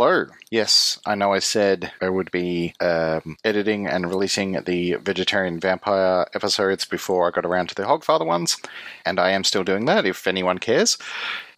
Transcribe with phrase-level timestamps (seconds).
[0.00, 0.26] Hello.
[0.48, 6.24] Yes, I know I said I would be um, editing and releasing the vegetarian vampire
[6.34, 8.58] episodes before I got around to the Hogfather ones,
[9.04, 10.98] and I am still doing that if anyone cares.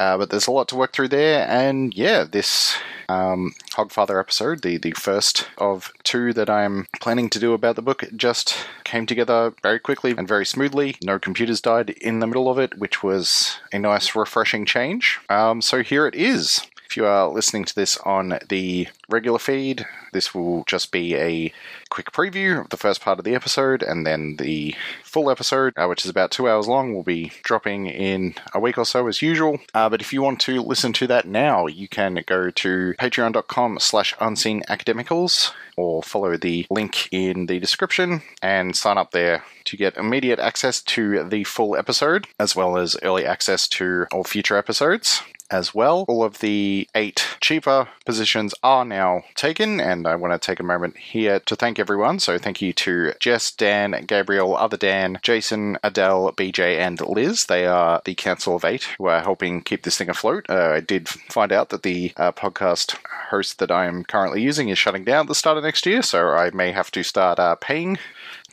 [0.00, 2.78] Uh, but there's a lot to work through there, and yeah, this
[3.10, 7.82] um, Hogfather episode, the, the first of two that I'm planning to do about the
[7.82, 8.54] book, just
[8.84, 10.96] came together very quickly and very smoothly.
[11.04, 15.18] No computers died in the middle of it, which was a nice, refreshing change.
[15.28, 16.66] Um, so here it is.
[16.90, 21.52] If you are listening to this on the regular feed, this will just be a
[21.88, 25.86] quick preview of the first part of the episode, and then the full episode, uh,
[25.86, 29.22] which is about two hours long, will be dropping in a week or so as
[29.22, 29.60] usual.
[29.72, 33.78] Uh, but if you want to listen to that now, you can go to patreon.com
[33.78, 39.76] slash unseen academicals or follow the link in the description and sign up there to
[39.76, 44.56] get immediate access to the full episode, as well as early access to all future
[44.56, 46.04] episodes as well.
[46.08, 50.64] All of the eight cheaper positions are now taken, and I want to take a
[50.64, 52.18] moment here to thank everyone.
[52.20, 57.46] So, thank you to Jess, Dan, Gabriel, Other Dan, Jason, Adele, BJ, and Liz.
[57.46, 60.46] They are the Council of Eight who are helping keep this thing afloat.
[60.48, 62.96] Uh, I did find out that the uh, podcast
[63.30, 66.02] host that I am currently using is shutting down at the start of next year,
[66.02, 67.98] so I may have to start uh, paying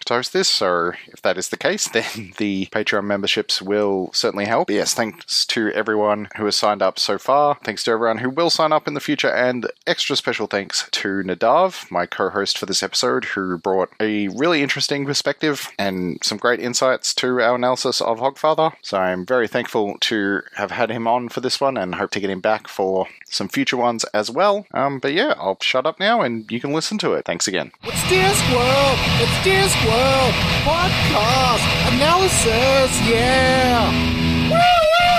[0.06, 0.50] to this.
[0.50, 4.68] So if that is the case, then the Patreon memberships will certainly help.
[4.68, 7.58] But yes, thanks to everyone who has signed up so far.
[7.64, 11.08] Thanks to everyone who will sign up in the future, and extra special thanks to
[11.24, 16.60] Nadav, my co-host for this episode, who brought a really interesting perspective and some great
[16.60, 18.74] insights to our analysis of Hogfather.
[18.82, 22.20] So I'm very thankful to have had him on for this one, and hope to
[22.20, 24.66] get him back for some future ones as well.
[24.74, 27.26] Um, but yeah, I'll shut up now, and you can listen to it.
[27.26, 27.72] Thanks again.
[27.84, 28.98] It's Discworld!
[29.22, 29.87] It's Discworld!
[30.68, 31.64] Podcast!
[31.96, 32.92] Analysis!
[33.08, 33.92] Yeah!
[34.52, 35.18] Woo, woo,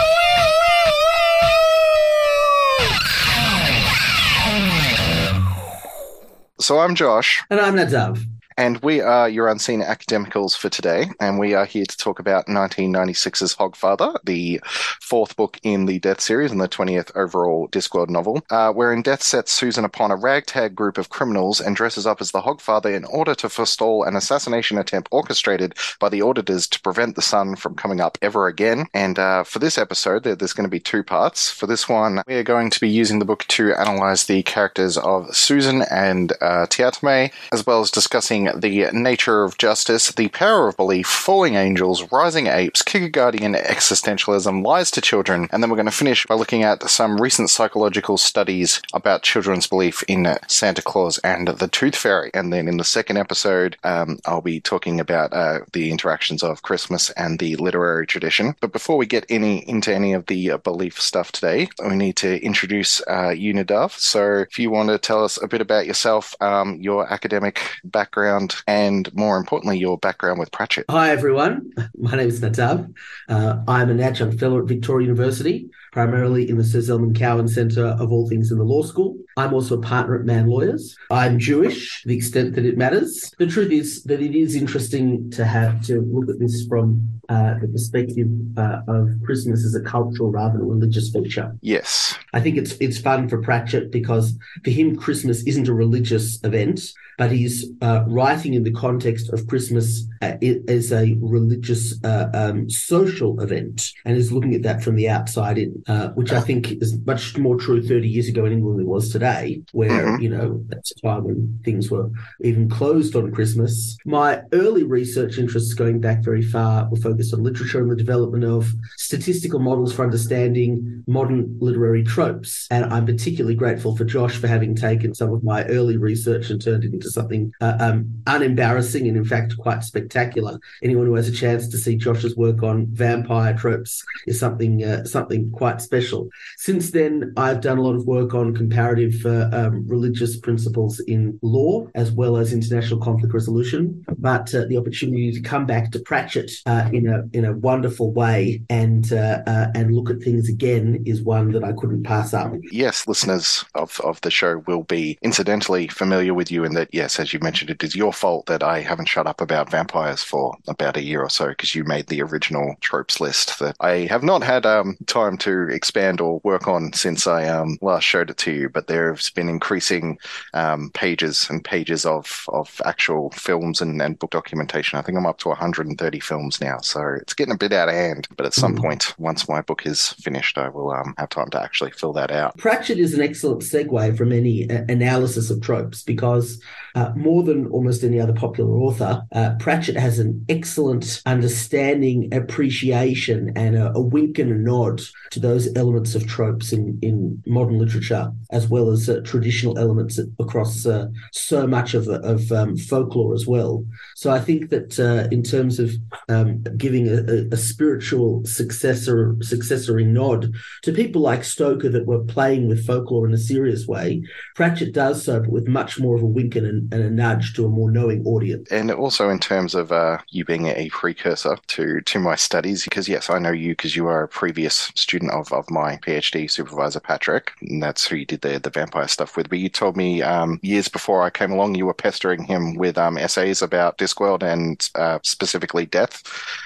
[6.60, 7.42] So I'm Josh.
[7.48, 8.24] And I'm Nadav.
[8.58, 12.46] And we are your unseen academicals for today, and we are here to talk about
[12.46, 14.60] 1996's Hogfather, the
[15.00, 19.22] fourth book in the Death series and the 20th overall Discworld novel, uh, wherein Death
[19.22, 23.04] sets Susan upon a ragtag group of criminals and dresses up as the Hogfather in
[23.04, 27.76] order to forestall an assassination attempt orchestrated by the auditors to prevent the sun from
[27.76, 28.86] coming up ever again.
[28.92, 31.48] And uh, for this episode, there's going to be two parts.
[31.48, 34.98] For this one, we are going to be using the book to analyze the characters
[34.98, 40.68] of Susan and uh, Teatime, as well as discussing the nature of justice, the power
[40.68, 45.86] of belief, falling angels, rising apes, Kierkegaardian existentialism, lies to children, and then we're going
[45.86, 51.18] to finish by looking at some recent psychological studies about children's belief in Santa Claus
[51.18, 52.30] and the Tooth Fairy.
[52.34, 56.62] And then in the second episode, um, I'll be talking about uh, the interactions of
[56.62, 58.54] Christmas and the literary tradition.
[58.60, 62.16] But before we get any into any of the uh, belief stuff today, we need
[62.16, 63.52] to introduce uh, you,
[63.90, 68.37] So if you want to tell us a bit about yourself, um, your academic background,
[68.66, 70.86] and more importantly, your background with Pratchett.
[70.90, 71.72] Hi, everyone.
[71.98, 72.94] My name is Nadav.
[73.28, 77.96] Uh, I'm an adjunct fellow at Victoria University, primarily in the Sir Zelman Cowen Centre
[77.98, 79.16] of All Things in the Law School.
[79.36, 80.96] I'm also a partner at Man Lawyers.
[81.10, 83.32] I'm Jewish, to the extent that it matters.
[83.38, 87.54] The truth is that it is interesting to have to look at this from uh,
[87.60, 91.56] the perspective uh, of Christmas as a cultural rather than a religious feature.
[91.60, 92.18] Yes.
[92.32, 96.80] I think it's it's fun for Pratchett because for him Christmas isn't a religious event,
[97.16, 100.36] but he's uh, writing in the context of Christmas uh,
[100.68, 105.58] as a religious uh, um, social event, and is looking at that from the outside
[105.58, 108.86] in, uh, which I think is much more true 30 years ago in England than
[108.86, 110.22] it was today, where mm-hmm.
[110.22, 113.96] you know that's a time when things were even closed on Christmas.
[114.04, 118.44] My early research interests, going back very far, were focused on literature and the development
[118.44, 124.48] of statistical models for understanding modern literary tropes, and I'm particularly grateful for Josh for
[124.48, 129.06] having taken some of my early research and turned it into something uh, um, unembarrassing
[129.06, 130.58] and in fact quite spectacular.
[130.82, 135.04] Anyone who has a chance to see Josh's work on vampire tropes is something uh,
[135.04, 136.28] something quite special.
[136.56, 141.38] Since then, I've done a lot of work on comparative uh, um, religious principles in
[141.42, 144.04] law as well as international conflict resolution.
[144.18, 148.12] But uh, the opportunity to come back to Pratchett uh, in a in a wonderful
[148.12, 149.42] way and uh,
[149.74, 152.52] and look at things again is one that I couldn't pass up.
[152.70, 157.20] Yes, listeners of of the show will be incidentally familiar with you in that yes,
[157.20, 160.56] as you mentioned, it is your fault that I haven't shut up about vampires for
[160.66, 164.22] about a year or so because you made the original tropes list that I have
[164.22, 168.36] not had um, time to expand or work on since I um, last showed it
[168.38, 168.68] to you.
[168.68, 170.18] But there's been increasing
[170.54, 174.98] um, pages and pages of of actual films and, and book documentation.
[174.98, 177.94] I think I'm up to 130 films now, so it's getting a bit out of
[177.94, 178.28] hand.
[178.36, 178.80] But at some Mhm.
[178.80, 182.30] point, once my book is finished, I will um, have time to actually fill that
[182.30, 182.56] out.
[182.58, 186.60] Pratchett is an excellent segue from any uh, analysis of tropes because
[186.94, 193.52] uh, more than almost any other popular author, uh, Pratchett has an excellent understanding, appreciation,
[193.56, 197.78] and a, a wink and a nod to those elements of tropes in, in modern
[197.78, 203.34] literature, as well as uh, traditional elements across uh, so much of, of um, folklore
[203.34, 203.84] as well.
[204.16, 205.92] So I think that uh, in terms of
[206.28, 210.52] um, giving a, a, spiritual successor successory nod
[210.82, 214.22] to people like Stoker that were playing with folklore in a serious way,
[214.54, 217.54] Pratchett does so, but with much more of a wink and a, and a nudge
[217.54, 218.70] to a more knowing audience.
[218.70, 223.08] And also in terms of uh, you being a precursor to to my studies, because
[223.08, 227.00] yes, I know you because you are a previous student of, of my PhD supervisor
[227.00, 229.48] Patrick, and that's who you did the the vampire stuff with.
[229.48, 232.98] But you told me um, years before I came along, you were pestering him with
[232.98, 236.22] um, essays about Discworld and uh, specifically death.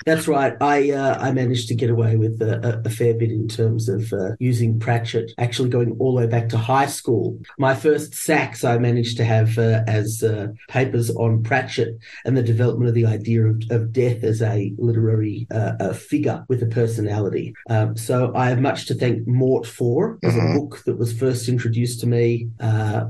[0.07, 0.55] That's right.
[0.61, 4.13] I uh, I managed to get away with a, a fair bit in terms of
[4.13, 7.39] uh, using Pratchett, actually going all the way back to high school.
[7.59, 11.93] My first sacks I managed to have uh, as uh, papers on Pratchett
[12.25, 16.45] and the development of the idea of, of death as a literary uh, a figure
[16.49, 17.55] with a personality.
[17.69, 20.19] Um, so I have much to thank Mort for.
[20.23, 20.51] Was Mhm.
[20.57, 23.05] a book that was first introduced to me uh,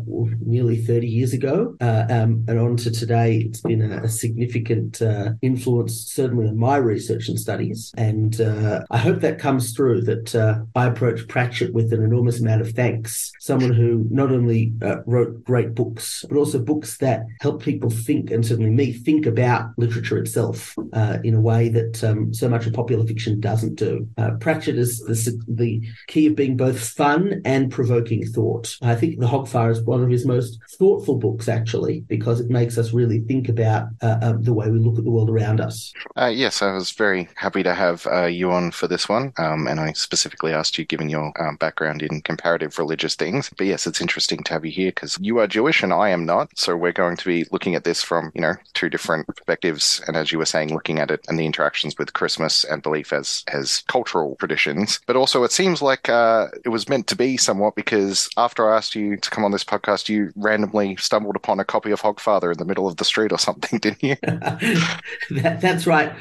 [0.55, 1.75] nearly 30 years ago.
[1.81, 6.57] Uh, um, and on to today, it's been a, a significant uh, influence, certainly in
[6.59, 7.93] my research and studies.
[7.97, 12.41] And uh, I hope that comes through that uh, I approach Pratchett with an enormous
[12.41, 13.33] amount of thanks.
[13.41, 18.31] Someone who not only uh, wrote great books, but also books that help people think,
[18.31, 22.67] and certainly me, think about literature itself uh, in a way that um, so much
[22.67, 24.09] of popular fiction doesn't do.
[24.19, 28.77] Uh, Pratchett is the, the key of being both fun and provoking thought.
[28.83, 32.79] I think The Hogfather is one of his most thoughtful books, actually, because it makes
[32.79, 35.93] us really think about uh, um, the way we look at the world around us.
[36.17, 39.67] Uh, yes, I was very happy to have uh, you on for this one, um,
[39.67, 43.51] and I specifically asked you, given your um, background in comparative religious things.
[43.57, 46.25] But yes, it's interesting to have you here because you are Jewish and I am
[46.25, 50.03] not, so we're going to be looking at this from you know two different perspectives,
[50.07, 53.13] and as you were saying, looking at it and the interactions with Christmas and belief
[53.13, 55.01] as as cultural traditions.
[55.07, 58.77] But also, it seems like uh, it was meant to be somewhat because after I
[58.77, 62.53] asked you to come on this podcast, you randomly stumbled upon a copy of Hogfather
[62.53, 64.17] in the middle of the street or something, didn't you?
[64.23, 66.13] that, that's right.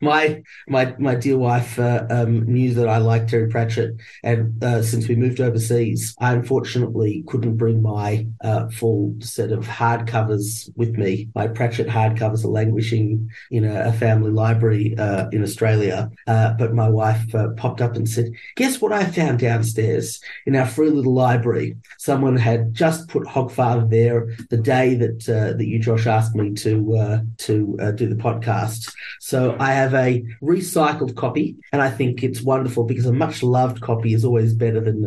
[0.00, 4.82] My my my dear wife uh, um, knew that I liked Terry Pratchett, and uh,
[4.82, 10.96] since we moved overseas, I unfortunately couldn't bring my uh, full set of hardcovers with
[10.98, 11.28] me.
[11.34, 16.10] My Pratchett hardcovers are languishing in a, a family library uh, in Australia.
[16.26, 20.56] Uh, but my wife uh, popped up and said, "Guess what I found downstairs in
[20.56, 21.76] our free little library?
[21.98, 26.54] Someone had just put Hogfather there the day that uh, that you, Josh, asked me
[26.54, 28.92] to uh, to uh, do the podcast.
[29.20, 33.80] So I have a recycled copy, and I think it's wonderful because a much loved
[33.80, 35.02] copy is always better than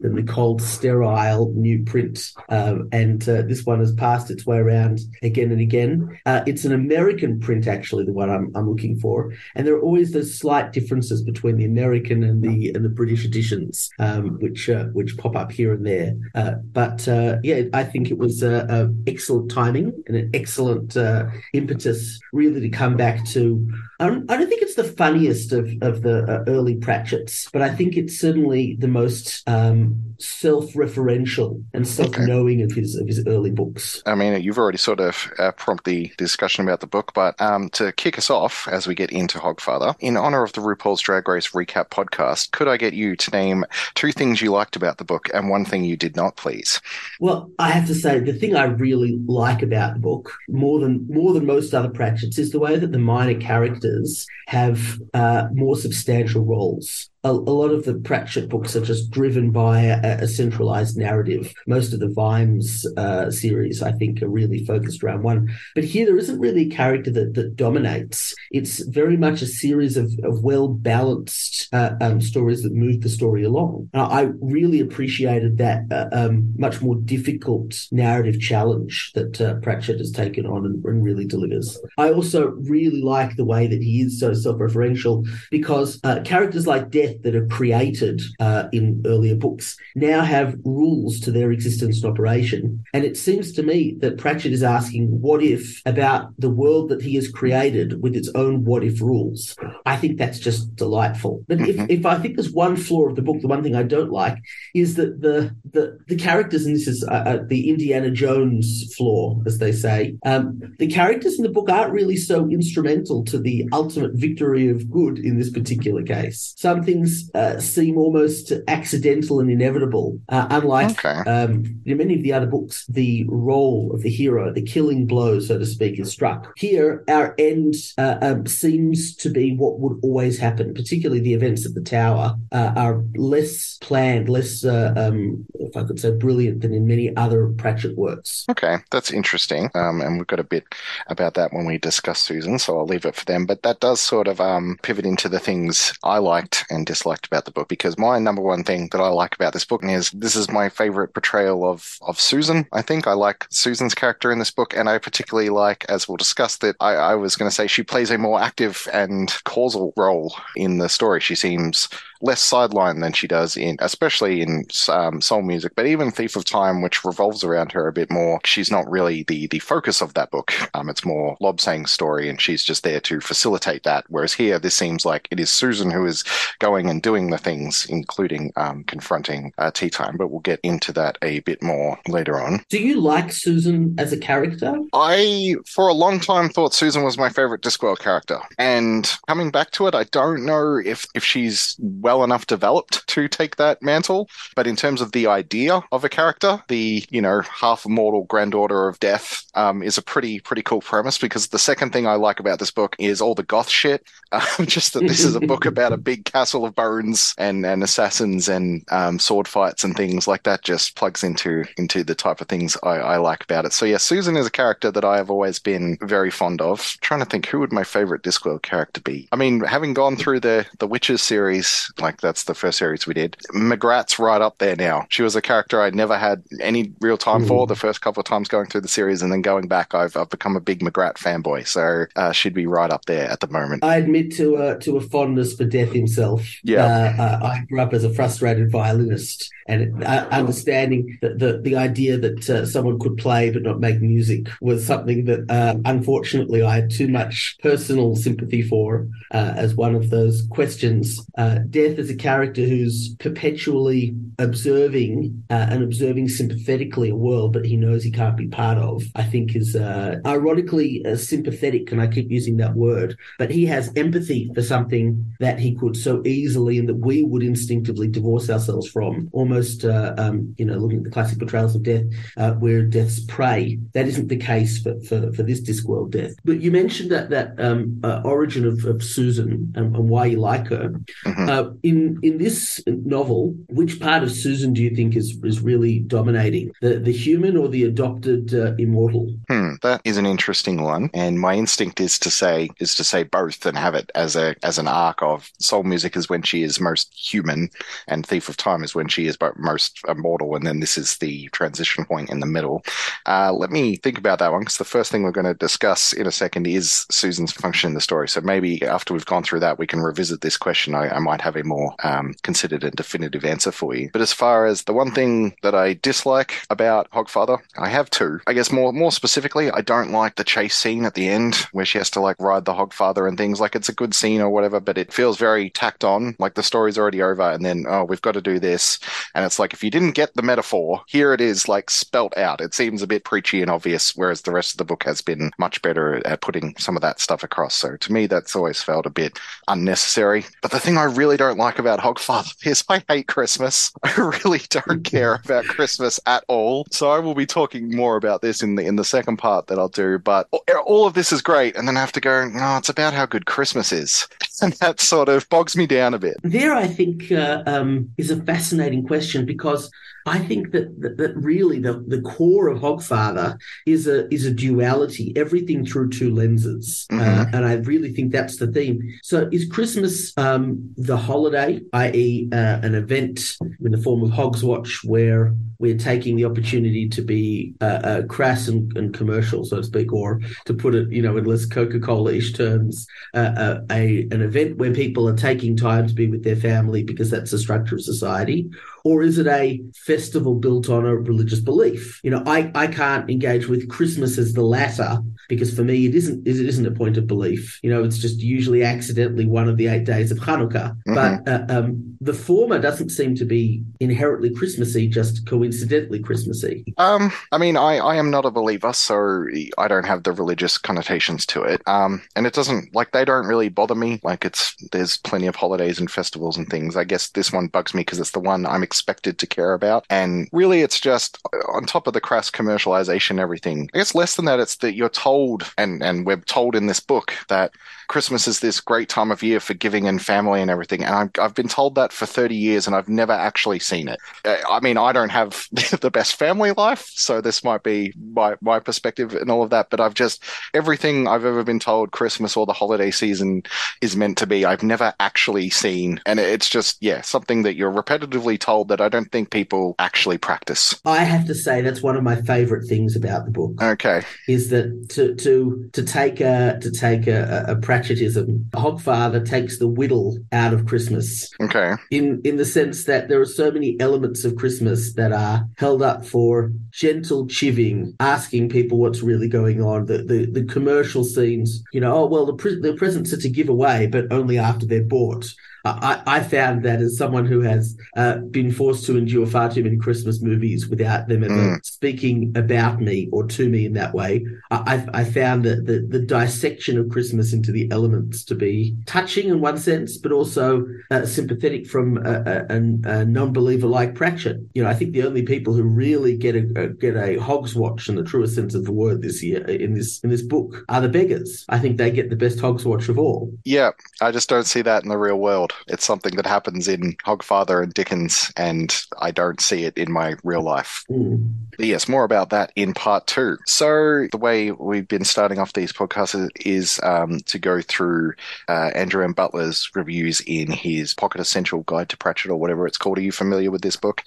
[0.00, 2.32] than the cold, sterile new print.
[2.48, 6.18] And this one has passed its way around again and again.
[6.26, 9.80] Uh, it's an American print, actually, the one I'm, I'm looking for, and there are
[9.80, 14.70] always those slight differences between the American and the and the British editions, um, which
[14.70, 16.14] uh, which pop up here and there.
[16.34, 21.26] Uh, but uh, yeah, I think it was uh, excellent timing and an excellent uh,
[21.52, 23.68] impetus, really, to come back to.
[24.00, 27.62] I don't, I don't think it's the funniest of of the uh, early Pratchett's, but
[27.62, 33.50] I think it's certainly the most um, self-referential and self-knowing of his of his early
[33.50, 34.02] books.
[34.06, 37.68] I mean, you've already sort of uh, prompted the discussion about the book, but um,
[37.70, 41.28] to kick us off as we get into Hogfather, in honor of the RuPaul's Drag
[41.28, 45.04] Race recap podcast, could I get you to name two things you liked about the
[45.04, 46.80] book and one thing you did not, please?
[47.20, 51.06] Well, I have to say the thing I really like about the book more than
[51.08, 55.76] more than most other Pratchett's is the way that the minor characters have uh, more
[55.76, 57.10] substantial roles.
[57.24, 61.52] A, a, lot of the Pratchett books are just driven by a, a centralized narrative.
[61.66, 65.54] Most of the Vimes uh, series, I think, are really focused around one.
[65.74, 68.34] But here, there isn't really a character that, that dominates.
[68.50, 73.08] It's very much a series of, of well balanced uh, um, stories that move the
[73.08, 73.88] story along.
[73.94, 80.10] I really appreciated that uh, um, much more difficult narrative challenge that uh, Pratchett has
[80.10, 81.78] taken on and, and, really delivers.
[81.98, 86.66] I also really like the way that he is so self referential because uh, characters
[86.66, 92.02] like Death that are created uh, in earlier books now have rules to their existence
[92.02, 92.84] and operation.
[92.92, 97.02] And it seems to me that Pratchett is asking what if about the world that
[97.02, 99.56] he has created with its own what if rules.
[99.86, 101.44] I think that's just delightful.
[101.48, 101.82] But mm-hmm.
[101.82, 104.10] if, if I think there's one flaw of the book, the one thing I don't
[104.10, 104.38] like
[104.74, 109.40] is that the the, the characters, and this is uh, uh, the Indiana Jones flaw,
[109.46, 113.68] as they say, um, the characters in the book aren't really so instrumental to the
[113.72, 116.54] ultimate victory of good in this particular case.
[116.56, 121.30] Some things uh, seem almost accidental and inevitable, uh, unlike okay.
[121.30, 125.40] um, in many of the other books, the role of the hero, the killing blow,
[125.40, 126.52] so to speak, is struck.
[126.56, 131.66] Here, our end uh, um, seems to be what would always happen, particularly the events
[131.66, 136.62] at the tower uh, are less planned, less, uh, um, if I could say, brilliant
[136.62, 138.44] than in many other Pratchett works.
[138.50, 139.70] Okay, that's interesting.
[139.74, 140.64] Um, and we've got a bit
[141.08, 143.46] about that when we discuss Susan, so I'll leave it for them.
[143.46, 147.44] But that does sort of um, pivot into the things I liked and disliked about
[147.44, 150.36] the book because my number one thing that I like about this book is this
[150.36, 152.66] is my favorite portrayal of, of Susan.
[152.72, 156.16] I think I like Susan's character in this book, and I particularly like, as we'll
[156.16, 159.92] discuss, that I, I was going to say she plays a more active and causal
[159.96, 161.20] role in the story.
[161.20, 161.88] She seems
[162.20, 166.44] less sidelined than she does in, especially in um, soul music, but even Thief of
[166.44, 168.40] Time, which revolves around her a bit more.
[168.44, 170.52] She's not really the the focus of that book.
[170.74, 174.04] Um, it's more Lobsang's story, and she's just there to facilitate that.
[174.08, 176.24] Whereas here, this seems like it is Susan who is
[176.58, 180.16] going and doing the things, including um, confronting uh, Tea Time.
[180.16, 182.64] But we'll get into that a bit more later on.
[182.68, 184.74] Do you like Susan as a character?
[184.92, 189.70] I, for a long time, thought Susan was my favorite Discworld character, and coming back
[189.72, 194.28] to it, I don't know if if she's well enough developed to take that mantle.
[194.54, 198.88] But in terms of the idea of a character, the, you know, half immortal granddaughter
[198.88, 202.38] of death um, is a pretty, pretty cool premise because the second thing I like
[202.40, 204.06] about this book is all the goth shit.
[204.34, 207.84] Um, just that this is a book about a big castle of bones and, and
[207.84, 212.40] assassins and um, sword fights and things like that just plugs into, into the type
[212.40, 213.72] of things I, I like about it.
[213.72, 216.80] So yeah, Susan is a character that I have always been very fond of.
[216.80, 219.28] I'm trying to think who would my favorite Discworld character be?
[219.30, 223.14] I mean, having gone through the, the Witches series, like that's the first series we
[223.14, 223.36] did.
[223.52, 225.06] Magrat's right up there now.
[225.08, 227.48] She was a character I never had any real time mm.
[227.48, 230.16] for the first couple of times going through the series, and then going back, I've,
[230.16, 231.66] I've become a big McGrath fanboy.
[231.66, 233.84] So uh, she'd be right up there at the moment.
[233.84, 236.42] I admit to a to a fondness for Death himself.
[236.62, 241.60] Yeah, uh, uh, I grew up as a frustrated violinist, and uh, understanding that the
[241.60, 245.76] the idea that uh, someone could play but not make music was something that uh,
[245.84, 251.24] unfortunately I had too much personal sympathy for as one of those questions.
[251.36, 257.66] Death Death is a character who's perpetually observing uh, and observing sympathetically a world that
[257.66, 262.00] he knows he can't be part of, I think is uh, ironically uh, sympathetic, and
[262.00, 266.22] I keep using that word, but he has empathy for something that he could so
[266.24, 270.98] easily and that we would instinctively divorce ourselves from, almost, uh, um, you know, looking
[270.98, 272.04] at the classic portrayals of death,
[272.38, 273.78] uh, where death's prey.
[273.92, 276.32] That isn't the case for, for, for this Discworld death.
[276.46, 280.40] But you mentioned that, that um, uh, origin of, of Susan and, and, why you
[280.40, 280.94] like her.
[281.26, 286.00] Mm-hmm in in this novel, which part of Susan do you think is is really
[286.00, 289.34] dominating the the human or the adopted uh, immortal?
[289.48, 293.22] Hmm, that is an interesting one, and my instinct is to say is to say
[293.22, 296.62] both and have it as a as an arc of soul music is when she
[296.62, 297.70] is most human,
[298.06, 301.48] and Thief of Time is when she is most immortal, and then this is the
[301.48, 302.84] transition point in the middle.
[303.26, 306.12] Uh, let me think about that one because the first thing we're going to discuss
[306.12, 308.28] in a second is Susan's function in the story.
[308.28, 310.94] So maybe after we've gone through that, we can revisit this question.
[310.94, 314.10] I, I might have a more um, considered and definitive answer for you.
[314.12, 318.40] But as far as the one thing that I dislike about Hogfather, I have two.
[318.46, 321.84] I guess more more specifically, I don't like the chase scene at the end where
[321.84, 323.60] she has to like ride the Hogfather and things.
[323.60, 326.36] Like it's a good scene or whatever, but it feels very tacked on.
[326.38, 328.98] Like the story's already over, and then oh, we've got to do this,
[329.34, 332.60] and it's like if you didn't get the metaphor, here it is like spelt out.
[332.60, 335.50] It seems a bit preachy and obvious, whereas the rest of the book has been
[335.58, 337.74] much better at putting some of that stuff across.
[337.74, 340.44] So to me, that's always felt a bit unnecessary.
[340.62, 343.92] But the thing I really don't like about Hogfather is I hate Christmas.
[344.02, 346.86] I really don't care about Christmas at all.
[346.90, 349.78] So I will be talking more about this in the in the second part that
[349.78, 350.18] I'll do.
[350.18, 350.48] But
[350.86, 352.48] all of this is great, and then I have to go.
[352.48, 354.28] No, oh, it's about how good Christmas is,
[354.62, 356.36] and that sort of bogs me down a bit.
[356.42, 359.90] There, I think, uh, um, is a fascinating question because
[360.26, 364.50] I think that, that, that really the, the core of Hogfather is a is a
[364.50, 367.40] duality, everything through two lenses, uh, mm-hmm.
[367.40, 369.00] uh, and I really think that's the theme.
[369.22, 375.04] So, is Christmas um, the holiday, i.e., uh, an event in the form of Hogswatch,
[375.04, 379.84] where we're taking the opportunity to be uh, uh, crass and, and, commercial, so to
[379.84, 384.26] speak, or to put it, you know, in less Coca Cola ish terms, uh, a
[384.30, 387.58] an event where people are taking time to be with their family because that's the
[387.58, 388.70] structure of society?
[389.04, 392.20] Or is it a festival built on a religious belief?
[392.24, 395.18] You know, I, I can't engage with Christmas as the latter
[395.48, 397.78] because for me it isn't it isn't a point of belief.
[397.82, 400.96] You know, it's just usually accidentally one of the eight days of Hanukkah.
[401.06, 401.14] Mm-hmm.
[401.14, 406.84] But uh, um, the former doesn't seem to be inherently Christmassy, just coincidentally Christmassy.
[406.96, 409.46] Um, I mean, I, I am not a believer, so
[409.78, 411.82] I don't have the religious connotations to it.
[411.86, 414.20] Um, and it doesn't like they don't really bother me.
[414.22, 416.96] Like it's there's plenty of holidays and festivals and things.
[416.96, 420.06] I guess this one bugs me because it's the one I'm expected to care about.
[420.08, 423.90] And really, it's just uh, on top of the crass commercialization, everything.
[423.92, 427.00] I guess less than that, it's that you're told, and and we're told in this
[427.00, 427.72] book that
[428.08, 431.04] Christmas is this great time of year for giving and family and everything.
[431.04, 434.18] And I've, I've been told that for 30 years and I've never actually seen it.
[434.44, 435.66] Uh, I mean, I don't have
[436.00, 439.90] the best family life, so this might be my, my perspective and all of that.
[439.90, 440.42] But I've just,
[440.72, 443.62] everything I've ever been told Christmas or the holiday season
[444.00, 446.20] is meant to be, I've never actually seen.
[446.26, 450.38] And it's just, yeah, something that you're repetitively told that I don't think people actually
[450.38, 451.00] practice.
[451.04, 453.82] I have to say that's one of my favorite things about the book.
[453.82, 454.22] Okay.
[454.48, 458.70] Is that to, to, to take a, to take a, a Pratchettism.
[458.70, 461.50] Hogfather takes the whittle out of Christmas.
[461.60, 461.92] Okay.
[462.10, 466.02] In in the sense that there are so many elements of Christmas that are held
[466.02, 470.06] up for gentle chiving, asking people what's really going on.
[470.06, 473.48] The the, the commercial scenes, you know, oh well, the pre- the presents are to
[473.48, 475.46] give away, but only after they're bought.
[475.84, 479.84] I, I found that as someone who has uh, been forced to endure far too
[479.84, 481.84] many Christmas movies without them ever mm.
[481.84, 486.24] speaking about me or to me in that way, I, I found that the, the
[486.24, 491.26] dissection of Christmas into the elements to be touching in one sense, but also uh,
[491.26, 494.58] sympathetic from a, a, a, non-believer like Pratchett.
[494.74, 498.08] You know, I think the only people who really get a, a get a Hogswatch
[498.08, 501.00] in the truest sense of the word this year in this in this book are
[501.00, 501.64] the beggars.
[501.68, 503.52] I think they get the best Hogswatch of all.
[503.64, 505.73] Yeah, I just don't see that in the real world.
[505.86, 510.36] It's something that happens in Hogfather and Dickens, and I don't see it in my
[510.42, 511.04] real life.
[511.10, 511.52] Mm.
[511.78, 513.56] yes, more about that in part two.
[513.66, 518.34] So the way we've been starting off these podcasts is um, to go through
[518.68, 519.34] uh, Andrew M.
[519.34, 523.18] Butler's reviews in his Pocket Essential Guide to Pratchett or whatever it's called.
[523.18, 524.22] Are you familiar with this book?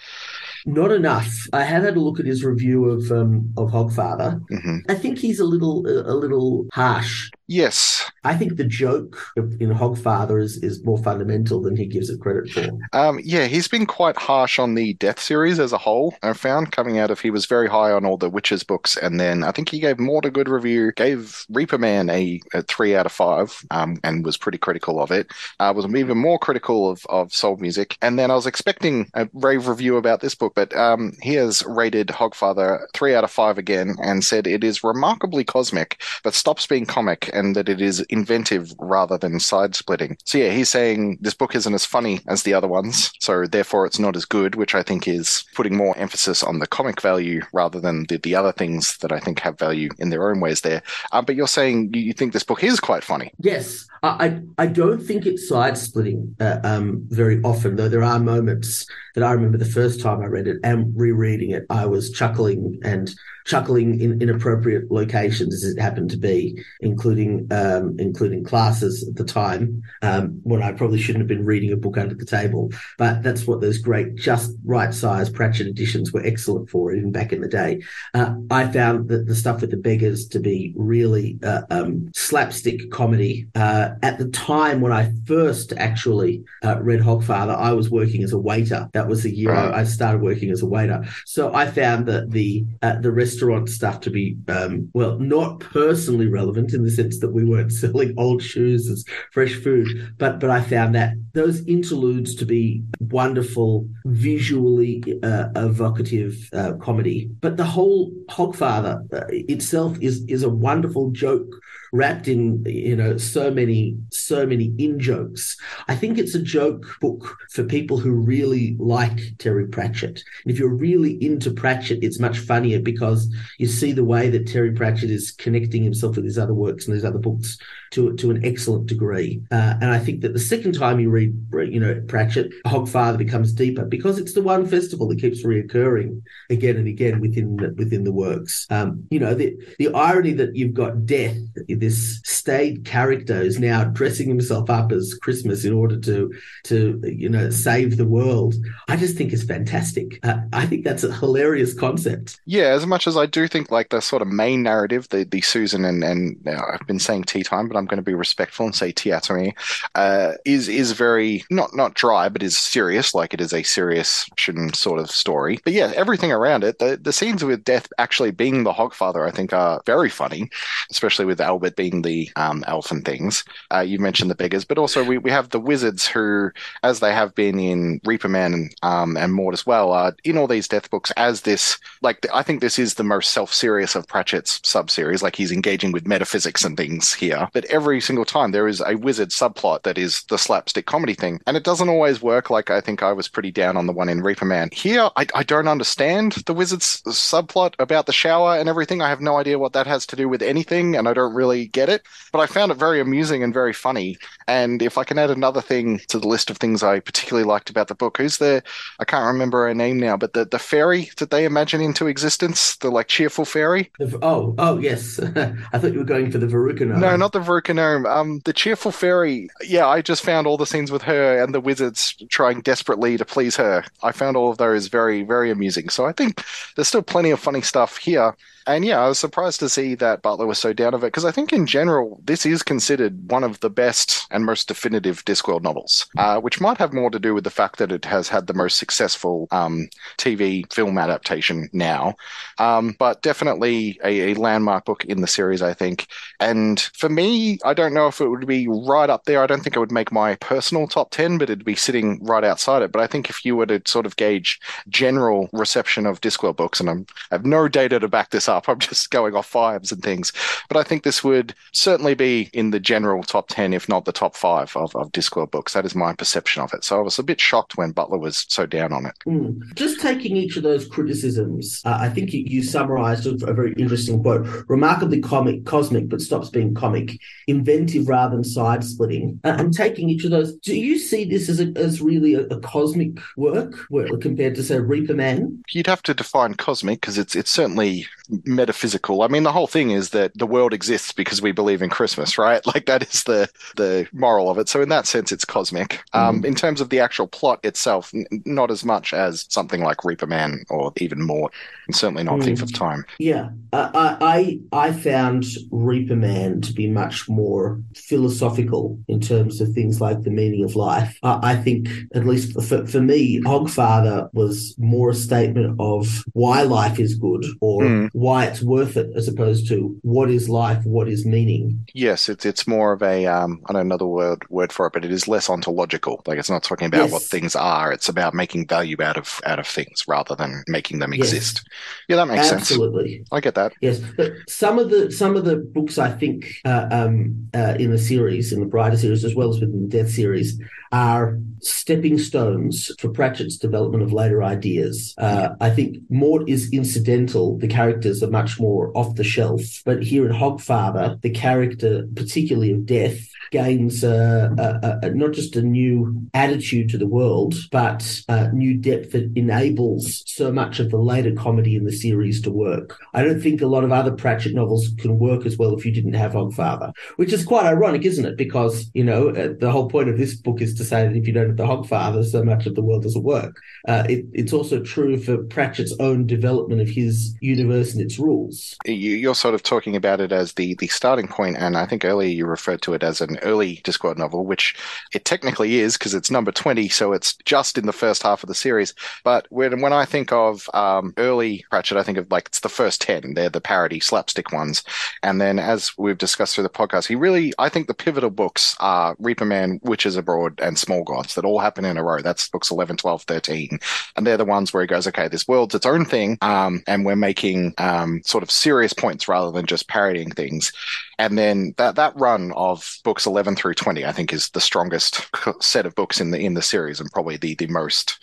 [0.65, 1.47] Not enough.
[1.53, 4.41] I have had a look at his review of um, of Hogfather.
[4.51, 4.77] Mm-hmm.
[4.89, 8.11] I think he's a little a little harsh Yes.
[8.25, 12.49] I think the joke in Hogfather is, is more fundamental than he gives it credit
[12.49, 12.67] for.
[12.91, 16.13] Um, yeah, he's been quite harsh on the Death series as a whole.
[16.23, 19.17] I found coming out of he was very high on all the Witches books, and
[19.17, 22.95] then I think he gave Mort a good review, gave Reaper Man a, a three
[22.95, 25.31] out of five, um, and was pretty critical of it.
[25.61, 29.29] Uh, was even more critical of, of Soul Music, and then I was expecting a
[29.31, 33.57] rave review about this book, but um, he has rated Hogfather three out of five
[33.57, 38.01] again, and said it is remarkably cosmic, but stops being comic and that it is
[38.09, 40.17] inventive rather than side splitting.
[40.25, 43.85] So yeah, he's saying this book isn't as funny as the other ones, so therefore
[43.85, 47.41] it's not as good, which I think is putting more emphasis on the comic value
[47.53, 50.61] rather than the, the other things that I think have value in their own ways
[50.61, 50.81] there.
[51.11, 53.31] Um, but you're saying you think this book is quite funny.
[53.39, 53.87] Yes.
[54.03, 58.85] I, I don't think it's side splitting uh, um, very often, though there are moments
[59.15, 62.79] that I remember the first time I read it and rereading it, I was chuckling
[62.83, 63.13] and
[63.47, 69.23] chuckling in inappropriate locations as it happened to be, including um, including classes at the
[69.23, 72.71] time um, when I probably shouldn't have been reading a book under the table.
[72.97, 77.31] But that's what those great, just right size Pratchett editions were excellent for, even back
[77.31, 77.81] in the day.
[78.13, 82.91] Uh, I found that the stuff with the beggars to be really uh, um, slapstick
[82.91, 83.47] comedy.
[83.55, 88.33] Uh, at the time when I first actually uh, read Hogfather, I was working as
[88.33, 88.89] a waiter.
[88.91, 89.73] That was the year right.
[89.73, 91.05] I, started working as a waiter.
[91.25, 96.27] So I found that the uh, the restaurant stuff to be um, well, not personally
[96.27, 100.49] relevant in the sense that we weren't selling old shoes as fresh food, but but
[100.49, 107.29] I found that those interludes to be wonderful, visually uh, evocative uh, comedy.
[107.41, 111.49] But the whole Hogfather uh, itself is is a wonderful joke
[111.91, 115.57] wrapped in you know so many so many in jokes.
[115.87, 120.23] I think it's a joke book for people who really like Terry Pratchett.
[120.43, 124.47] And if you're really into Pratchett, it's much funnier because you see the way that
[124.47, 127.57] Terry Pratchett is connecting himself with his other works and his other books
[127.91, 129.41] to to an excellent degree.
[129.51, 133.53] Uh, and I think that the second time you read, you know, Pratchett, Hogfather becomes
[133.53, 138.03] deeper because it's the one festival that keeps reoccurring again and again within the, within
[138.03, 138.67] the works.
[138.69, 141.37] Um, you know, the the irony that you've got death,
[141.79, 146.33] this staid character, is now dressing himself up as Christmas in order to
[146.65, 148.55] to you know save the world.
[148.87, 150.19] I just think it's fantastic.
[150.23, 152.39] Uh, I think that's a hilarious concept.
[152.45, 155.41] Yeah, as much as I do think like the sort of main narrative, the the
[155.41, 158.75] Susan and and I've been saying tea time, but I'm going to be respectful and
[158.75, 159.53] say Teatime,
[159.95, 164.29] uh, is is very not not dry, but is serious, like it is a serious
[164.73, 165.59] sort of story.
[165.63, 169.31] But yeah, everything around it, the the scenes with Death actually being the Hogfather, I
[169.31, 170.49] think, are very funny,
[170.91, 173.43] especially with Albert being the um, elf and things.
[173.73, 176.51] Uh, you mentioned the beggars, but also we, we have the wizards who,
[176.83, 180.37] as they have been in Reaper Man and, um, and Mort as well, are in
[180.37, 183.95] all these Death books as this, like, I think this is the most self serious
[183.95, 185.23] of Pratchett's sub series.
[185.23, 187.47] Like, he's engaging with metaphysics and things here.
[187.53, 191.39] But every single time there is a wizard subplot that is the slapstick comedy thing.
[191.47, 192.49] And it doesn't always work.
[192.49, 194.69] Like, I think I was pretty down on the one in Reaper Man.
[194.71, 199.01] Here, I, I don't understand the wizard's subplot about the shower and everything.
[199.01, 201.56] I have no idea what that has to do with anything, and I don't really
[201.65, 202.03] get it.
[202.31, 204.17] But I found it very amusing and very funny.
[204.47, 207.69] And if I can add another thing to the list of things I particularly liked
[207.69, 208.63] about the book, who's the
[208.99, 212.75] I can't remember her name now, but the, the fairy that they imagine into existence,
[212.77, 213.91] the like cheerful fairy.
[214.21, 215.19] Oh, oh yes.
[215.73, 216.99] I thought you were going for the Verruca gnome.
[216.99, 218.05] No, not the Verruca gnome.
[218.05, 219.49] Um, the cheerful fairy.
[219.61, 223.25] Yeah, I just found all the scenes with her and the wizards trying desperately to
[223.25, 223.83] please her.
[224.03, 225.89] I found all of those very, very amusing.
[225.89, 226.43] So I think
[226.75, 228.35] there's still plenty of funny stuff here.
[228.67, 231.23] And yeah, I was surprised to see that Butler was so down of it because
[231.23, 235.63] I think in general this is considered one of the best and most definitive Discworld
[235.63, 238.47] novels, uh, which might have more to do with the fact that it has had
[238.47, 242.15] the most successful um, TV film adaptation now.
[242.57, 246.07] Um, but definitely a, a, landmark book in the series, I think.
[246.39, 249.41] And for me, I don't know if it would be right up there.
[249.41, 252.43] I don't think it would make my personal top 10, but it'd be sitting right
[252.43, 252.91] outside it.
[252.91, 256.79] But I think if you were to sort of gauge general reception of Discworld books,
[256.79, 258.67] and I'm, I have no data to back this up up.
[258.67, 260.33] I'm just going off vibes and things.
[260.67, 261.36] But I think this would
[261.73, 265.51] certainly be in the general top 10, if not the top five of, of Discworld
[265.51, 265.73] books.
[265.73, 266.83] That is my perception of it.
[266.83, 269.15] So I was a bit shocked when Butler was so down on it.
[269.27, 269.73] Mm.
[269.75, 273.73] Just taking each of those criticisms, uh, I think you, you summarized a, a, very
[273.73, 279.39] interesting quote remarkably comic, cosmic, but stops being comic, inventive rather than side splitting.
[279.43, 282.41] Uh, and taking each of those, do you see this as, a, as really a,
[282.47, 285.63] a cosmic work where, compared to, say, Reaper Man?
[285.71, 288.05] You'd have to define cosmic because it's, it's certainly
[288.45, 289.21] metaphysical.
[289.21, 292.37] I mean, the whole thing is that the world exists because we believe in Christmas,
[292.37, 292.61] right?
[292.77, 294.67] Like that is the the moral of it.
[294.67, 296.03] So in that sense, it's cosmic.
[296.11, 296.45] Um, mm.
[296.45, 300.27] In terms of the actual plot itself, n- not as much as something like Reaper
[300.27, 301.49] Man or even more,
[301.87, 302.43] and certainly not mm.
[302.43, 303.05] Thief of Time.
[303.19, 309.71] Yeah, I, I I found Reaper Man to be much more philosophical in terms of
[309.71, 311.17] things like the meaning of life.
[311.23, 316.99] I think, at least for, for me, Hogfather was more a statement of why life
[316.99, 321.07] is good or mm why it's worth it as opposed to what is life, what
[321.07, 321.85] is meaning.
[321.93, 324.93] Yes, it's it's more of a um, I don't know another word word for it,
[324.93, 326.23] but it is less ontological.
[326.25, 327.11] Like it's not talking about yes.
[327.11, 330.97] what things are; it's about making value out of out of things rather than making
[330.97, 331.61] them exist.
[331.63, 332.07] Yes.
[332.09, 332.57] Yeah, that makes Absolutely.
[332.57, 332.71] sense.
[332.71, 333.73] Absolutely, I get that.
[333.81, 337.91] Yes, but some of the some of the books I think uh, um, uh, in
[337.91, 340.59] the series, in the Brighter series, as well as within the Death series,
[340.91, 345.13] are stepping stones for Pratchett's development of later ideas.
[345.17, 347.57] Uh, I think Mort is incidental.
[347.57, 347.67] The
[348.07, 349.81] characters are much more off the shelf.
[349.85, 353.19] But here in Hogfather, the character, particularly of Death,
[353.51, 359.11] gains a, a, not just a new attitude to the world, but uh, new depth
[359.11, 362.99] that enables so much of the later comedy in the series to work.
[363.13, 365.91] I don't think a lot of other Pratchett novels can work as well if you
[365.91, 368.37] didn't have Hogfather, which is quite ironic, isn't it?
[368.37, 371.27] Because, you know, uh, the whole point of this book is to say that if
[371.27, 373.59] you don't have the Hogfather, so much of the world doesn't work.
[373.87, 378.75] Uh, it, it's also true for Pratchett's own development of his universe and its rules.
[378.85, 382.29] You're sort of talking about it as the, the starting point, and I think earlier
[382.29, 384.75] you referred to it as an early Discworld novel, which
[385.13, 388.47] it technically is because it's number 20, so it's just in the first half of
[388.47, 388.93] the series.
[389.23, 392.69] But when, when I think of um, early Pratchett, I think of like it's the
[392.69, 393.33] first 10.
[393.33, 394.83] They're the parody slapstick ones.
[395.23, 398.75] And then as we've discussed through the podcast, he really, I think the pivotal books
[398.79, 402.21] are Reaper Man, Witches Abroad, and Small Gods that all happen in a row.
[402.21, 403.79] That's books 11, 12, 13.
[404.15, 406.37] And they're the ones where he goes, okay, this world's its own thing.
[406.41, 410.71] Um, and we're making um, sort of serious points rather than just parodying things.
[411.19, 415.27] And then that that run of books eleven through twenty, I think, is the strongest
[415.61, 418.19] set of books in the in the series, and probably the the most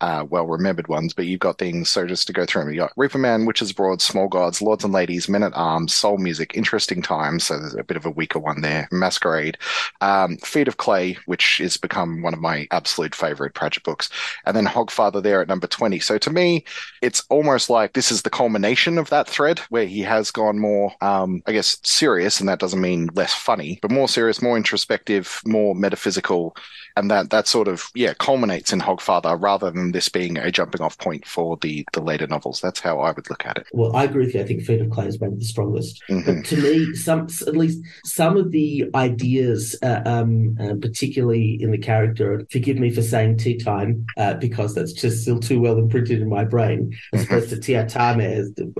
[0.00, 1.12] uh, well remembered ones.
[1.12, 1.88] But you've got things.
[1.88, 4.84] So just to go through them, you got Reaper Man, Witches Abroad, Small Gods, Lords
[4.84, 7.44] and Ladies, Men at Arms, Soul Music, Interesting Times.
[7.44, 8.88] So there's a bit of a weaker one there.
[8.92, 9.58] Masquerade,
[10.00, 14.10] um, Feet of Clay, which has become one of my absolute favorite Pratchett books,
[14.44, 16.00] and then Hogfather there at number twenty.
[16.00, 16.64] So to me,
[17.02, 20.92] it's almost like this is the culmination of that thread where he has gone more,
[21.00, 25.40] um, I guess, serious, and that doesn't mean less funny, but more serious, more introspective,
[25.46, 26.56] more metaphysical,
[26.96, 30.80] and that that sort of yeah culminates in Hogfather rather than this being a jumping
[30.80, 32.60] off point for the the later novels.
[32.60, 33.66] That's how I would look at it.
[33.72, 34.40] Well, I agree with you.
[34.40, 36.02] I think Feet of Clay is maybe the strongest.
[36.08, 36.24] Mhm.
[36.26, 41.70] But to me, some at least some of the ideas, uh, um, uh, particularly in
[41.70, 45.78] the character, forgive me for saying tea time uh, because that's just still too well
[45.78, 47.24] imprinted in my brain, as Mhm.
[47.26, 48.26] opposed to Teatime.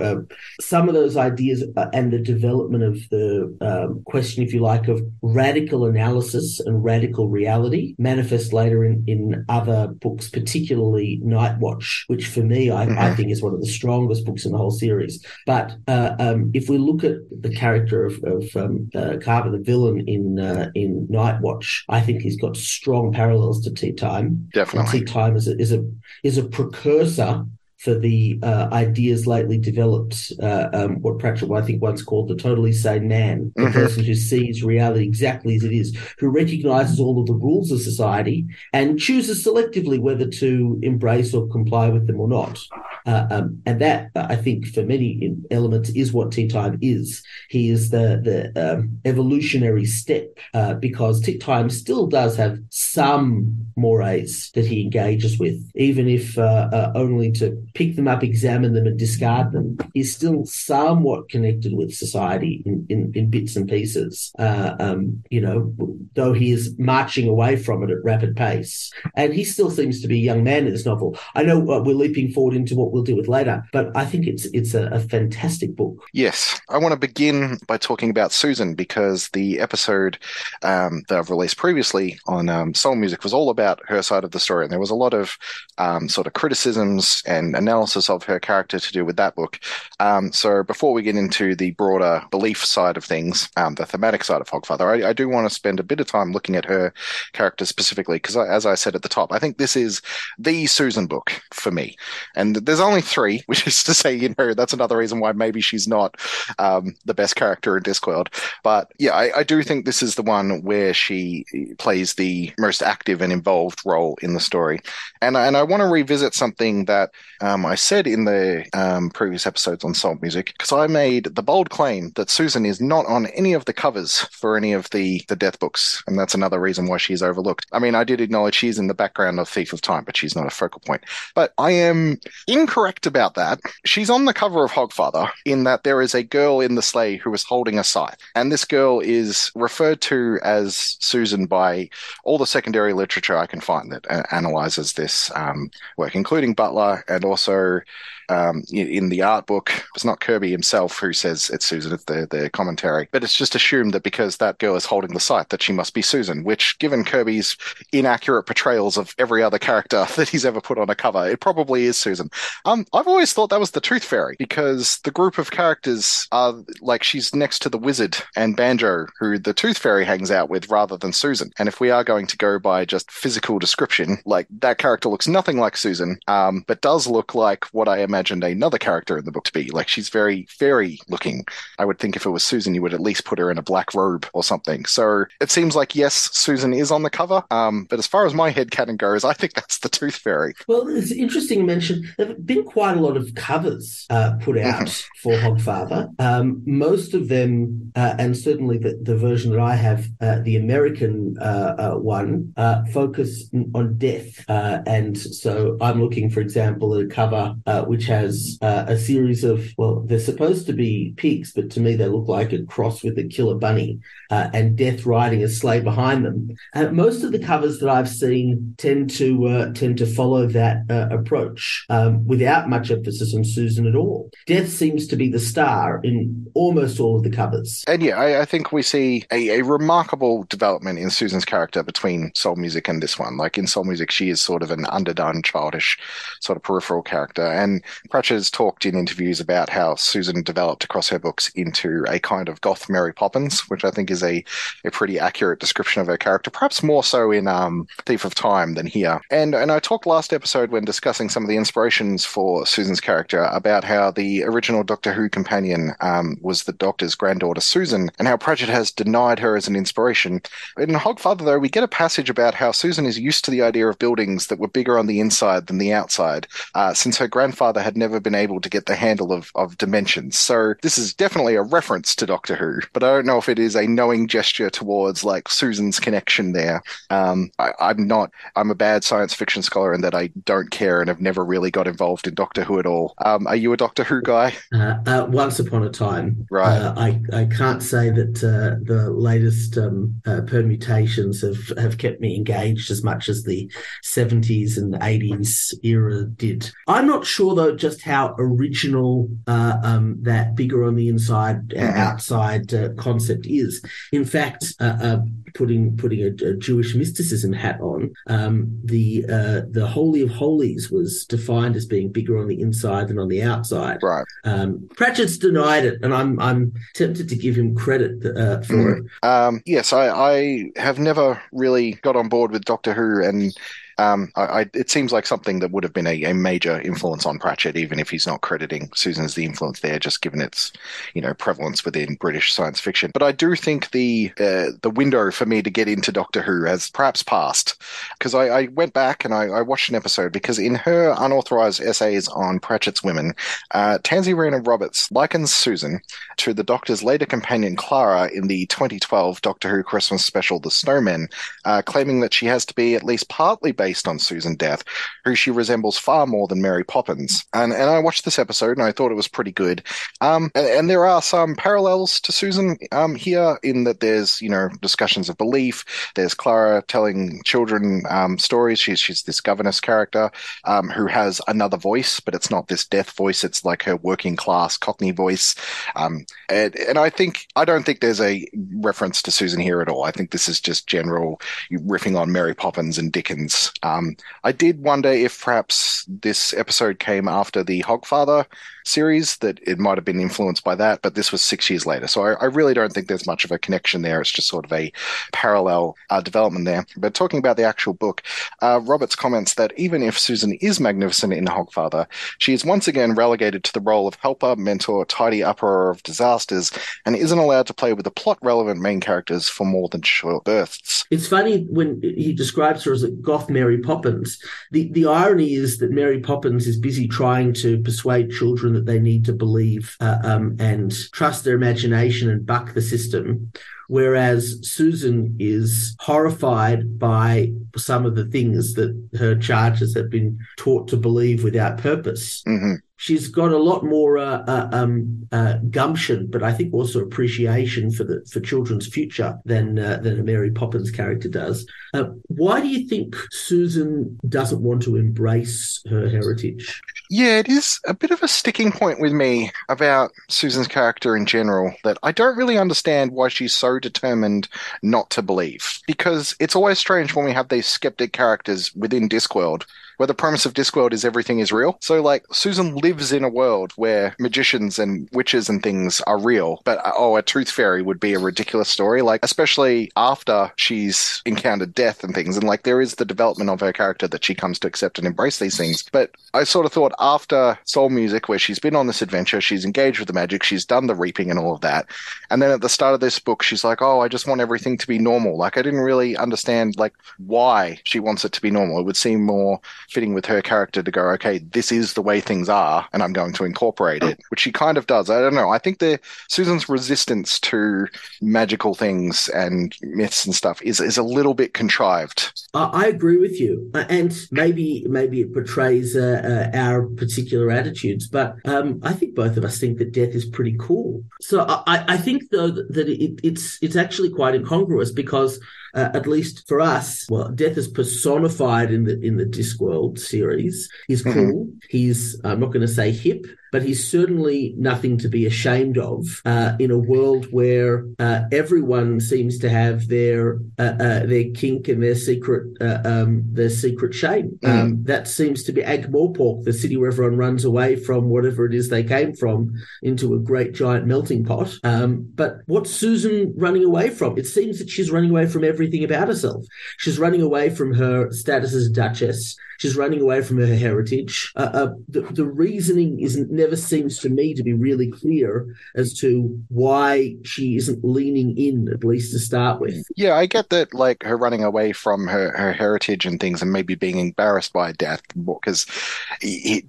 [0.01, 0.21] Uh,
[0.59, 4.87] some of those ideas uh, and the development of the um, question, if you like,
[4.87, 11.87] of radical analysis and radical reality manifest later in, in other books, particularly Night Watch,
[12.11, 13.15] which for me I, I Mhm.
[13.15, 15.13] think is one of the strongest books in the whole series.
[15.45, 19.63] But uh, um, if we look at the character of, of um, uh, Carcer, the
[19.71, 21.67] villain in uh, in Night Watch,
[21.97, 24.27] I think he's got strong parallels to Tea Time.
[24.53, 24.99] Definitely.
[24.99, 25.81] Tea Time is a, is a
[26.23, 27.31] is a precursor
[27.77, 32.35] for the uh, ideas lately developed, uh, um, what Pratchett I think once called the
[32.35, 33.73] totally sane man, the Mhm.
[33.73, 37.79] person who sees reality exactly as it is, who recognizes all of the rules of
[37.79, 42.59] society and chooses selectively whether to embrace or comply with them or not.
[43.07, 47.23] Uh, um, and that, I think, for many elements, is what Tea Time is.
[47.49, 53.67] He is the the um, evolutionary step uh, because Tea Time still does have some
[53.77, 58.73] mores that he engages with, even if uh, uh, only to pick them up, examine
[58.73, 59.77] them, and discard them.
[59.93, 64.33] He's still somewhat connected with society in, in, in bits and pieces.
[64.37, 65.73] Uh, um, you know,
[66.15, 70.07] though he is marching away from it at rapid pace, and he still seems to
[70.07, 71.17] be a young man in this novel.
[71.35, 74.45] I know we're leaping forward into what we'll deal with later, but I think it's
[74.45, 76.03] it's a, a fantastic book.
[76.13, 80.17] Yes, I want to begin by talking about Susan because the episode
[80.63, 84.31] um, that I've released previously on um, Soul Music was all about her side of
[84.31, 85.37] the story, and there was a lot of
[85.77, 89.59] um, sort of criticisms and analysis of her character to do with that book.
[89.99, 94.23] Um, so before we get into the broader belief side of things, um, the thematic
[94.23, 96.65] side of Hogfather, I, I do want to spend a bit of time looking at
[96.65, 96.93] her
[97.33, 100.01] character specifically because, as I said at the top, I think this is
[100.39, 101.95] the Susan book for me.
[102.35, 105.61] And there's only three, which is to say, you know, that's another reason why maybe
[105.61, 106.15] she's not
[106.59, 108.27] um, the best character in Discworld.
[108.63, 111.45] But yeah, I, I do think this is the one where she
[111.77, 114.79] plays the most active and involved role in the story.
[115.21, 117.11] And, and I want to revisit something that
[117.41, 121.43] um, I said in the um, previous episodes on Soul Music, because I made the
[121.43, 125.21] bold claim that Susan is not on any of the covers for any of the,
[125.27, 126.03] the death books.
[126.07, 127.65] And that's another reason why she's overlooked.
[127.71, 130.35] I mean, I did acknowledge she's in the background of Thief of Time, but she's
[130.35, 131.03] not a focal point.
[131.35, 132.19] But I am
[132.67, 133.61] incorrect about that.
[133.85, 137.15] She's on the cover of Hogfather in that there is a girl in the sleigh
[137.15, 138.17] who is holding a scythe.
[138.35, 141.89] And this girl is referred to as Susan by
[142.25, 147.23] all the secondary literature I can find that analyzes this um, work, including Butler and
[147.23, 147.79] also
[148.29, 149.71] um, in, the art book.
[149.95, 153.07] It's not Kirby himself who says it's Susan, it's the, the commentary.
[153.11, 155.93] But it's just assumed that because that girl is holding the scythe, that she must
[155.93, 157.55] be Susan, which, given Kirby's
[157.93, 161.85] inaccurate portrayals of every other character that he's ever put on a cover, it probably
[161.85, 162.29] is Susan.
[162.65, 166.53] Um, I've always thought that was the Truth Fairy because the group of characters are
[166.81, 170.69] like she's next to the wizard and Banjo, who the Tooth Fairy hangs out with,
[170.69, 171.51] rather than Susan.
[171.57, 175.27] And if we are going to go by just physical description, like that character looks
[175.27, 179.31] nothing like Susan, um, but does look like what I imagined another character in the
[179.31, 179.69] book to be.
[179.69, 181.45] Like she's very fairy looking.
[181.77, 183.61] I would think if it was Susan, you would at least put her in a
[183.61, 184.85] black robe or something.
[184.85, 187.43] So it seems like yes, Susan is on the cover.
[187.51, 190.55] Um, but as far as my head canon goes, I think that's the Tooth Fairy.
[190.67, 194.57] Well, it's interesting to mention there have been quite a lot of covers uh, put
[194.57, 194.89] out
[195.21, 196.09] for Hogfather.
[196.19, 200.55] Um, most of them, uh, and certainly the, the version that I have, uh, the
[200.55, 204.43] American uh, uh, one, uh, focus on death.
[204.49, 209.43] Uh, and so I'm looking, for example, at a cover uh, has uh, a series
[209.43, 213.03] of, well, they're supposed to be pigs, but to me they look like a cross
[213.03, 216.55] with a killer bunny uh, and death riding a sleigh behind them.
[216.73, 220.83] Uh, most of the covers that I've seen tend to uh, tend to follow that
[220.89, 224.29] uh, approach um, without much emphasis on Susan at all.
[224.45, 227.83] Death seems to be the star in almost all of the covers.
[227.87, 232.31] And yeah, I, I think we see a, a remarkable development in Susan's character between
[232.35, 233.37] Soul Music and this one.
[233.37, 235.97] Like in Soul Music, she is sort of an underdone, childish,
[236.41, 237.45] sort of peripheral character.
[237.45, 242.19] And Pratchett has talked in interviews about how Susan developed across her books into a
[242.19, 244.43] kind of goth Mary Poppins, which I think is a,
[244.85, 248.75] a pretty accurate description of her character, perhaps more so in um, Thief of Time
[248.75, 249.21] than here.
[249.31, 253.43] And and I talked last episode when discussing some of the inspirations for Susan's character
[253.43, 258.37] about how the original Doctor Who companion um, was the Doctor's granddaughter Susan, and how
[258.37, 260.41] Pratchett has denied her as an inspiration.
[260.77, 263.87] In Hogfather, though, we get a passage about how Susan is used to the idea
[263.87, 267.81] of buildings that were bigger on the inside than the outside, uh, since her grandfather
[267.87, 270.37] had never been able to get the handle of, of dimensions.
[270.37, 273.59] So this is definitely a reference to Doctor Who, but I don't know if it
[273.59, 276.81] is a knowing gesture towards like Susan's connection there.
[277.09, 280.99] Um, I, I'm not, I'm a bad science fiction scholar in that I don't care
[280.99, 283.13] and have never really got involved in Doctor Who at all.
[283.23, 284.53] Um, are you a Doctor Who guy?
[284.73, 286.77] Uh, uh, once upon a time, Right.
[286.77, 292.19] Uh, I I can't say that uh, the latest um, uh, permutations have have kept
[292.19, 293.69] me engaged as much as the
[294.01, 296.71] seventies and eighties era did.
[296.87, 301.79] I'm not sure though just how original uh, um, that bigger on the inside, uh,
[301.79, 301.95] Mhm.
[301.97, 303.81] outside uh, concept is.
[304.11, 305.19] In fact, uh, uh,
[305.53, 310.91] putting putting a, a Jewish mysticism hat on, um, the uh, the holy of holies
[310.91, 313.99] was defined as being bigger on the inside than on the outside.
[314.03, 314.25] Right.
[314.43, 319.05] Um, Pratchett's denied it, and I'm I'm tempted to give him credit uh, for it.
[319.23, 323.55] Um, yes, I, I have never really got on board with Doctor Who, and
[323.97, 327.25] um, I, I, it seems like something that would have been a, a major influence
[327.25, 330.71] on Pratchett, even if he's not crediting Susan as the influence there, just given its
[331.13, 333.11] you know prevalence within British science fiction.
[333.13, 336.63] But I do think the uh, the window for me to get into Doctor Who
[336.65, 337.81] has perhaps passed
[338.17, 342.27] because I, I went back and I, watched an episode because in her unauthorized essays
[342.29, 343.33] on Pratchett's women,
[343.71, 345.99] uh, Tansy Rayner Roberts likens Susan
[346.37, 351.31] to the Doctor's later companion Clara in the 2012 Doctor Who Christmas special The Snowmen,
[351.65, 354.83] uh, claiming that she has to be at least partly based on Susan Death,
[355.25, 357.45] who she resembles far more than Mary Poppins.
[357.53, 359.83] And and I watched this episode and I thought it was pretty good.
[360.21, 364.49] Um, and, and there are some parallels to Susan um, here in that there's you
[364.49, 365.85] know discussions of belief.
[366.15, 368.79] There's Clara telling children um, stories.
[368.79, 370.31] She's she's this governess character
[370.65, 373.43] um, who has another voice, but it's not this death voice.
[373.43, 375.55] It's like her working class Cockney voice.
[375.95, 378.45] Um, and, and I think I don't think there's a
[378.75, 380.03] reference to Susan here at all.
[380.03, 381.39] I think this is just general
[381.71, 383.71] riffing on Mary Poppins and Dickens.
[383.83, 388.45] Um, I did wonder if perhaps this episode came after the Hogfather
[388.87, 392.07] series, that it might have been influenced by that, but this was six years later.
[392.07, 394.21] So I, I really don't think there's much of a connection there.
[394.21, 394.91] It's just sort of a
[395.33, 396.85] parallel uh, development there.
[396.95, 398.23] But talking about the actual book,
[398.61, 403.15] uh, Roberts comments that even if Susan is magnificent in Hogfather, she is once again
[403.15, 406.71] relegated to the role of helper, mentor, tidy upper of disasters,
[407.05, 410.43] and isn't allowed to play with the plot relevant main characters for more than short
[410.45, 411.05] bursts.
[411.11, 414.39] It's funny when he describes her as a goth Mary Poppins.
[414.71, 418.99] The the irony is that Mary Poppins is busy trying to persuade children that they
[418.99, 423.51] need to believe uh, um, and trust their imagination and buck the system.
[423.87, 430.87] Whereas Susan is horrified by some of the things that her charges have been taught
[430.89, 432.43] to believe without purpose.
[432.45, 436.99] hmm she's got a lot more uh, uh, um, uh, gumption, but I think also
[436.99, 441.65] appreciation for the for children's future than uh, than a Mary Poppins character does.
[441.93, 446.81] Uh, why do you think Susan doesn't want to embrace her heritage?
[447.09, 451.25] Yeah, it is a bit of a sticking point with me about Susan's character in
[451.25, 454.47] general that I don't really understand why she's so determined
[454.81, 455.79] not to believe.
[455.87, 459.65] Because it's always strange when we have these skeptic characters within Discworld
[459.97, 461.77] where the premise of Discworld is everything is real.
[461.81, 466.61] So, like, Susan lives in a world where magicians and witches and things are real,
[466.63, 469.01] but uh, oh, a tooth fairy would be a ridiculous story.
[469.01, 473.59] Like, especially after she's encountered death and things, and like, there is the development of
[473.59, 475.83] her character that she comes to accept and embrace these things.
[475.91, 479.65] But I sort of thought after Soul Music, where she's been on this adventure, she's
[479.65, 481.87] engaged with the magic, she's done the reaping and all of that,
[482.29, 484.77] and then at the start of this book, she's like, oh, I just want everything
[484.77, 485.37] to be normal.
[485.37, 488.79] Like, I didn't really understand like why she wants it to be normal.
[488.79, 492.19] It would seem more fitting with her character to go, okay, this is the way
[492.19, 495.09] things are, and I'm going to incorporate it, which she kind of does.
[495.09, 495.49] I don't know.
[495.49, 497.87] I think the Susan's resistance to
[498.21, 502.31] magical things and myths and stuff is is a little bit contrived.
[502.53, 508.07] I, agree with you, Uh, and maybe maybe it portrays uh, uh, our particular attitudes,
[508.07, 511.03] but um, I think both of us think that death is pretty cool.
[511.21, 515.39] So I, I think though that it, it's it's actually quite incongruous because
[515.77, 520.67] uh, at least for us, well, death is personified in the in the Discworld series.
[520.87, 521.13] He's Mhm.
[521.13, 521.49] cool.
[521.69, 526.21] He's I'm not going to say hip, but he's certainly nothing to be ashamed of
[526.25, 531.67] uh, in a world where uh, everyone seems to have their uh, uh, their kink
[531.67, 534.37] and their secret uh, um, their secret shame.
[534.41, 534.49] Mm.
[534.49, 538.53] Um, that seems to be Ankh-Morpork, the city where everyone runs away from whatever it
[538.53, 541.53] is they came from into a great giant melting pot.
[541.63, 544.17] Um, but what's Susan running away from?
[544.17, 546.45] It seems that she's running away from everything about herself.
[546.77, 549.37] She's running away from her status as a duchess.
[549.57, 551.31] She's running away from her heritage.
[551.35, 555.93] Uh, uh, the, the reasoning isn't never seems to me to be really clear as
[555.99, 559.85] to why she isn't leaning in, at least to start with.
[559.95, 563.51] Yeah, I get that, like her running away from her, her heritage and things, and
[563.51, 565.65] maybe being embarrassed by death, because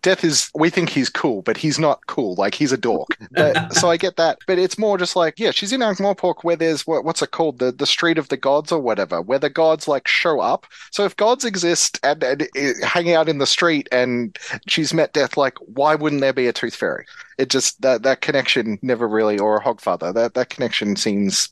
[0.01, 0.51] death is.
[0.55, 2.35] We think he's cool, but he's not cool.
[2.37, 3.09] Like he's a dork.
[3.31, 6.57] But, so I get that, but it's more just like, yeah, she's in Ankh-Morpork where
[6.57, 9.51] there's what, what's it called, the the Street of the Gods or whatever, where the
[9.51, 10.67] gods like show up.
[10.91, 15.13] So if gods exist and, and, and hanging out in the street, and she's met
[15.13, 17.07] death, like why wouldn't there be a tooth fairy?
[17.39, 21.49] it just that that connection never really or a hogfather that that connection seems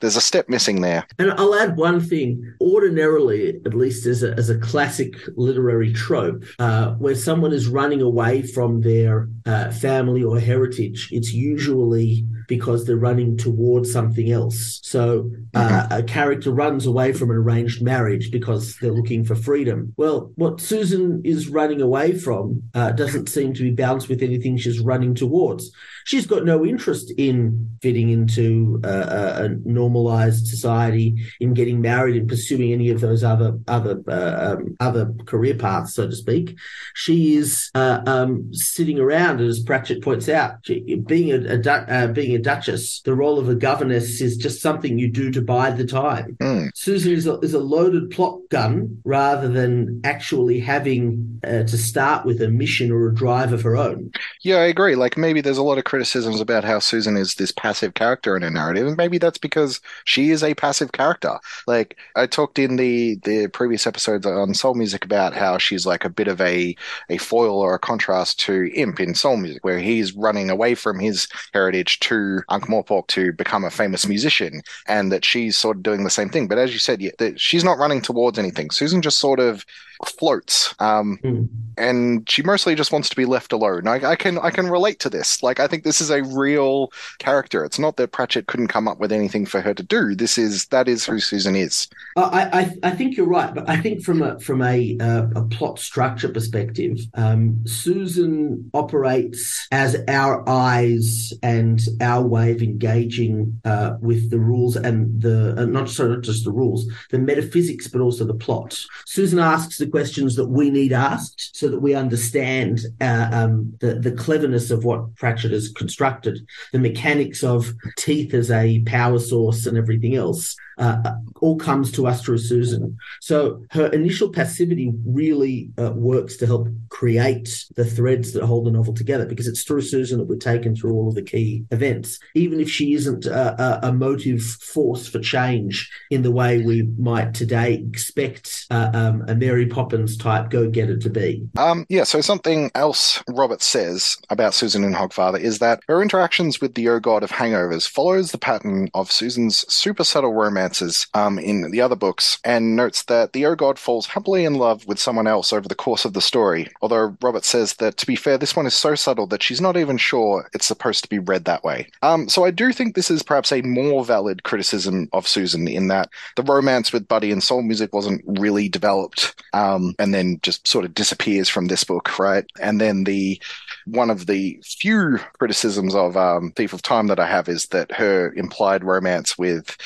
[0.00, 4.32] there's a step missing there and i'll add one thing ordinarily at least as a,
[4.32, 10.24] as a classic literary trope uh, where someone is running away from their uh, family
[10.24, 15.92] or heritage it's usually because they're running towards something else so uh, mm-hmm.
[15.92, 20.60] a character runs away from an arranged marriage because they're looking for freedom well what
[20.66, 25.14] susan is running away from uh, doesn't seem to be balanced with anything she's running
[25.14, 25.70] towards.
[26.06, 32.26] She's got no interest in fitting into a, a normalized society, in getting married, in
[32.26, 36.56] pursuing any of those other other uh, um, other career paths, so to speak.
[36.94, 42.06] She is uh, um, sitting around, as Pratchett points out, she, being a, a uh,
[42.08, 43.00] being a duchess.
[43.02, 46.36] The role of a governess is just something you do to bide the time.
[46.40, 46.70] Mm.
[46.74, 52.24] Susan is a, is a loaded plot gun rather than actually having uh, to start
[52.24, 54.10] with a mission or a drive of her own.
[54.42, 54.94] Yeah, I agree.
[54.94, 58.42] Like maybe there's a lot of criticisms about how Susan is this passive character in
[58.42, 61.38] a narrative, and maybe that's because she is a passive character.
[61.66, 66.04] Like I talked in the the previous episodes on Soul Music about how she's like
[66.04, 66.76] a bit of a
[67.08, 70.98] a foil or a contrast to Imp in Soul Music, where he's running away from
[70.98, 76.04] his heritage to Ankh-Morpork to become a famous musician, and that she's sort of doing
[76.04, 76.46] the same thing.
[76.46, 78.70] But as you said, yeah, she's not running towards anything.
[78.70, 79.64] Susan just sort of
[80.04, 81.48] floats, um, mm.
[81.76, 83.88] and she mostly just wants to be left alone.
[83.88, 85.42] I, I, can I can relate to this.
[85.42, 87.64] Like I think this is a real character.
[87.64, 90.14] It's not that Pratchett couldn't come up with anything for her to do.
[90.14, 91.88] This is that is who Susan is.
[92.16, 95.42] I I, I think you're right, but I think from a from a uh, a
[95.42, 103.94] plot structure perspective, um, Susan operates as our eyes and our way of engaging uh,
[104.00, 108.00] with the rules and the uh, not, so not just the rules, the metaphysics, but
[108.00, 108.84] also the plot.
[109.06, 113.74] Susan asks the the questions that we need asked so that we understand uh, um,
[113.80, 119.18] the, the cleverness of what Pratchett has constructed, the mechanics of teeth as a power
[119.18, 122.96] source and everything else uh, all comes to us through Susan.
[123.20, 128.70] So her initial passivity really uh, works to help create the threads that hold the
[128.70, 132.18] novel together because it's through Susan that we're taken through all of the key events,
[132.34, 137.32] even if she isn't a, a, motive force for change in the way we might
[137.32, 141.46] today expect uh, um, a Mary Poppins type go getter to be.
[141.56, 146.60] Um, yeah, so something else Robert says about Susan in Hogfather is that her interactions
[146.60, 150.65] with the O God of Hangovers follows the pattern of Susan's super subtle romance
[151.14, 154.86] um, in the other books and notes that the O God falls happily in love
[154.86, 156.68] with someone else over the course of the story.
[156.82, 159.76] Although Robert says that, to be fair, this one is so subtle that she's not
[159.76, 161.88] even sure it's supposed to be read that way.
[162.02, 165.88] Um, so I do think this is perhaps a more valid criticism of Susan in
[165.88, 170.66] that the romance with Buddy and Soul Music wasn't really developed um, and then just
[170.66, 172.44] sort of disappears from this book, right?
[172.60, 173.40] And then the
[173.86, 177.92] one of the few criticisms of um, Thief of Time that I have is that
[177.92, 179.76] her implied romance with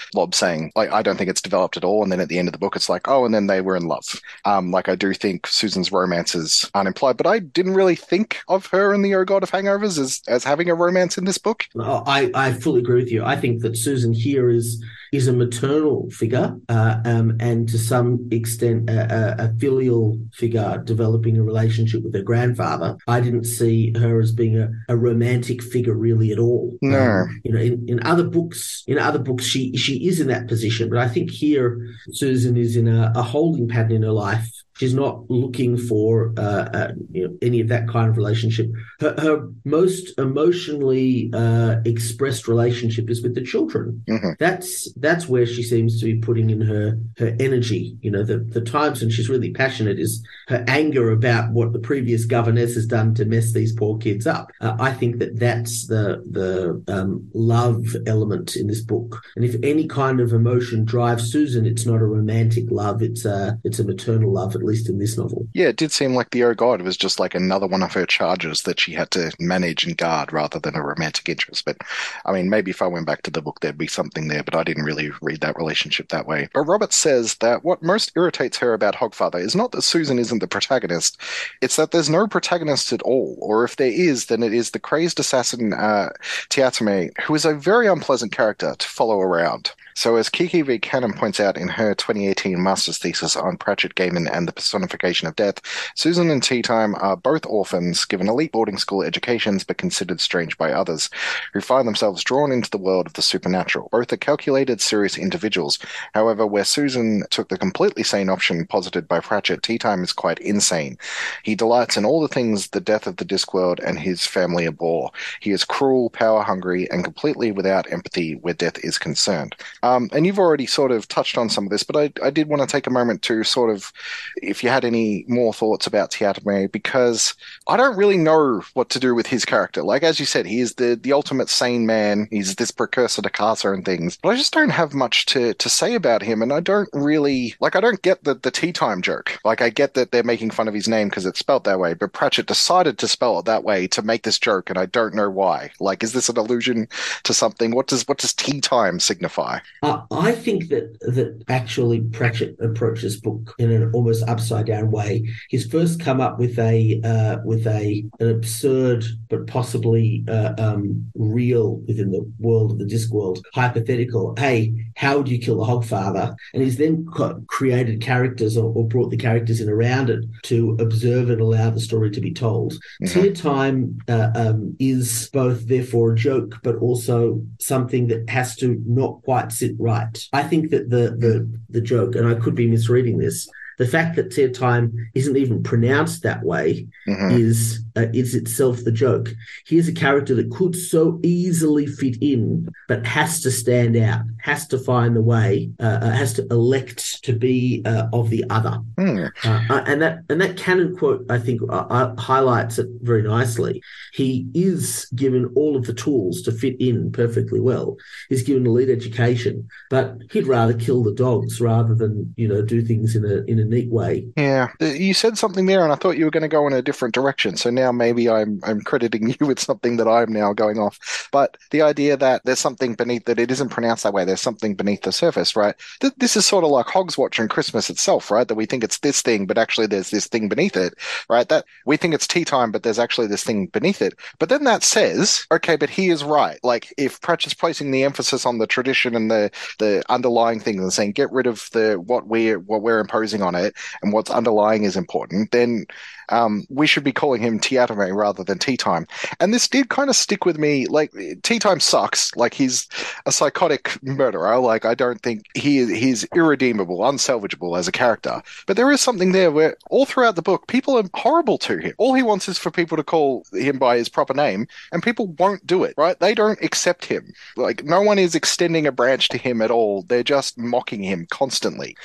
[0.75, 2.03] Like, I don't think it's developed at all.
[2.03, 3.77] And then at the end of the book, it's like, oh, and then they were
[3.77, 4.21] in love.
[4.45, 8.67] Um, like, I do think Susan's romances aren't implied, but I didn't really think of
[8.67, 11.65] her in the O God of Hangovers as, as having a romance in this book.
[12.07, 13.25] I, I fully agree with you.
[13.25, 18.29] I think that Susan here is is a maternal figure uh, um, and to some
[18.31, 22.97] extent a, a, filial figure developing a relationship with her grandfather.
[23.09, 26.77] I didn't see her as being a, a romantic figure really at all.
[26.81, 30.29] No, um, you know, in, in other books, in other books, she she is in
[30.29, 34.13] that position, but I think here Susan is in a, a holding pattern in her
[34.13, 34.51] life
[34.81, 38.71] She's not looking for uh, uh, you know, any of that kind of relationship.
[38.99, 44.03] Her, her most emotionally uh, expressed relationship is with the children.
[44.09, 44.31] Mm-hmm.
[44.39, 47.99] That's that's where she seems to be putting in her her energy.
[48.01, 51.79] You know, the the times when she's really passionate is her anger about what the
[51.79, 54.51] previous governess has done to mess these poor kids up.
[54.63, 59.23] Uh, I think that that's the the um, love element in this book.
[59.37, 63.59] And if any kind of emotion drives Susan, it's not a romantic love; it's a
[63.63, 65.47] it's a maternal love at least in this novel.
[65.53, 68.07] Yeah, it did seem like the Oh God was just like another one of her
[68.07, 71.65] charges that she had to manage and guard rather than a romantic interest.
[71.65, 71.79] But
[72.25, 74.55] I mean, maybe if I went back to the book, there'd be something there, but
[74.55, 76.49] I didn't really read that relationship that way.
[76.55, 80.39] But Robert says that what most irritates her about Hogfather is not that Susan isn't
[80.39, 81.21] the protagonist,
[81.61, 83.37] it's that there's no protagonist at all.
[83.41, 86.11] Or if there is, then it is the crazed assassin uh,
[86.49, 89.73] Teatime, who is a very unpleasant character to follow around.
[89.95, 90.79] So, as Kiki V.
[90.79, 95.37] Cannon points out in her 2018 master's thesis on Pratchett Gaiman and the personification of
[95.37, 95.61] death,
[95.95, 100.73] Susan and Teatime are both orphans given elite boarding school educations but considered strange by
[100.73, 101.11] others,
[101.53, 103.89] who find themselves drawn into the world of the supernatural.
[103.91, 105.79] Both are calculated, serious individuals.
[106.15, 110.99] However, where Susan took the completely sane option posited by Pratchett, Teatime is quite insane.
[111.43, 115.11] He delights in all the things the death of the Discworld and his family abhor.
[115.41, 119.57] He is cruel, power hungry, and completely without empathy where death is concerned.
[119.83, 122.49] Um, and you've already sort of touched on some of this, but I, I did
[122.49, 123.93] want to take a moment to sort of,
[124.37, 127.35] if you had any more thoughts about Teatime, because
[127.69, 129.83] I don't really know what to do with his character.
[129.83, 132.29] Like as you said, he is the the ultimate sane man.
[132.31, 135.69] He's this precursor to Carcer and things, but I just don't have much to to
[135.69, 137.77] say about him, and I don't really like.
[137.77, 139.39] I don't get the the tea time joke.
[139.45, 141.95] Like I get that they're making fun of his name because it's spelled that way,
[141.95, 145.15] but Pratchett decided to spell it that way to make this joke, and I don't
[145.15, 145.71] know why.
[145.81, 146.89] Like, is this an allusion
[147.25, 147.71] to something?
[147.73, 149.61] What does what does tea time signify?
[149.83, 154.91] Uh, I think that that actually Pratchett approached this book in an almost upside down
[154.91, 155.29] way.
[155.49, 161.11] He's first come up with a uh, with a an absurd but possibly uh, um,
[161.15, 164.35] real within the world of the Discworld hypothetical.
[164.37, 166.35] Hey, how would you kill the Hogfather?
[166.53, 170.77] And he's then co- created characters or, or, brought the characters in around it to
[170.81, 172.75] observe and allow the story to be told.
[173.03, 173.21] Mm-hmm.
[173.21, 179.23] Teatime uh, um, is both therefore a joke, but also something that has to not
[179.23, 180.17] quite sit right.
[180.33, 181.33] I think that the the
[181.69, 183.49] the joke, and I could be misreading this,
[183.81, 187.31] the fact that Teatime isn't even pronounced that way mm-hmm.
[187.31, 189.31] is uh, is itself the joke.
[189.67, 194.69] Here's a character that could so easily fit in, but has to stand out, has
[194.69, 198.81] to find the way, uh, uh has to elect to be uh, of the other.
[198.99, 199.33] Mm.
[199.45, 203.83] and that and that Cannon quote, I think, highlights it very nicely.
[204.13, 207.97] He is given all of the tools to fit in perfectly well.
[208.29, 212.83] He's given elite education, but he'd rather kill the dogs rather than you know do
[212.83, 214.27] things in a in a way.
[214.37, 216.73] Yeah, uh, you said something there, and I thought you were going to go in
[216.73, 217.57] a different direction.
[217.57, 221.29] So now maybe I'm I'm crediting you with something that I'm now going off.
[221.33, 224.25] But the idea that there's something beneath that it isn't pronounced that way.
[224.25, 225.75] There's something beneath the surface, right?
[226.01, 228.47] Th- this is sort of like Hogswatch and Christmas itself, right?
[228.49, 230.95] That we think it's this thing, but actually there's this thing beneath it,
[231.29, 231.49] right?
[231.49, 234.15] That we think it's tea time, but there's actually this thing beneath it.
[234.39, 236.59] But then that says, okay, but he is right.
[236.63, 240.93] Like if Pratchett's placing the emphasis on the tradition and the the underlying things and
[240.93, 244.31] saying get rid of the what we're what we're imposing on it it and what's
[244.31, 245.87] underlying is important, then
[246.31, 249.07] um, we should be calling him Tiatame rather than Tea Time.
[249.41, 250.87] And this did kind of stick with me.
[250.87, 252.35] Like Teatime sucks.
[252.37, 252.89] Like he's
[253.27, 254.59] a psychotic murderer.
[254.59, 258.43] Like I don't think he he's irredeemable, unsalvageable as a character.
[258.67, 261.95] But there is something there where all throughout the book, people are horrible to him.
[261.99, 265.29] All he wants is for people to call him by his proper name, and people
[265.39, 265.95] won't do it.
[265.97, 266.19] Right?
[266.19, 267.33] They don't accept him.
[267.57, 270.03] Like no one is extending a branch to him at all.
[270.03, 271.97] They're just mocking him constantly.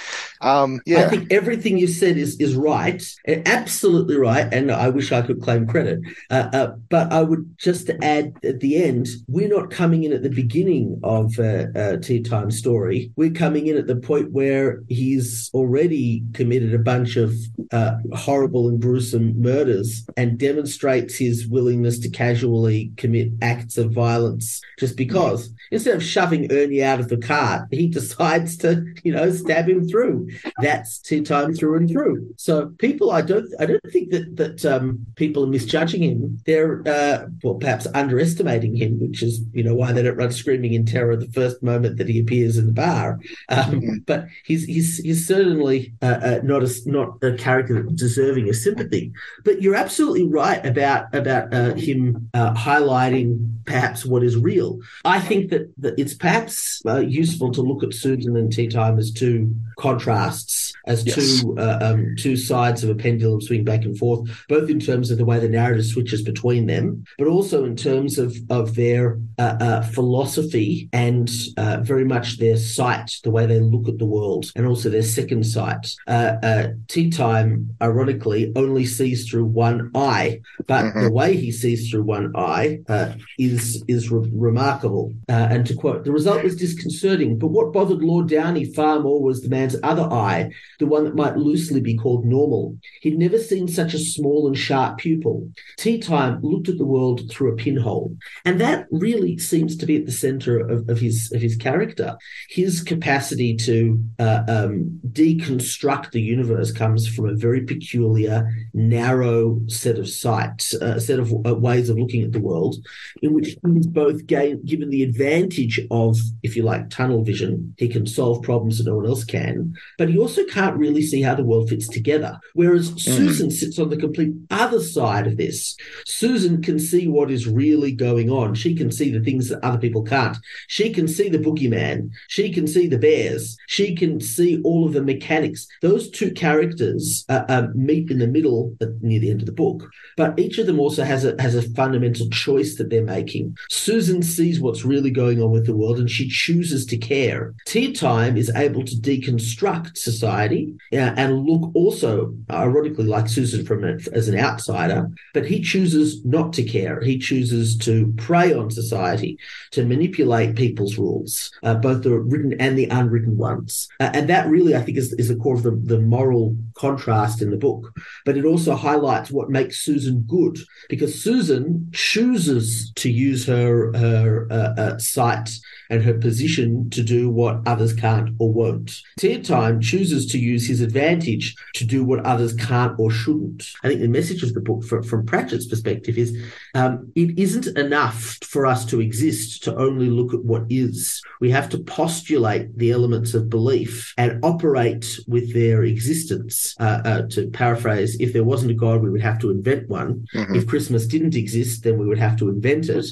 [0.42, 3.04] Um, yeah, I think everything you said is is right.
[3.28, 6.00] Absolutely right, and I wish I could claim credit.
[6.30, 10.24] Uh, uh, but I would just add at the end, we're not coming in at
[10.24, 13.12] the beginning of uh, uh, Teatime story.
[13.16, 17.34] We're coming in at the point where he's already committed a bunch of
[17.72, 24.62] uh, horrible and gruesome murders and demonstrates his willingness to casually commit acts of violence
[24.80, 25.52] just because.
[25.72, 29.88] Instead of shoving Ernie out of the cart, he decides to, you know, stab him
[29.88, 30.30] through.
[30.62, 32.34] That's Tea Time through and through.
[32.38, 36.40] So people, I don't, I don't think that that um, people are misjudging him.
[36.46, 40.74] They're uh, well, perhaps underestimating him, which is you know why they don't run screaming
[40.74, 43.20] in terror the first moment that he appears in the bar.
[43.50, 44.04] Um.
[44.06, 49.12] But he's he's he's certainly uh, uh, not a not a character deserving of sympathy.
[49.44, 54.80] But you're absolutely right about about uh, him uh, highlighting perhaps what is real.
[55.04, 59.12] I think that, that it's perhaps uh, useful to look at Susan and Teatime as
[59.12, 61.42] two contrasts, as yes.
[61.42, 65.18] two um, two sides of a pendulum swing back and forth, both in terms of
[65.18, 69.58] the way the narrative switches between them, but also in terms of of their uh,
[69.60, 74.46] uh, philosophy and uh, very much their sight, the way they look at the world,
[74.56, 75.94] and also their second sight.
[76.08, 81.04] Uh, uh, Teatime, ironically, only sees through one eye, but mm-hmm.
[81.04, 85.14] the way he sees through one eye uh, is is re- remarkable.
[85.28, 89.42] and to quote, the result was disconcerting, but what bothered Lord Downey far more was
[89.42, 92.78] the man's other eye, the one one that might loosely be called normal.
[93.02, 95.50] He'd never seen such a small and sharp pupil.
[95.78, 98.16] Teatime looked at the world through a pinhole.
[98.44, 102.18] And that really seems to be at the center of, of his of his character.
[102.50, 109.98] His capacity to uh, um, deconstruct the universe comes from a very peculiar, narrow set
[109.98, 112.76] of sight, a uh, set of uh, ways of looking at the world,
[113.22, 117.74] in which he's both gain, given the advantage of, if you like, tunnel vision.
[117.78, 121.22] He can solve problems that no one else can, but he also can't really see
[121.22, 122.40] how the world fits together.
[122.54, 123.00] Whereas mm.
[123.00, 125.76] Susan sits on the complete other side of this.
[126.06, 128.56] Susan can see what is really going on.
[128.56, 130.38] She can see the things that other people can't.
[130.68, 132.10] She can see the boogeyman.
[132.28, 133.58] She can see the bears.
[133.68, 135.68] She can see all of the mechanics.
[135.82, 139.52] Those two characters uh, uh, meet in the middle at, near the end of the
[139.52, 143.56] book, but each of them also has a has a fundamental choice that they're making.
[143.70, 147.54] Susan sees what's really going on with the world, and she chooses to care.
[147.68, 154.28] Teatime is able to deconstruct society and look also, ironically, like Susan from a, as
[154.28, 157.02] an outsider, but he chooses not to care.
[157.02, 159.38] He chooses to prey on society,
[159.72, 163.88] to manipulate people's rules, uh, both the written and the unwritten ones.
[164.00, 167.42] Uh, and that really, I think, is, is the core of the, the moral contrast
[167.42, 167.92] in the book.
[168.26, 170.60] But it also highlights what makes Susan good,
[170.90, 175.50] because Susan chooses to use her her uh, uh, sight
[175.90, 179.02] and her position to do what others can't or won't.
[179.44, 183.64] Time chooses to use his advantage to do what others can't or shouldn't.
[183.84, 186.36] I think the message of the book, from, from Pratchett's perspective, is
[186.74, 191.22] um, it isn't enough for us to exist to only look at what is.
[191.40, 196.76] We have to postulate the elements of belief and operate with their existence.
[196.80, 200.26] Uh, uh, to paraphrase, if there wasn't a God, we would have to invent one.
[200.34, 200.56] Mm-hmm.
[200.56, 203.06] If Christmas didn't exist, then we would have to invent it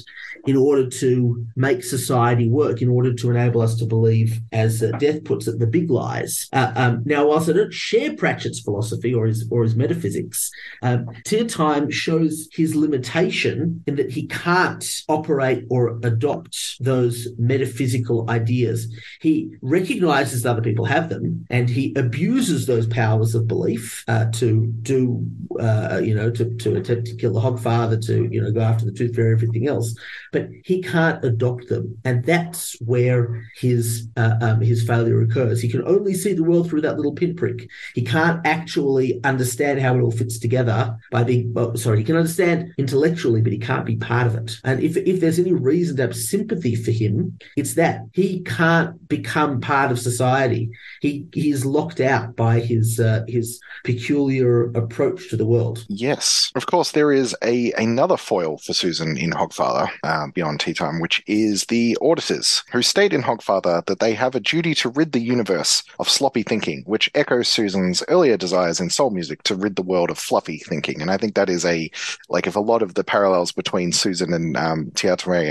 [0.46, 4.90] in order to make society work, in order to enable us to believe, as uh,
[4.98, 6.48] Death puts it, the big lies.
[6.52, 10.50] Uh, um, now, whilst I don't share Pratchett's philosophy or his or his metaphysics,
[10.82, 18.92] um, Teatime shows his limitation in that he can't operate or adopt those metaphysical ideas.
[19.20, 24.26] He recognizes that other people have them, and he abuses those powers of belief uh,
[24.32, 25.26] to do,
[25.60, 28.84] uh, you know, to, to attempt to kill the Hogfather, to you know, go after
[28.84, 29.94] the Tooth Fairy, everything else
[30.34, 32.24] but he can't adopt them, and
[32.54, 35.60] that's where his uh, um, his failure occurs.
[35.60, 37.68] He can only see the world through that little pinprick.
[37.94, 41.52] He can't actually understand how it all fits together by being.
[41.52, 44.56] Well, sorry, he can understand intellectually, but he can't be part of it.
[44.64, 49.08] And if if there's any reason to have sympathy for him, it's that he can't
[49.08, 50.70] become part of society.
[51.00, 55.84] He he's locked out by his uh, his peculiar approach to the world.
[55.88, 59.90] Yes, of course, there is a another foil for Susan in Hogfather.
[60.04, 64.40] Uh, beyond Teatime, which is the auditors, who state in Hogfather that they have a
[64.40, 69.10] duty to rid the universe of sloppy thinking, which echoes Susan's earlier desires in soul
[69.10, 71.00] music to rid the world of fluffy thinking.
[71.00, 71.90] And I think that is a,
[72.28, 74.92] like, if a lot of the parallels between Susan and um,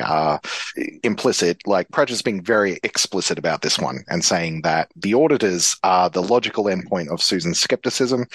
[0.03, 0.39] are
[1.03, 6.09] implicit, like, Pratchett's being very explicit about this one and saying that the auditors are
[6.09, 8.25] the logical endpoint of Susan's skepticism,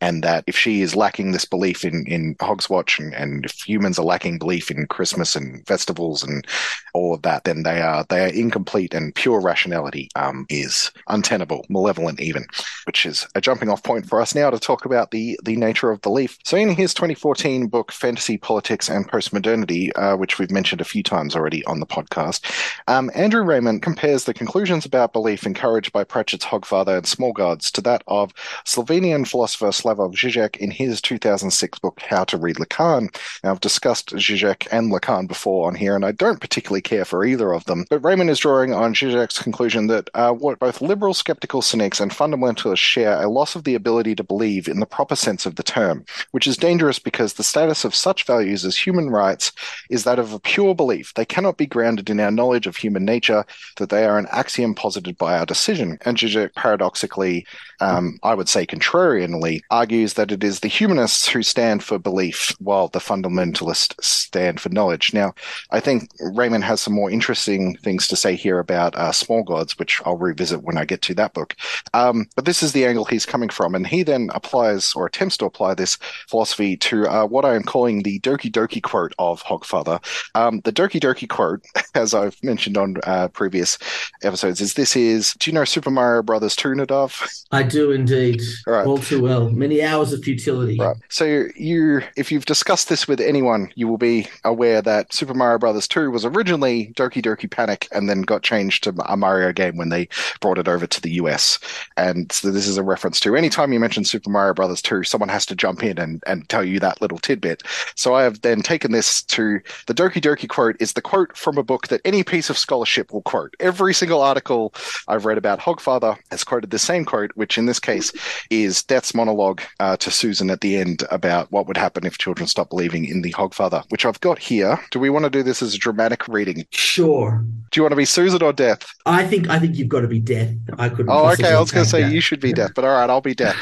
[0.00, 3.98] and that if she is lacking this belief in, in Hogswatch and, and if humans
[3.98, 6.46] are lacking belief in Christmas and festivals and
[6.94, 11.64] all of that, then they are they are incomplete and pure rationality um, is untenable,
[11.68, 12.46] malevolent even,
[12.84, 15.90] which is a jumping off point for us now to talk about the the nature
[15.90, 16.38] of belief.
[16.44, 21.02] So in his 2014 book Fantasy, Politics, and Postmodernity, uh, which we've mentioned a few
[21.02, 22.44] times already on the podcast,
[22.88, 27.70] um, Andrew Rayment compares the conclusions about belief encouraged by Pratchett's Hogfather and Small Gods
[27.72, 28.32] to that of
[28.64, 33.14] Slovenian philosopher Slavoj Žižek in his 2006 book How to Read Lacan.
[33.42, 37.24] Now, I've discussed Žižek and Lacan before on here, and I don't particularly care for
[37.24, 37.84] either of them.
[37.96, 42.10] But Rayment is drawing on Zizek's conclusion that uh, what both liberal skeptical cynics and
[42.10, 45.62] fundamentalists share a loss of the ability to believe in the proper sense of the
[45.62, 49.50] term, which is dangerous because the status of such values as human rights
[49.88, 51.14] is that of a pure belief.
[51.14, 53.46] They cannot be grounded in our knowledge of human nature,
[53.78, 55.96] that they are an axiom posited by our decision.
[56.04, 57.46] And Zizek paradoxically,
[57.80, 62.54] um, I would say contrarianly, argues that it is the humanists who stand for belief
[62.58, 65.14] while the fundamentalists stand for knowledge.
[65.14, 65.34] Now,
[65.70, 69.78] I think Rayment has some more interesting things to say here about uh, small gods,
[69.78, 71.54] which I'll revisit when I get to that book.
[71.94, 75.36] Um, but this is the angle he's coming from, and he then applies or attempts
[75.36, 75.96] to apply this
[76.28, 80.04] philosophy to uh, what I am calling the Doki Doki quote of Hogfather.
[80.34, 81.64] Um, the Doki Doki quote,
[81.94, 83.78] as I've mentioned on uh, previous
[84.24, 87.24] episodes, is this is Do you know Super Mario Brothers 2, Nadav?
[87.52, 88.42] I do indeed.
[88.66, 88.84] Right.
[88.84, 89.48] All too well.
[89.50, 90.76] Many hours of futility.
[90.76, 90.96] Right.
[91.08, 95.58] So you, if you've discussed this with anyone, you will be aware that Super Mario
[95.58, 99.76] Brothers 2 was originally Doki Doki Panic and then got changed to a Mario game
[99.76, 100.08] when they
[100.40, 101.58] brought it over to the US.
[101.96, 105.28] And so this is a reference to anytime you mention Super Mario Brothers 2, someone
[105.28, 107.62] has to jump in and, and tell you that little tidbit.
[107.94, 111.58] So I have then taken this to the Doki Doki quote is the quote from
[111.58, 113.54] a book that any piece of scholarship will quote.
[113.60, 114.74] Every single article
[115.08, 118.12] I've read about Hogfather has quoted the same quote, which in this case
[118.50, 122.46] is Death's monologue uh, to Susan at the end about what would happen if children
[122.46, 124.78] stop believing in the Hogfather, which I've got here.
[124.90, 126.66] Do we want to do this as a dramatic reading?
[126.70, 127.44] Sure.
[127.70, 128.86] Do you want to be Susan or Death?
[129.04, 130.54] I think I think you've got to be Death.
[130.78, 131.10] I couldn't.
[131.10, 131.52] Oh, okay.
[131.52, 133.56] I was going to say you should be Death, but all right, I'll be Death.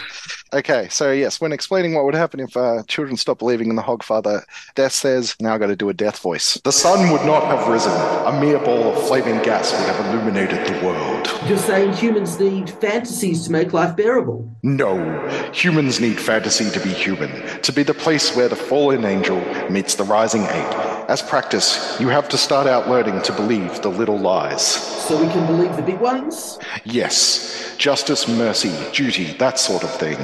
[0.54, 3.82] Okay, so yes, when explaining what would happen if uh, children stop believing in the
[3.82, 4.44] Hogfather,
[4.76, 6.60] Death says, now I've got to do a Death voice.
[6.62, 7.90] The sun would not have risen.
[7.90, 11.28] A mere ball of flaming gas would have illuminated the world.
[11.48, 14.48] You're saying humans need fantasies to make life bearable.
[14.62, 19.40] No, humans need fantasy to be human, to be the place where the fallen angel
[19.70, 20.94] meets the rising ape.
[21.06, 24.64] As practice, you have to start out learning to believe the little lies.
[24.64, 26.58] So we can believe the big ones?
[26.84, 30.16] Yes, justice, mercy, duty, that sort of thing.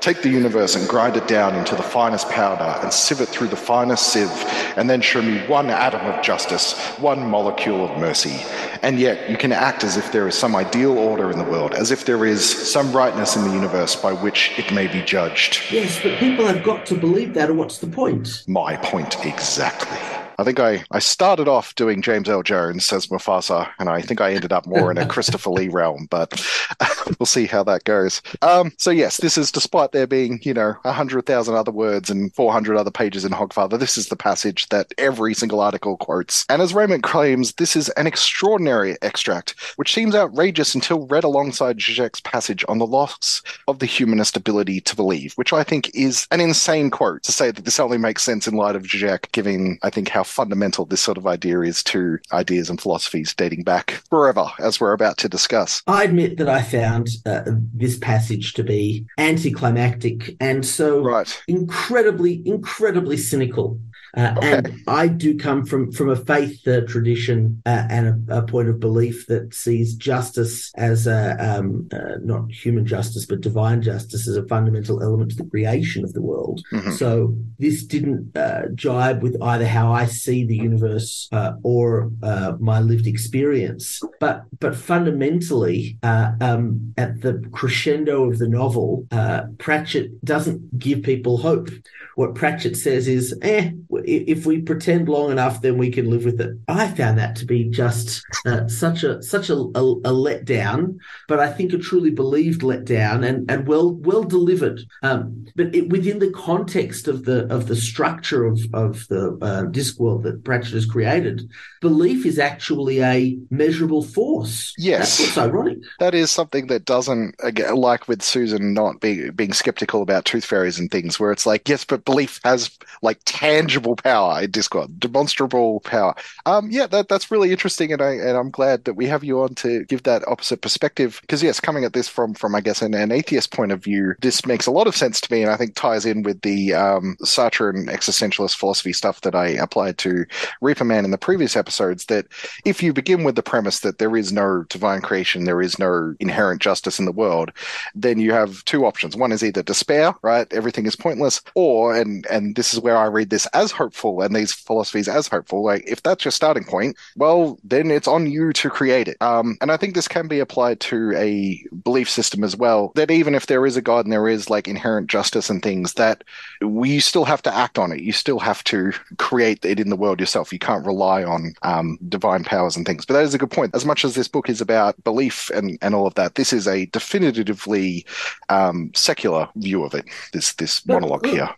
[0.00, 3.48] Take the universe and grind it down into the finest powder and sieve it through
[3.48, 4.30] the finest sieve,
[4.76, 8.44] and then show me one atom of justice, one molecule of mercy.
[8.82, 11.74] And yet, you can act as if there is some ideal order in the world,
[11.74, 15.60] as if there is some rightness in the universe by which it may be judged.
[15.70, 18.44] Yes, but people have got to believe that, or what's the point?
[18.46, 19.98] My point exactly.
[20.38, 24.20] I think I, I started off doing James Earl Jones as Mufasa, and I think
[24.20, 26.44] I ended up more in a Christopher Lee realm, but
[27.18, 28.20] we'll see how that goes.
[28.42, 32.76] Um, so, yes, this is despite there being, you know, 100,000 other words and 400
[32.76, 36.44] other pages in Hogfather, this is the passage that every single article quotes.
[36.48, 41.78] And as Rayment claims, this is an extraordinary extract, which seems outrageous until read alongside
[41.78, 46.26] Zizek's passage on the loss of the humanist ability to believe, which I think is
[46.30, 49.78] an insane quote to say that this only makes sense in light of Zizek, given,
[49.82, 54.02] I think, how fundamental this sort of idea is to ideas and philosophies dating back
[54.10, 55.82] forever, as we're about to discuss.
[55.86, 57.42] I admit that I found uh,
[57.74, 61.42] this passage to be anticlimactic and so Right.
[61.48, 63.80] incredibly, incredibly cynical.
[64.16, 64.52] Uh, Okay.
[64.54, 68.68] And I do come from from a faith uh, tradition uh, and a, a point
[68.68, 74.26] of belief that sees justice as a um, uh, not human justice but divine justice
[74.28, 76.62] as a fundamental element to the creation of the world.
[76.72, 76.92] Mhm.
[76.92, 82.52] So this didn't uh, jibe with either how I see the universe uh, or uh,
[82.58, 84.00] my lived experience.
[84.20, 91.02] But but fundamentally, uh, um, at the crescendo of the novel, uh, Pratchett doesn't give
[91.02, 91.68] people hope.
[92.16, 93.72] What Pratchett says is, "Eh,
[94.06, 97.46] if we pretend long enough, then we can live with it." I found that to
[97.46, 100.98] be just uh, such a such a, a, a letdown,
[101.28, 104.80] but I think a truly believed letdown and and well well delivered.
[105.02, 109.64] Um, but it, within the context of the of the structure of of the uh,
[109.70, 111.50] Discworld that Pratchett has created,
[111.80, 114.74] belief is actually a measurable force.
[114.78, 115.18] Yes.
[115.18, 115.78] That's ironic.
[115.98, 120.44] That is something that doesn't, again, like with Susan not being being skeptical about tooth
[120.44, 122.70] fairies and things, where it's like, yes, but belief has
[123.02, 126.14] like tangible power in Discworld, demonstrable power.
[126.44, 129.40] Um, yeah, that that's really interesting, and I and I'm glad that we have you
[129.42, 131.18] on to give that opposite perspective.
[131.22, 134.14] Because yes, coming at this from from I guess an, an atheist point of view,
[134.20, 136.74] this makes a lot of sense to me, and I think ties in with the
[136.74, 140.24] um, Sartre and existentialist philosophy stuff that I applied to
[140.60, 142.06] Reaper Man in the previous episodes.
[142.06, 142.26] That
[142.64, 146.14] if you begin with the premise that there is no divine creation, there is no
[146.20, 147.52] inherent justice in the world,
[147.94, 149.16] then you have two options.
[149.16, 150.50] One is either despair, right?
[150.52, 154.34] Everything is pointless, or and and this is where I read this as hopeful and
[154.34, 155.62] these philosophies as hopeful.
[155.62, 159.16] Like if that's your starting point, well, then it's on you to create it.
[159.20, 162.92] Um, and I think this can be applied to a belief system as well.
[162.94, 165.94] That even if there is a God and there is like inherent justice and things,
[165.94, 166.24] that
[166.60, 168.00] we still have to act on it.
[168.00, 170.52] You still have to create it in the world yourself.
[170.52, 173.04] You can't rely on um, divine powers and things.
[173.04, 173.74] But that is a good point.
[173.74, 176.66] As much as this book is about belief and, and all of that, this is
[176.66, 178.06] a definitively
[178.48, 180.06] um, secular view of it.
[180.32, 181.48] This this monologue here.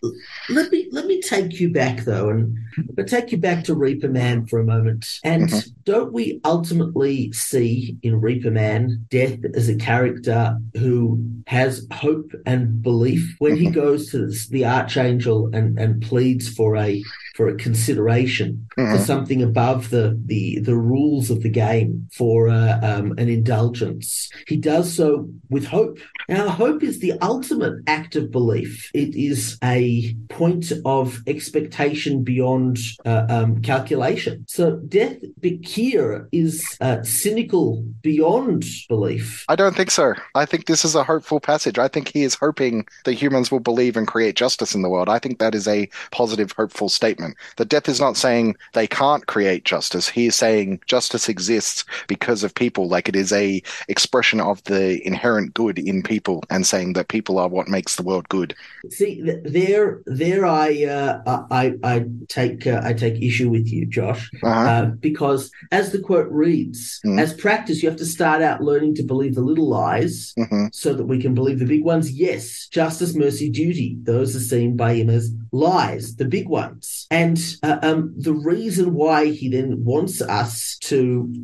[0.49, 2.57] Let me let me take you back though, and
[2.95, 5.19] but take you back to Reaper Man for a moment.
[5.23, 5.71] And Mhm.
[5.85, 12.81] don't we ultimately see in Reaper Man Death as a character who has hope and
[12.81, 17.01] belief when he goes to the Archangel and and pleads for a
[17.39, 19.05] for a consideration for Mhm.
[19.11, 24.29] something above the the the rules of the game for uh, um, an indulgence.
[24.45, 25.97] He does so with hope.
[26.27, 28.91] Now, hope is the ultimate act of belief.
[28.93, 34.43] It is a point of expectation beyond uh, um, calculation.
[34.47, 34.63] So,
[34.97, 35.17] death
[35.61, 39.45] here is uh, cynical beyond belief.
[39.47, 40.13] I don't think so.
[40.35, 41.79] I think this is a hopeful passage.
[41.79, 45.09] I think he is hoping that humans will believe and create justice in the world.
[45.09, 47.28] I think that is a positive, hopeful statement.
[47.29, 47.57] Doesn't.
[47.57, 50.09] The death is not saying they can't create justice.
[50.09, 52.87] He is saying justice exists because of people.
[52.87, 57.37] Like it is a expression of the inherent good in people, and saying that people
[57.39, 58.55] are what makes the world good.
[58.89, 64.29] See, there, there, I, uh, I, I take, uh, I take issue with you, Josh,
[64.43, 64.69] Uh-huh.
[64.69, 67.19] uh, because as the quote reads, Mm.
[67.19, 70.93] as practice, you have to start out learning to believe the little lies hmm so
[70.93, 72.11] that we can believe the big ones.
[72.11, 77.07] Yes, justice, mercy, duty; those are seen by him as lies, the big ones.
[77.19, 80.99] And uh, um, the reason why he then wants us to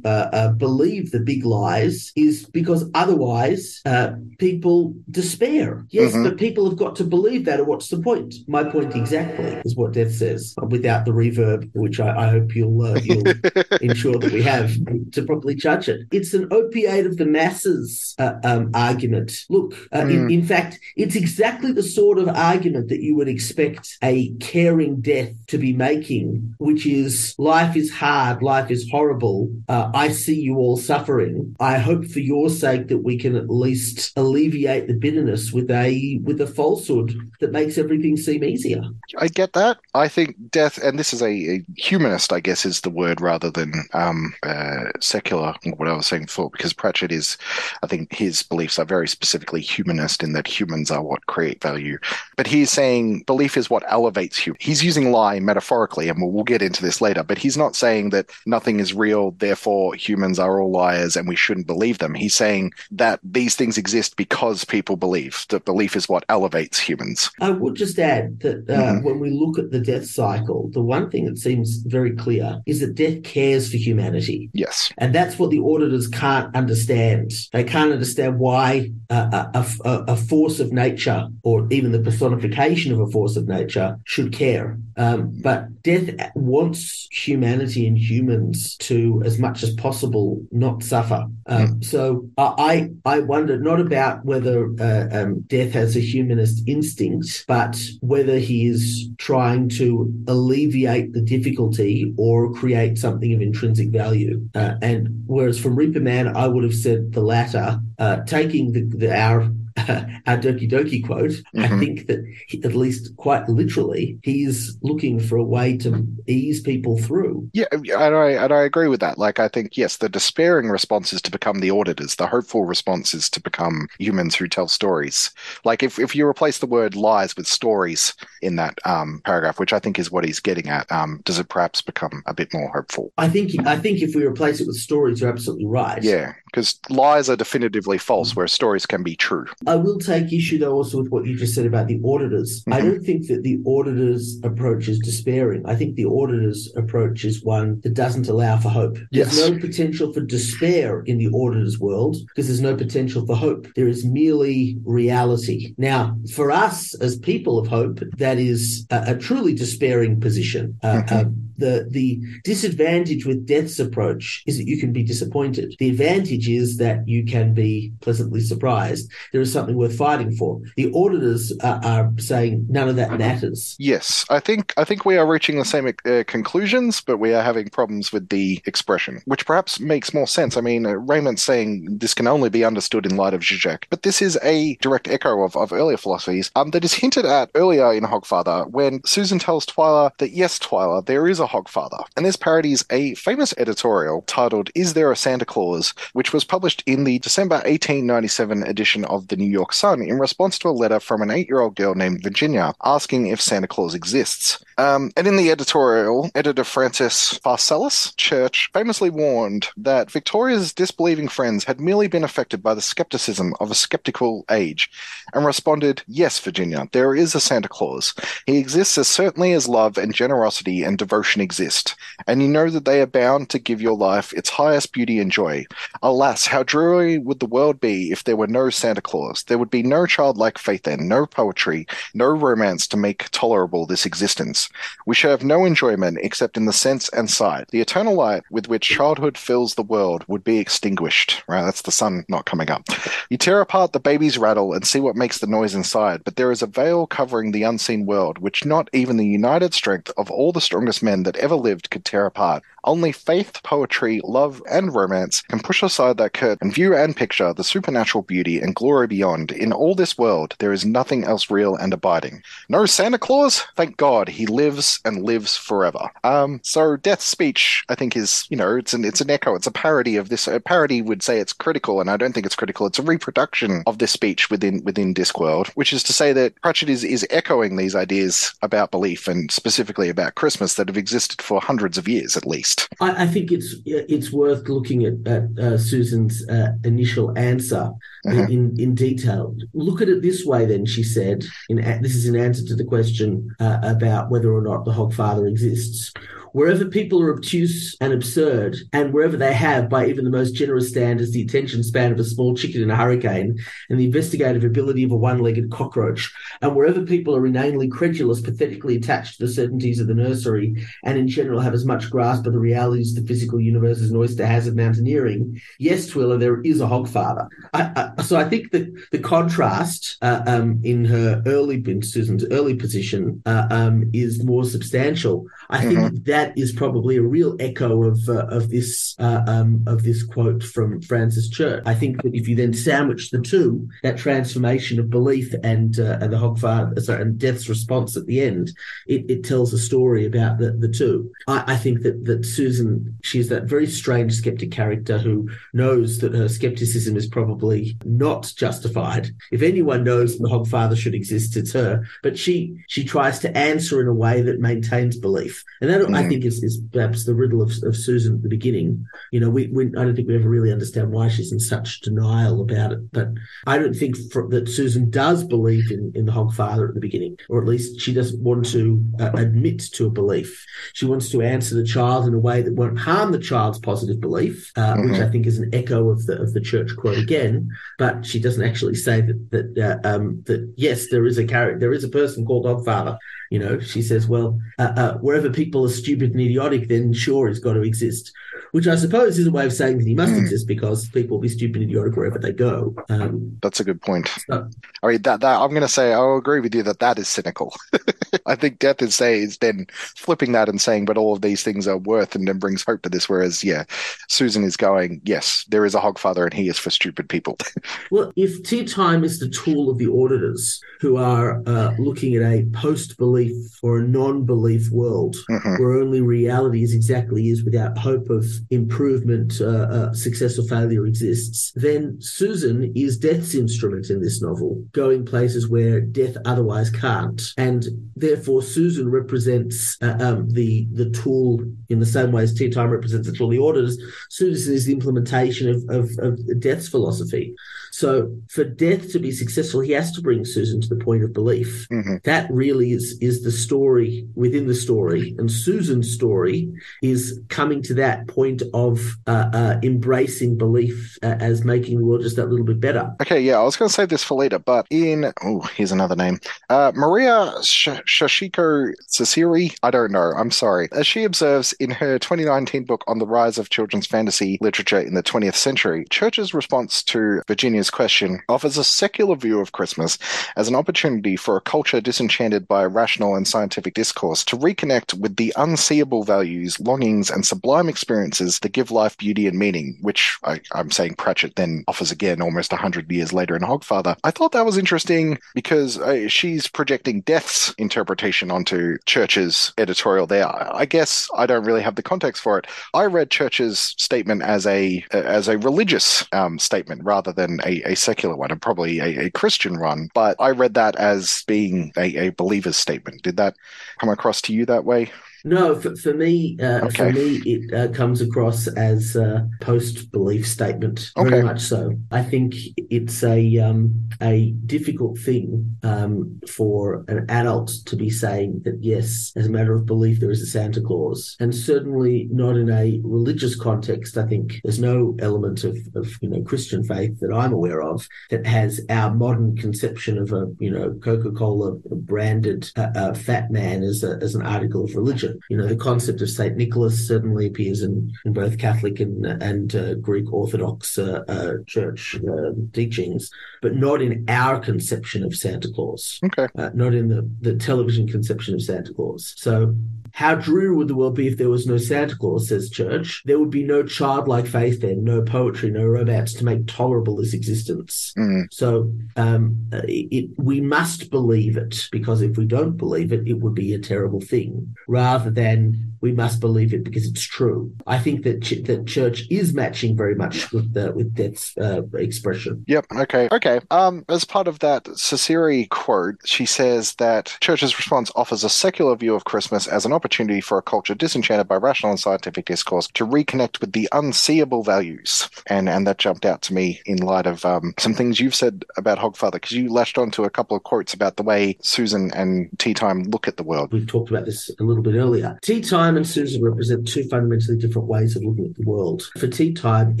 [0.04, 4.08] uh, uh, believe the big lies is because otherwise uh,
[4.38, 4.78] people
[5.20, 5.68] despair.
[5.90, 6.24] Yes, Mhm.
[6.24, 8.30] but people have got to believe that, or what's the point?
[8.56, 10.42] My point exactly is what Death says,
[10.74, 13.28] without the reverb, which I, I hope you'll uh, you'll
[13.88, 14.68] ensure that we have
[15.14, 16.00] to properly judge it.
[16.18, 19.28] It's an opiate of the masses uh, um, argument.
[19.54, 20.32] Look, uh, in, Mm.
[20.38, 24.14] in fact, it's exactly the sort of argument that you would expect a
[24.50, 29.50] caring death to be making, which is life is hard, life is horrible.
[29.68, 31.54] Uh, I see you all suffering.
[31.60, 36.20] I hope for your sake that we can at least alleviate the bitterness with a
[36.22, 38.82] with a falsehood that makes everything seem easier.
[39.18, 39.78] I get that.
[39.94, 43.50] I think death, and this is a, a humanist, I guess, is the word rather
[43.50, 47.36] than um, uh, secular, what I was saying before, because Pratchett is,
[47.82, 51.98] I think his beliefs are very specifically humanist in that humans are what create value.
[52.36, 54.54] But he's saying belief is what elevates you.
[54.60, 58.10] He's using lie metaphorically, and we'll, we'll get into this later, but he's not saying
[58.10, 62.14] that nothing is real, therefore humans are all liars and we shouldn't believe them.
[62.14, 67.30] He's saying that these things exist because people believe, that belief is what elevates humans.
[67.40, 69.04] I would just add that uh, Mhm.
[69.04, 72.80] when we look at the death cycle, the one thing that seems very clear is
[72.80, 74.50] that death cares for humanity.
[74.52, 74.92] Yes.
[74.98, 77.32] And that's what the auditors can't understand.
[77.52, 82.92] They can't understand why uh, a, a, a force of nature, or even the personification
[82.92, 84.78] of a force of nature, should care.
[84.96, 91.26] Um, but death wants humanity and humans to, as much as possible, not suffer.
[91.46, 97.44] Um, So I I wonder not about whether uh, um, death has a humanist instinct,
[97.46, 104.48] but whether he is trying to alleviate the difficulty or create something of intrinsic value.
[104.54, 108.82] Uh, and whereas from Reaper Man, I would have said the latter, uh, taking the,
[108.82, 109.50] the our
[110.26, 111.78] our Doki Doki quote, I Mhm.
[111.78, 116.98] think that he, at least quite literally, he's looking for a way to ease people
[116.98, 117.50] through.
[117.52, 119.18] Yeah, and I and I agree with that.
[119.18, 122.14] Like, I think yes, the despairing response is to become the auditors.
[122.14, 125.32] The hopeful response is to become humans who tell stories.
[125.64, 129.72] Like, if if you replace the word lies with stories in that um, paragraph, which
[129.72, 132.70] I think is what he's getting at, um, does it perhaps become a bit more
[132.72, 133.12] hopeful?
[133.18, 136.02] I think I think if we replace it with stories, you're absolutely right.
[136.02, 139.46] Yeah, because lies are definitively false, whereas stories can be true.
[139.66, 142.62] I will take issue though also with what you just said about the auditors.
[142.70, 142.84] I Mhm.
[142.84, 145.62] don't think that the auditors' approach is despairing.
[145.64, 148.98] I think the auditors' approach is one that doesn't allow for hope.
[149.12, 149.50] There's Yes.
[149.50, 153.66] no potential for despair in the auditors' world because there's no potential for hope.
[153.76, 155.74] There is merely reality.
[155.78, 160.76] Now, for us as people of hope, that is a, a truly despairing position.
[160.82, 161.12] Uh, Mhm.
[161.12, 161.24] uh,
[161.60, 165.74] the the disadvantage with death's approach is that you can be disappointed.
[165.78, 169.10] The advantage is that you can be pleasantly surprised.
[169.32, 170.60] There is something worth fighting for.
[170.76, 173.76] The auditors are, are saying none of that matters.
[173.78, 177.42] Yes, I think I think we are reaching the same uh, conclusions, but we are
[177.42, 180.56] having problems with the expression, which perhaps makes more sense.
[180.56, 184.02] I mean, uh, Rayment's saying this can only be understood in light of Zizek, but
[184.02, 187.92] this is a direct echo of, of earlier philosophies um, that is hinted at earlier
[187.92, 192.36] in Hogfather when Susan tells Twyla that yes, Twyla, there is a Hogfather, and this
[192.36, 197.18] parodies a famous editorial titled "Is There a Santa Claus?" which was published in the
[197.18, 201.30] December 1897 edition of the New York Sun in response to a letter from an
[201.30, 204.64] eight-year-old girl named Virginia asking if Santa Claus exists.
[204.80, 211.64] Um, and in the editorial, editor Francis Pharcellus Church famously warned that Victoria's disbelieving friends
[211.64, 214.90] had merely been affected by the skepticism of a skeptical age,
[215.34, 218.14] and responded, Yes, Virginia, there is a Santa Claus.
[218.46, 221.94] He exists as certainly as love and generosity and devotion exist,
[222.26, 225.30] and you know that they are bound to give your life its highest beauty and
[225.30, 225.66] joy.
[226.02, 229.42] Alas, how dreary would the world be if there were no Santa Claus?
[229.42, 234.06] There would be no childlike faith then, no poetry, no romance to make tolerable this
[234.06, 234.69] existence.
[235.06, 237.68] We should have no enjoyment except in the sense and sight.
[237.68, 241.42] The eternal light with which childhood fills the world would be extinguished.
[241.48, 242.84] Right, that's the sun not coming up.
[243.28, 246.50] You tear apart the baby's rattle and see what makes the noise inside, but there
[246.50, 250.52] is a veil covering the unseen world, which not even the united strength of all
[250.52, 252.62] the strongest men that ever lived could tear apart.
[252.84, 257.52] Only faith, poetry, love, and romance can push aside that curtain and view and picture
[257.52, 259.50] the supernatural beauty and glory beyond.
[259.52, 262.42] In all this world, there is nothing else real and abiding.
[262.68, 263.64] No Santa Claus?
[263.76, 266.10] Thank God, he lives and lives forever.
[266.24, 269.66] Um, so Death's speech, I think, is you know, it's an it's an echo, it's
[269.66, 270.46] a parody of this.
[270.46, 272.86] A parody would say it's critical, and I don't think it's critical.
[272.86, 276.88] It's a reproduction of this speech within within Discworld, which is to say that Pratchett
[276.88, 281.60] is is echoing these ideas about belief and specifically about Christmas that have existed for
[281.60, 282.69] hundreds of years at least.
[283.00, 287.90] I, I think it's it's worth looking at, at uh, Susan's uh, initial answer
[288.26, 288.50] Mhm.
[288.50, 289.56] in, in detail.
[289.72, 291.44] Look at it this way, then, she said.
[291.68, 295.48] In, this is in answer to the question uh, about whether or not the Hogfather
[295.48, 296.12] exists.
[296.52, 300.88] Wherever people are obtuse and absurd, and wherever they have, by even the most generous
[300.88, 303.56] standards, the attention span of a small chicken in a hurricane
[303.88, 306.28] and the investigative ability of a one legged cockroach,
[306.60, 311.16] and wherever people are inanely credulous, pathetically attached to the certainties of the nursery, and
[311.16, 314.16] in general have as much grasp of the realities of the physical universe as an
[314.16, 317.46] oyster has of mountaineering, yes, Twyla, there is a Hogfather.
[317.72, 322.44] I, I, so I think that the contrast uh, um, in her early, in Susan's
[322.50, 325.46] early position, uh, um, is more substantial.
[325.70, 330.02] I think that is probably a real echo of uh, of this uh, um, of
[330.02, 331.82] this quote from Francis Church.
[331.86, 336.18] I think that if you then sandwich the two, that transformation of belief and uh,
[336.20, 338.72] and the Hogfather, sorry, and Death's response at the end,
[339.06, 341.30] it, it tells a story about the, the two.
[341.46, 346.34] I, I think that that Susan, she's that very strange skeptic character who knows that
[346.34, 349.30] her skepticism is probably not justified.
[349.52, 352.04] If anyone knows the Hogfather should exist, it's her.
[352.22, 356.22] But she she tries to answer in a way that maintains belief, and that I
[356.24, 356.28] Mhm.
[356.28, 359.04] think is, is perhaps the riddle of, of Susan at the beginning.
[359.32, 362.00] You know, we, we I don't think we ever really understand why she's in such
[362.00, 363.10] denial about it.
[363.12, 363.28] But
[363.66, 367.36] I don't think fr that Susan does believe in in the Hogfather at the beginning,
[367.48, 370.64] or at least she doesn't want to uh, admit to a belief.
[370.94, 374.20] She wants to answer the child in a way that won't harm the child's positive
[374.20, 375.26] belief, uh, which Mhm.
[375.26, 377.68] I think is an echo of the of the church quote again.
[378.00, 381.78] But she doesn't actually say that that uh, um, that yes, there is a character,
[381.78, 383.18] there is a person called Hogfather.
[383.50, 387.46] You know, she says, well, uh, uh, wherever people are stupid and idiotic, then sure,
[387.46, 388.32] it's got to exist.
[388.72, 390.38] Which I suppose is a way of saying that he must Hmm.
[390.40, 392.94] exist because people will be stupid and idiotic wherever they go.
[393.08, 394.28] Um, That's a good point.
[394.48, 394.68] so-
[395.02, 397.28] I mean that that I'm going to say I'll agree with you that that is
[397.28, 397.74] cynical.
[398.46, 399.86] I think Death is say is then
[400.16, 403.02] flipping that and saying, but all of these things are worth and then brings hope
[403.02, 403.28] to this.
[403.28, 403.84] Whereas, yeah,
[404.28, 407.56] Susan is going, yes, there is a Hogfather and he is for stupid people.
[408.10, 412.66] Well, if Teatime is the tool of the auditors who are uh, looking at a
[412.72, 415.78] post belief or a non belief world Mhm.
[415.78, 421.06] where only reality is exactly is without hope of improvement, uh, uh, success or failure
[421.06, 427.42] exists, then Susan is death's instrument in this novel, going places where death otherwise can't.
[427.56, 427.84] And
[428.16, 433.28] therefore, Susan represents uh, um, the, the tool in the same way as Teatime represents
[433.28, 433.98] the tool the auditors.
[434.28, 437.54] Susan is the implementation of, of, of death's philosophy.
[438.00, 441.34] So for Death to be successful, he has to bring Susan to the point of
[441.34, 441.86] belief.
[441.92, 442.22] Mhm.
[442.22, 446.70] That really is is the story within the story, and Susan's story
[447.02, 452.22] is coming to that point of uh, uh, embracing belief uh, as making the world
[452.22, 453.10] just that little bit better.
[453.20, 456.16] Okay, yeah, I was going to save this for later, but in oh, here's another
[456.16, 456.40] name,
[456.70, 459.76] uh, Maria Sh- Shashiko Sasiri.
[459.82, 460.32] I don't know.
[460.38, 460.88] I'm sorry.
[460.92, 465.12] As she observes in her 2019 book on the rise of children's fantasy literature in
[465.12, 470.18] the 20th century, Church's response to Virginia's question offers a secular view of Christmas
[470.56, 475.36] as an opportunity for a culture disenchanted by rational and scientific discourse to reconnect with
[475.36, 480.60] the unseeable values, longings, and sublime experiences that give life beauty and meaning, which I,
[480.72, 484.16] I'm saying Pratchett then offers again almost 100 years later in Hogfather.
[484.24, 490.48] I thought that was interesting because uh, she's projecting Death's interpretation onto Church's editorial there.
[490.48, 492.66] I I guess I don't really have the context for it.
[492.94, 497.94] I read Church's statement as a as a religious um, statement rather than a, a
[497.94, 500.08] secular one, and probably a, a Christian one.
[500.14, 503.22] But I read that as being a, a believer's statement.
[503.22, 503.54] Did that
[503.98, 505.10] come across to you that way?
[505.44, 511.10] No, for, for me, uh, for me, it uh, comes across as a post-belief statement.
[511.16, 511.96] Very much so.
[512.10, 518.60] I think it's a um, a difficult thing um, for an adult to be saying
[518.64, 522.56] that yes, as a matter of belief, there is a Santa Claus, and certainly not
[522.56, 524.16] in a religious context.
[524.16, 528.06] I think there's no element of, of you know Christian faith that I'm aware of
[528.30, 533.82] that has our modern conception of a you know Coca-Cola branded uh, uh, fat man
[533.82, 535.29] as a, as an article of religion.
[535.30, 535.40] Religion.
[535.48, 539.74] You know, the concept of Saint Nicholas certainly appears in, in both Catholic and and
[539.74, 543.30] uh, Greek Orthodox uh, uh, church uh, teachings,
[543.62, 546.20] but not in our conception of Santa Claus.
[546.24, 546.48] Okay.
[546.56, 549.34] Uh, not in the the television conception of Santa Claus.
[549.36, 549.74] So
[550.12, 553.22] how dreary would the world be if there was no Santa Claus, says Church?
[553.24, 557.34] There would be no childlike faith then, no poetry, no romance to make tolerable this
[557.34, 558.12] existence.
[558.18, 558.44] Mm.
[558.52, 563.54] So um, it, we must believe it because if we don't believe it, it would
[563.54, 567.74] be a terrible thing rather than we must believe it because it's true.
[567.86, 571.82] I think that ch- that church is matching very much with the, with Death's uh,
[571.94, 572.64] expression.
[572.66, 572.86] Yep.
[572.96, 573.28] Okay.
[573.30, 573.60] Okay.
[573.70, 578.96] Um, as part of that Cecire quote, she says that church's response offers a secular
[578.96, 582.88] view of Christmas as an opportunity for a culture disenchanted by rational and scientific discourse
[582.94, 587.26] to reconnect with the unseeable values, and and that jumped out to me in light
[587.26, 590.62] of um, some things you've said about Hogfather because you latched onto a couple of
[590.62, 593.72] quotes about the way Susan and Teatime look at the world.
[593.72, 595.38] We've talked about this a little bit earlier.
[595.42, 599.02] Teatime and Susan represent two fundamentally different ways of looking at the world.
[599.18, 600.00] For Teatime,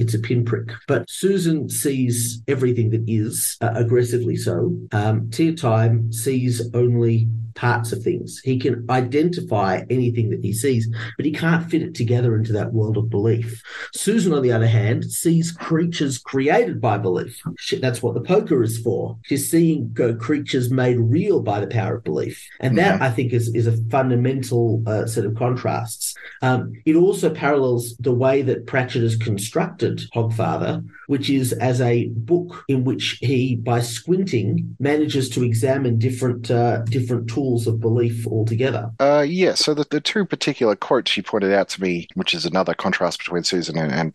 [0.00, 4.76] it's a pinprick, but Susan sees everything that is, uh, aggressively so.
[4.92, 7.28] Um, Teatime sees only
[7.60, 8.40] parts of things.
[8.42, 12.72] He can identify anything that he sees, but he can't fit it together into that
[12.72, 13.62] world of belief.
[13.94, 17.34] Susan, on the other hand, sees creatures created by belief.
[17.58, 19.18] She, that's what the poker is for.
[19.28, 19.94] She's seeing
[20.28, 22.36] creatures made real by the power of belief.
[22.60, 23.02] And that, Mhm.
[23.08, 26.14] I think, is, is a fundamental uh, set of contrasts.
[26.40, 30.72] Um, it also parallels the way that Pratchett has constructed Hogfather,
[31.12, 31.94] which is as a
[32.32, 38.26] book in which he, by squinting, manages to examine different uh, different tools of belief
[38.26, 38.90] altogether.
[39.00, 42.46] Uh, yeah, so the, the two particular quotes she pointed out to me, which is
[42.46, 44.14] another contrast between Susan and, and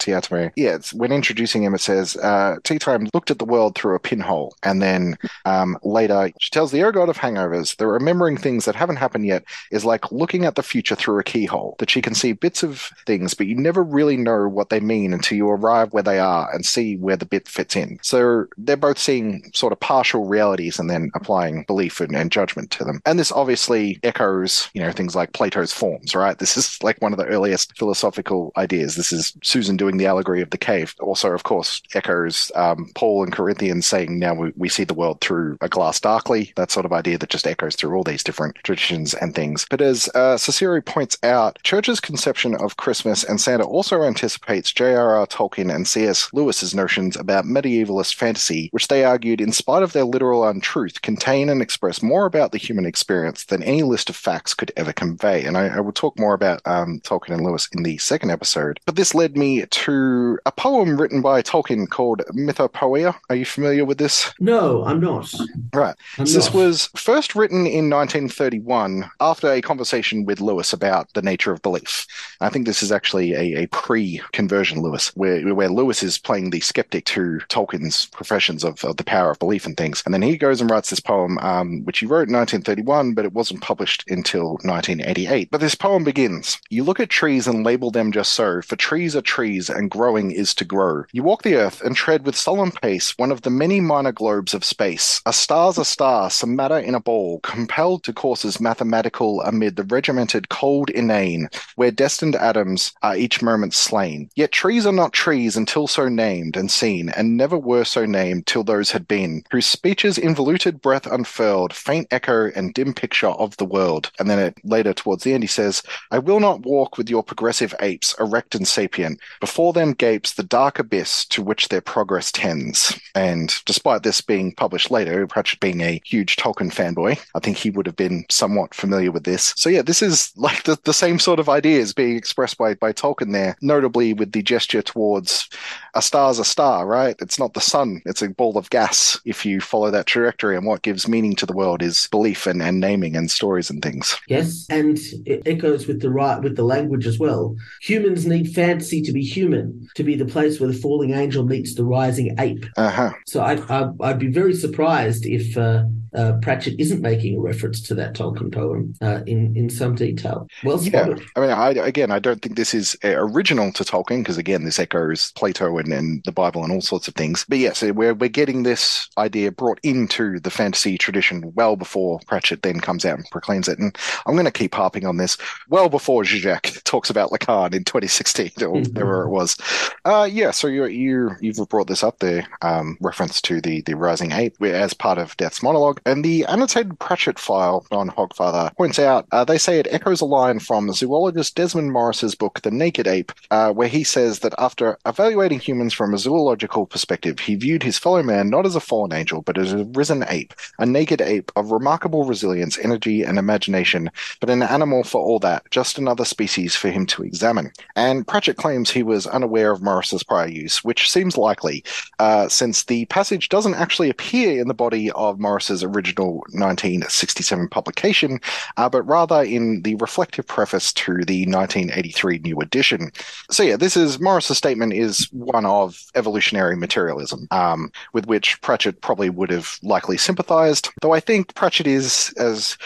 [0.55, 4.55] yeah, when introducing him, it says, uh, Teatime looked at the world through a pinhole.
[4.63, 8.97] And then um, later, she tells the god of hangovers, the remembering things that haven't
[8.97, 12.33] happened yet is like looking at the future through a keyhole, that she can see
[12.33, 16.03] bits of things, but you never really know what they mean until you arrive where
[16.03, 17.99] they are and see where the bit fits in.
[18.01, 22.71] So they're both seeing sort of partial realities and then applying belief and, and judgment
[22.71, 23.01] to them.
[23.05, 26.38] And this obviously echoes, you know, things like Plato's forms, right?
[26.38, 28.95] This is like one of the earliest philosophical ideas.
[28.95, 30.95] This is Susan doing the allegory of the cave.
[30.99, 35.22] Also, of course, echoes um, Paul and Corinthians saying, now we, we see the world
[35.22, 38.55] through a glass darkly, that sort of idea that just echoes through all these different
[38.63, 39.66] traditions and things.
[39.70, 45.28] But as uh, Cecire points out, Church's conception of Christmas and Santa also anticipates J.R.R.
[45.28, 46.30] Tolkien and C.S.
[46.34, 51.49] Lewis's notions about medievalist fantasy, which they argued, in spite of their literal untruth, contain
[51.49, 55.43] and express more about the human experience than any list of facts could ever convey.
[55.43, 58.80] And I, I will talk more about um, Tolkien and Lewis in the second episode.
[58.86, 63.16] But this led me to a poem written by Tolkien called Mythopoeia.
[63.30, 64.34] Are you familiar with this?
[64.39, 65.34] No, I'm not.
[65.74, 65.95] Right.
[66.18, 71.22] I'm So this was first written in 1931 after a conversation with Lewis about the
[71.22, 72.06] nature of belief.
[72.41, 76.60] I think this is actually a, a pre-conversion Lewis, where, where Lewis is playing the
[76.60, 80.01] skeptic to Tolkien's professions of, of the power of belief and things.
[80.06, 83.26] And then he goes and writes this poem, um, which he wrote in 1931, but
[83.26, 85.50] it wasn't published until 1988.
[85.52, 89.16] But this poem begins, You look at trees and label them just so, for trees
[89.16, 91.04] are trees and growing is to grow.
[91.12, 94.54] You walk the earth and tread with solemn pace one of the many minor globes
[94.54, 95.22] of space.
[95.26, 99.84] A star's a star, some matter in a ball, compelled to courses mathematical amid the
[99.84, 104.30] regimented cold inane, where destined atoms are each moment slain.
[104.36, 108.48] Yet trees are not trees until so named and seen, and never were so named
[108.48, 113.55] till those had been, whose speeches involuted breath unfurled, faint echo and dim picture of
[113.57, 114.11] the world.
[114.19, 117.23] And then it, later towards the end he says, I will not walk with your
[117.23, 119.19] progressive apes, erect and sapient.
[119.39, 122.97] Before them gapes the dark abyss to which their progress tends.
[123.13, 127.69] And despite this being published later, Pratchett being a huge Tolkien fanboy, I think he
[127.69, 129.53] would have been somewhat familiar with this.
[129.57, 132.93] So yeah, this is like the, the same sort of ideas being expressed by, by
[132.93, 135.49] Tolkien there, notably with the gesture towards
[135.93, 137.15] a star's a star, right?
[137.19, 140.55] It's not the sun, it's a ball of gas if you follow that trajectory.
[140.55, 143.82] And what gives meaning to the world is belief and, and naming and stories and
[143.82, 144.15] things.
[144.28, 147.55] Yes, and it echoes with the right with the language as well.
[147.82, 151.76] Humans need fantasy to be human, to be the place where the falling angel meets
[151.76, 152.65] the rising ape.
[152.78, 153.13] Uh huh.
[153.28, 155.84] So I, I, I'd be very surprised if uh,
[156.15, 160.47] uh, Pratchett isn't making a reference to that Tolkien poem uh, in in some detail.
[160.63, 161.15] Well Yeah.
[161.36, 164.63] I mean, I again, I don't think this is uh, original to Tolkien because again,
[164.63, 167.45] this echoes Plato and, and the Bible and all sorts of things.
[167.47, 172.61] But yes, we're we're getting this idea brought into the fantasy tradition well before Pratchett
[172.66, 173.80] then comes out and proclaims it.
[173.80, 175.38] And I'm going to keep harping on this
[175.70, 179.55] well before Zizek talks about Lacan in 2016 or whatever it was.
[180.03, 183.95] Uh, yeah, so you you you've brought this up there, um, reference to the the
[183.95, 186.01] rising ape as part of Death's monologue.
[186.05, 190.26] And the annotated Pratchett file on Hogfather points out uh, they say it echoes a
[190.26, 194.97] line from zoologist Desmond Morris's book, The Naked Ape, uh, where he says that after
[195.05, 199.13] evaluating humans from a zoological perspective, he viewed his fellow man not as a fallen
[199.13, 204.10] angel, but as a risen ape, a naked ape of remarkable resilience, energy, and imagination,
[204.39, 207.72] but an animal for all that, just another species for him to examine.
[207.95, 211.84] And Pratchett claims he was unaware of Morris's prior use, which seems likely,
[212.20, 218.39] uh, since the passage doesn't actually appear in the body of Morris's original 1967 publication,
[218.78, 223.12] uh, but rather in the reflective preface to the 1983 new edition.
[223.49, 229.01] So yeah, this is Morris's statement is one of evolutionary materialism, um, with which Pratchett
[229.01, 230.89] probably would have likely sympathized.
[231.01, 232.78] Though I think Pratchett is, as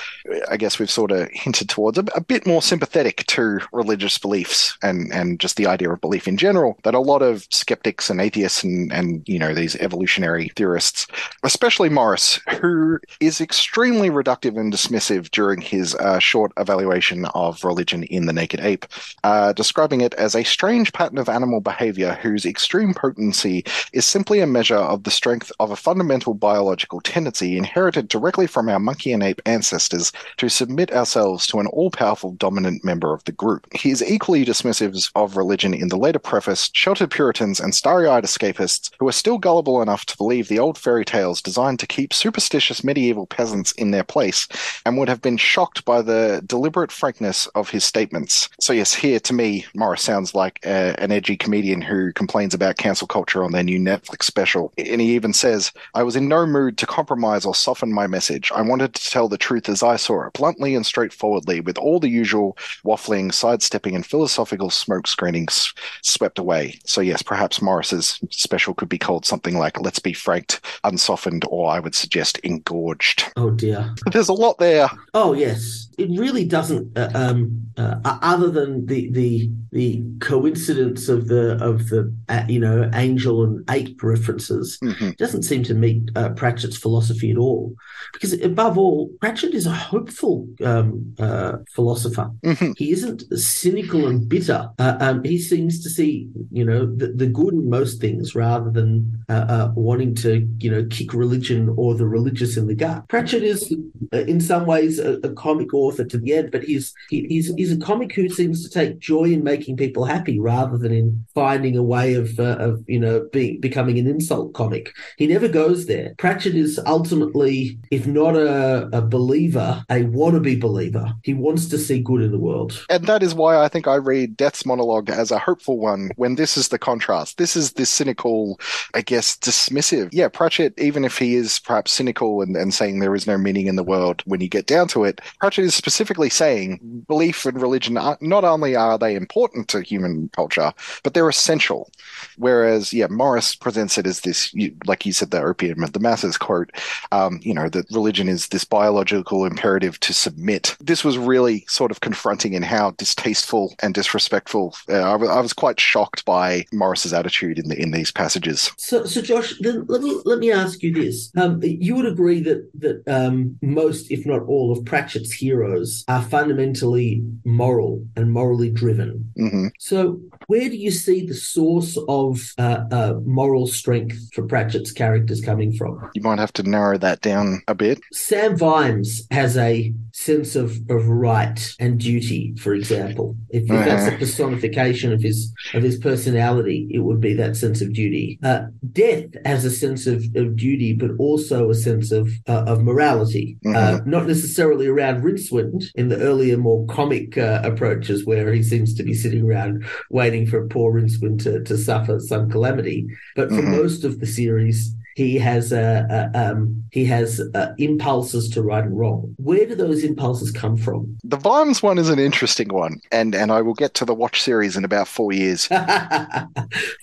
[0.50, 4.78] I guess we've sort of hinted towards, a, a bit more sympathetic to religious beliefs
[4.82, 8.22] and and just the idea of belief in general that a lot of skeptics and
[8.22, 11.08] atheists and and you know these evolutionary theorists,
[11.44, 18.04] especially Morris, who is extremely reductive and dismissive during his uh, short evaluation of religion
[18.04, 18.86] in the Naked Ape,
[19.24, 23.64] uh, describing it as a strange pattern of animal behavior whose extreme potency
[23.94, 28.70] is simply a measure of the strength of a fundamental biological tendency inherited directly from
[28.70, 33.24] our monkey and ape ancestors to submit ourselves to an all powerful dominant member of
[33.26, 33.68] the group.
[33.74, 38.24] He is equally dismissive of religion in the later preface, sheltered Puritans and starry eyed
[38.24, 42.14] escapists who are still gullible enough to believe the old fairy tales designed to keep
[42.14, 44.48] superstitious medieval peasants in their place
[44.86, 48.50] and would have been shocked by the deliberate frankness of his statements.
[48.60, 53.08] So, yes, here to me, Morris sounds like an edgy comedian who complains about cancel
[53.08, 54.74] culture on their new Netflix special.
[54.78, 58.52] And he even says, I was in no mood to compromise or soften my message.
[58.54, 62.00] I wanted to tell the truth as I saw it, bluntly and straightforwardly, with all
[62.00, 66.80] the usual waffling, sidestepping, and philosophical smoke screenings swept away.
[66.86, 71.70] So, yes, perhaps Morris's special could be called something like Let's Be Franked, Unsoftened, or
[71.72, 73.32] I would suggest Engorged.
[73.36, 73.94] Oh dear.
[74.12, 74.90] There's a lot there.
[75.14, 76.98] Oh yes, it really doesn't.
[76.98, 82.60] Uh, um, uh, other than the the the coincidence of the of the uh, you
[82.60, 85.16] know angel and ape references, Mhm.
[85.18, 87.76] doesn't seem to meet uh, Pratchett's philosophy at all.
[88.14, 92.32] Because above all, Pratchett is a hopeful um, uh, philosopher.
[92.44, 92.78] Mhm.
[92.78, 94.70] He isn't cynical and bitter.
[94.80, 98.72] Uh, um, he seems to see, you know, the, the good in most things rather
[98.72, 103.08] than uh, uh, wanting to, you know, kick religion or the religious in the gut.
[103.10, 103.76] Pratchett is,
[104.14, 107.54] uh, in some ways, a, a comic author to the end, but he's he, he's
[107.56, 111.26] he's a comic who seems to take joy in making people happy rather than in
[111.36, 114.94] finding a way of uh, of you know being becoming an insult comic.
[115.18, 116.16] He never goes there.
[116.18, 121.14] Pratchett is ultimately, if not a, a believer, a wannabe believer.
[121.24, 122.86] He wants to see good in the world.
[122.90, 126.36] And that is why I think I read Death's monologue as a hopeful one when
[126.36, 127.38] this is the contrast.
[127.38, 128.60] This is this cynical,
[128.94, 130.10] I guess, dismissive.
[130.12, 133.68] Yeah, Pratchett, even if he is perhaps cynical and, and saying there is no meaning
[133.68, 137.62] in the world, when you get down to it, Pratchett is specifically saying belief and
[137.62, 140.74] religion are, not only are they important to human culture,
[141.04, 141.92] but they're essential.
[142.38, 144.54] Whereas, yeah, Morris presents it as this,
[144.86, 146.72] like you said, the opium of the masses quote,
[147.12, 148.99] um, you know, that religion is this biological
[149.46, 150.76] imperative to submit.
[150.80, 154.76] This was really sort of confronting in how distasteful and disrespectful.
[154.90, 158.72] Uh, I, was quite shocked by Morris's attitude in the in these passages.
[158.78, 162.42] So, so Josh, then let me let me ask you this: um, You would agree
[162.42, 168.70] that that um, most, if not all, of Pratchett's heroes are fundamentally moral and morally
[168.70, 169.32] driven.
[169.36, 174.92] hmm So, where do you see the source of uh, uh, moral strength for Pratchett's
[174.92, 176.10] characters coming from?
[176.14, 178.00] You might have to narrow that down a bit.
[178.12, 178.58] Sam
[178.94, 183.36] Vimes has a sense of, of right and duty, for example.
[183.50, 187.82] If, if that's a personification of his of his personality, it would be that sense
[187.82, 188.40] of duty.
[188.44, 192.82] Uh, Death has a sense of, of duty, but also a sense of uh, of
[192.84, 193.58] morality.
[193.66, 198.94] Uh, not necessarily around Rincewind in the earlier, more comic uh, approaches, where he seems
[198.96, 203.08] to be sitting around waiting for poor Rincewind to, to suffer some calamity.
[203.36, 203.78] But for Mhm.
[203.78, 208.84] most of the series, he has uh, uh, um, he has uh, impulses to right
[208.84, 209.36] and wrong.
[209.38, 211.18] Where do those impulses come from?
[211.24, 214.42] The Vimes one is an interesting one, and and I will get to the watch
[214.42, 215.68] series in about four years.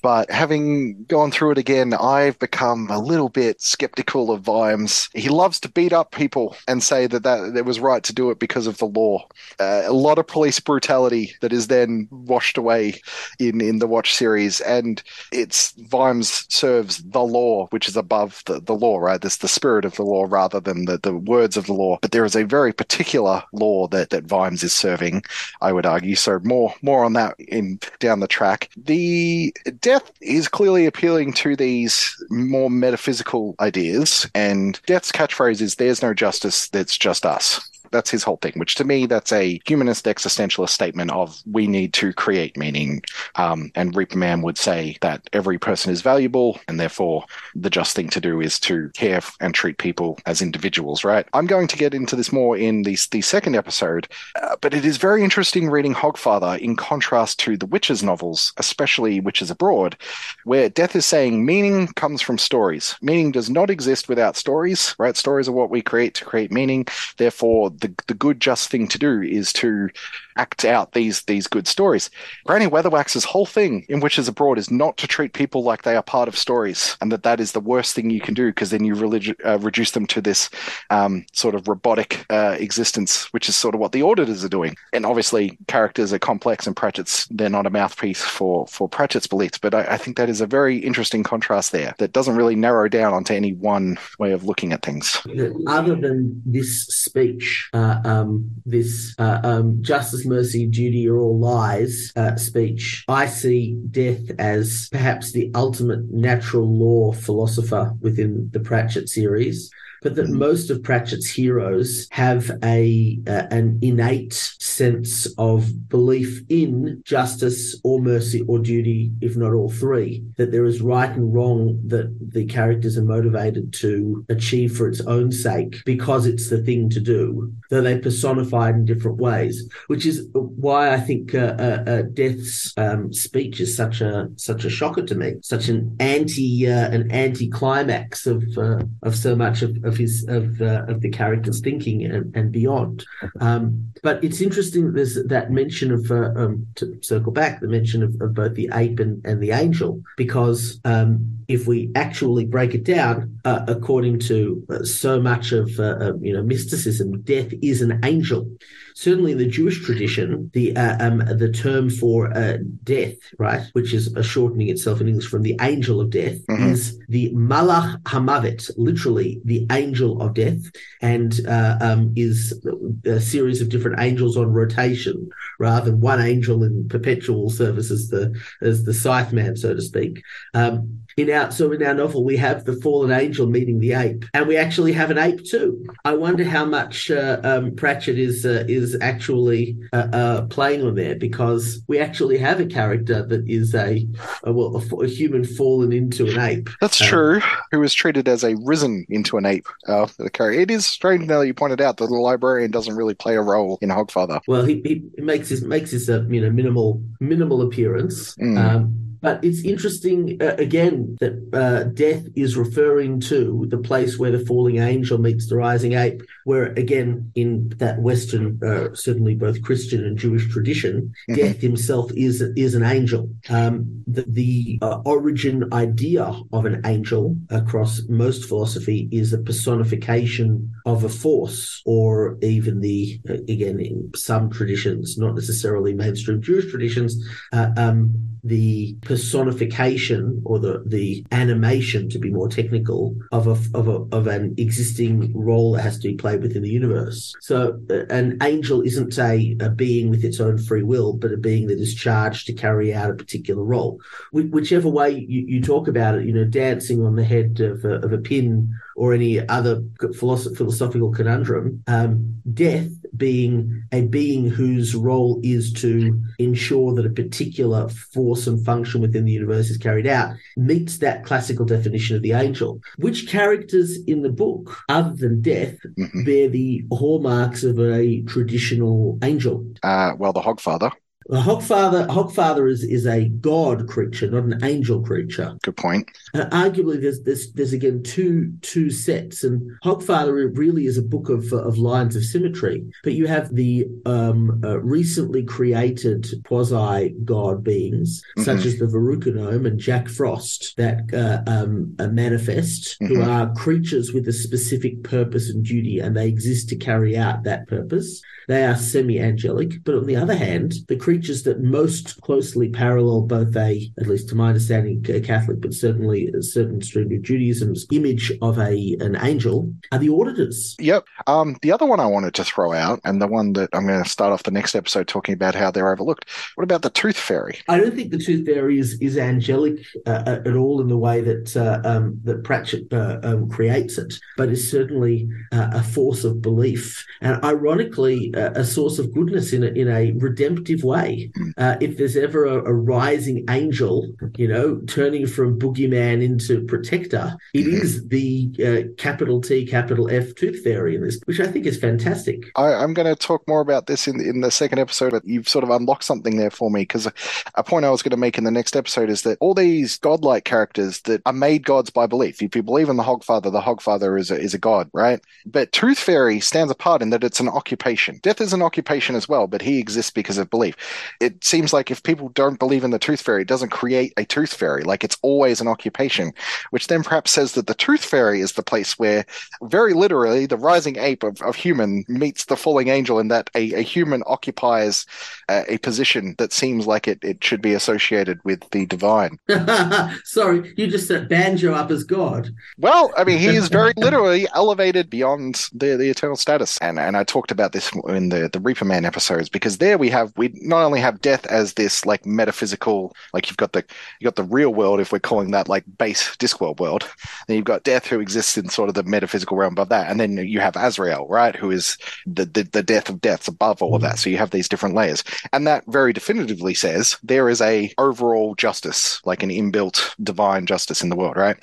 [0.02, 5.08] But having gone through it again, I've become a little bit skeptical of Vimes.
[5.14, 8.30] He loves to beat up people and say that that it was right to do
[8.30, 9.26] it because of the law.
[9.58, 13.00] Uh, a lot of police brutality that is then washed away
[13.38, 15.02] in in the Watch series, and
[15.32, 19.20] it's Vimes serves the law, which is a above the, the law, right?
[19.20, 21.98] There's the spirit of the law rather than the, the words of the law.
[22.00, 25.24] But there is a very particular law that, that Vimes is serving,
[25.60, 26.14] I would argue.
[26.14, 28.70] So more more on that in down the track.
[28.76, 36.02] The death is clearly appealing to these more metaphysical ideas, and Death's catchphrase is there's
[36.02, 37.60] no justice, that's just us.
[37.90, 41.92] That's his whole thing, which to me, that's a humanist existentialist statement of we need
[41.94, 43.02] to create meaning.
[43.36, 47.96] Um, and Reaper Man would say that every person is valuable, and therefore the just
[47.96, 51.26] thing to do is to care and treat people as individuals, right?
[51.32, 54.08] I'm going to get into this more in the, the second episode,
[54.42, 59.20] uh, but it is very interesting reading Hogfather in contrast to the Witches novels, especially
[59.20, 59.96] Witches Abroad,
[60.44, 62.96] where Death is saying meaning comes from stories.
[63.00, 65.16] Meaning does not exist without stories, right?
[65.16, 66.86] Stories are what we create to create meaning.
[67.16, 69.88] Therefore, the the good just thing to do is to
[70.36, 72.10] act out these these good stories.
[72.44, 76.02] Granny Weatherwax's whole thing in Witches Abroad is not to treat people like they are
[76.02, 78.84] part of stories, and that that is the worst thing you can do because then
[78.84, 80.50] you religi- uh, reduce them to this
[80.90, 84.76] um, sort of robotic uh, existence, which is sort of what the auditors are doing.
[84.92, 89.58] And obviously, characters are complex, and Pratchett's they're not a mouthpiece for for Pratchett's beliefs.
[89.58, 92.88] But I, I think that is a very interesting contrast there that doesn't really narrow
[92.88, 95.20] down onto any one way of looking at things.
[95.66, 102.12] Other than this speech, uh, um, this uh, um, justice, mercy, duty are all lies
[102.16, 109.08] uh, speech, I see death as perhaps the ultimate natural law philosopher within the Pratchett
[109.08, 109.70] series
[110.02, 117.02] but that most of Pratchett's heroes have a uh, an innate sense of belief in
[117.04, 120.24] justice or mercy or duty, if not all three.
[120.36, 125.00] That there is right and wrong that the characters are motivated to achieve for its
[125.02, 127.52] own sake because it's the thing to do.
[127.70, 132.72] Though they personified in different ways, which is why I think uh, uh, uh Death's
[132.76, 137.10] um, speech is such a such a shocker to me, such an anti uh, an
[137.10, 141.60] anti climax of uh, of so much of, of his of uh, of the character's
[141.60, 143.04] thinking and, and beyond.
[143.40, 147.68] Um, but it's interesting that there's that mention of uh, um, to circle back the
[147.68, 152.44] mention of, of both the ape and, and the angel because um, if we actually
[152.44, 157.52] break it down uh, according to uh, so much of uh, you know mysticism, death
[157.62, 158.48] is an angel
[158.96, 163.92] certainly in the Jewish tradition, the uh, um, the term for uh, death, right, which
[163.92, 166.70] is a shortening itself in English from the angel of death, mm-hmm.
[166.70, 170.62] is the Malach Hamavet, literally the angel of death,
[171.02, 172.58] and uh, um, is
[173.04, 175.28] a series of different angels on rotation
[175.58, 179.82] rather than one angel in perpetual service as the as the scythe man, so to
[179.82, 180.22] speak.
[180.54, 184.24] Um, in our so in our novel we have the fallen angel meeting the ape,
[184.34, 185.86] and we actually have an ape too.
[186.04, 190.94] I wonder how much uh, um, Pratchett is uh, is actually uh, uh playing on
[190.94, 194.06] there because we actually have a character that is a,
[194.44, 196.68] a well a, a, human fallen into an ape.
[196.80, 197.40] That's um, true.
[197.70, 199.66] Who was treated as a risen into an ape.
[199.86, 200.60] Uh, the character.
[200.60, 203.42] It is strange now that you pointed out that the librarian doesn't really play a
[203.42, 204.40] role in Hogfather.
[204.46, 208.34] Well, he, he makes his makes his uh, you know minimal minimal appearance.
[208.36, 208.58] Mm.
[208.58, 214.30] Um, but it's interesting, uh, again, that uh, death is referring to the place where
[214.30, 219.62] the falling angel meets the rising ape, where, again, in that Western, uh, certainly both
[219.68, 220.94] Christian and Jewish tradition,
[221.28, 221.34] mm-hmm.
[221.40, 222.36] death himself is,
[222.66, 223.22] is an angel.
[223.48, 230.46] Um, the, the uh, origin idea of an angel across most philosophy is a personification
[230.84, 236.70] of a force, or even the, uh, again, in some traditions, not necessarily mainstream Jewish
[236.70, 237.10] traditions,
[237.52, 237.98] uh, um,
[238.44, 243.00] the personification or the, the animation, to be more technical,
[243.32, 246.76] of a, of a, of an existing role that has to be played within the
[246.82, 247.34] universe.
[247.40, 247.58] So
[247.90, 251.66] uh, an angel isn't a, a being with its own free will, but a being
[251.68, 254.00] that is charged to carry out a particular role.
[254.30, 257.84] Wh- whichever way you, you talk about it, you know, dancing on the head of
[257.84, 264.48] a, of a pin or any other philosoph- philosophical conundrum, um, death being a being
[264.48, 269.78] whose role is to ensure that a particular force and function within the universe is
[269.78, 272.80] carried out, meets that classical definition of the angel.
[272.96, 276.24] Which characters in the book, other than death, mm-hmm.
[276.24, 279.66] bear the hallmarks of a traditional angel?
[279.82, 280.92] Uh, well, the Hogfather.
[281.28, 285.56] The Hogfather, Hogfather is, is a god creature, not an angel creature.
[285.62, 286.08] Good point.
[286.34, 291.28] Uh, arguably, there's, there's there's again two two sets, and Hogfather really is a book
[291.28, 292.84] of of lines of symmetry.
[293.02, 298.44] But you have the um, uh, recently created quasi god beings, mm-hmm.
[298.44, 303.14] such as the Verruca Gnome and Jack Frost, that uh, um, manifest, mm-hmm.
[303.14, 307.42] who are creatures with a specific purpose and duty, and they exist to carry out
[307.44, 308.22] that purpose.
[308.48, 313.22] They are semi angelic, but on the other hand, the creatures that most closely parallel
[313.22, 317.22] both a, at least to my understanding, a Catholic, but certainly a certain stream of
[317.22, 320.76] Judaism's image of a an angel are the auditors.
[320.78, 321.06] Yep.
[321.26, 324.02] Um, the other one I wanted to throw out, and the one that I'm going
[324.02, 326.28] to start off the next episode talking about how they're overlooked.
[326.54, 327.58] What about the Tooth Fairy?
[327.68, 331.20] I don't think the Tooth Fairy is, is angelic uh, at all in the way
[331.20, 336.24] that uh, um, that Pratchett uh, um, creates it, but is certainly uh, a force
[336.24, 341.30] of belief and, ironically, uh, a source of goodness in a, in a redemptive way.
[341.36, 341.50] Hmm.
[341.56, 344.06] Uh, if there's ever a, a, rising angel,
[344.36, 347.86] you know, turning from boogeyman into protector, it is hmm.
[347.86, 352.44] is the capital T, capital F Tooth Fairy in this, which I think is fantastic.
[352.56, 355.48] I, I'm going to talk more about this in in the second episode, but you've
[355.48, 357.08] sort of unlocked something there for me because
[357.54, 359.98] a point I was going to make in the next episode is that all these
[359.98, 362.42] godlike characters that are made gods by belief.
[362.42, 365.20] If you believe in the Hogfather, the Hogfather is a, is a god, right?
[365.44, 368.20] But Tooth Fairy stands apart in that it's an occupation.
[368.26, 370.74] Death is an occupation as well, but he exists because of belief.
[371.20, 374.24] It seems like if people don't believe in the Tooth Fairy, it doesn't create a
[374.24, 374.82] Tooth Fairy.
[374.82, 376.32] Like it's always an occupation,
[376.70, 379.24] which then perhaps says that the Tooth Fairy is the place where,
[379.62, 383.72] very literally, the rising ape of, of human meets the falling angel in that a,
[383.74, 385.06] a human occupies
[385.48, 389.38] uh, a position that seems like it, it should be associated with the divine.
[390.24, 392.50] Sorry, you just set Banjo up as God.
[392.76, 396.76] Well, I mean, he is very literally elevated beyond the, the eternal status.
[396.78, 400.10] And and I talked about this in the, the Reaper Man episodes because there we
[400.10, 403.84] have we not only have death as this like metaphysical, like you've got the
[404.20, 407.08] you've got the real world, if we're calling that like base Discworld world.
[407.46, 410.10] Then you've got death who exists in sort of the metaphysical realm above that.
[410.10, 413.82] And then you have Azrael, right, who is the the, the death of deaths above
[413.82, 414.18] all of that.
[414.18, 415.22] So you have these different layers.
[415.52, 421.02] And that very definitively says there is a overall justice, like an inbuilt divine justice
[421.02, 421.56] in the world, right?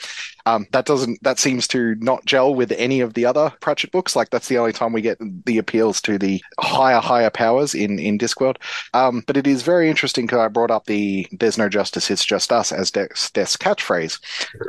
[0.46, 4.16] Um, that doesn't that seems to not gel with any of the other Pratchett books.
[4.16, 8.00] Like that's the only time we get the appeals to the higher higher powers in
[8.00, 8.58] in Discworld.
[8.94, 12.26] Um, but it is very interesting because I brought up the "There's no justice, it's
[12.26, 14.20] just us" as Death's, Death's catchphrase,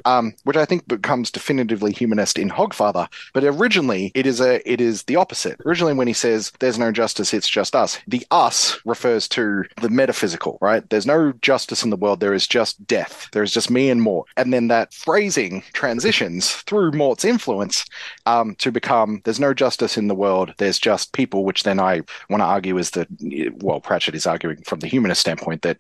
[0.04, 3.08] um, which I think becomes definitively humanist in Hogfather.
[3.32, 5.60] But originally, it is a it is the opposite.
[5.66, 9.90] Originally, when he says "There's no justice, it's just us," the "us" refers to the
[9.90, 10.58] metaphysical.
[10.60, 10.88] Right?
[10.90, 12.20] There's no justice in the world.
[12.20, 13.28] There is just death.
[13.32, 14.28] There is just me and Mort.
[14.36, 17.84] And then that phrasing transitions through Mort's influence
[18.26, 22.02] um, to become there's no justice in the world, there's just people, which then I
[22.30, 23.08] want to argue is that,
[23.62, 25.78] well, Pratchett is arguing from the humanist standpoint that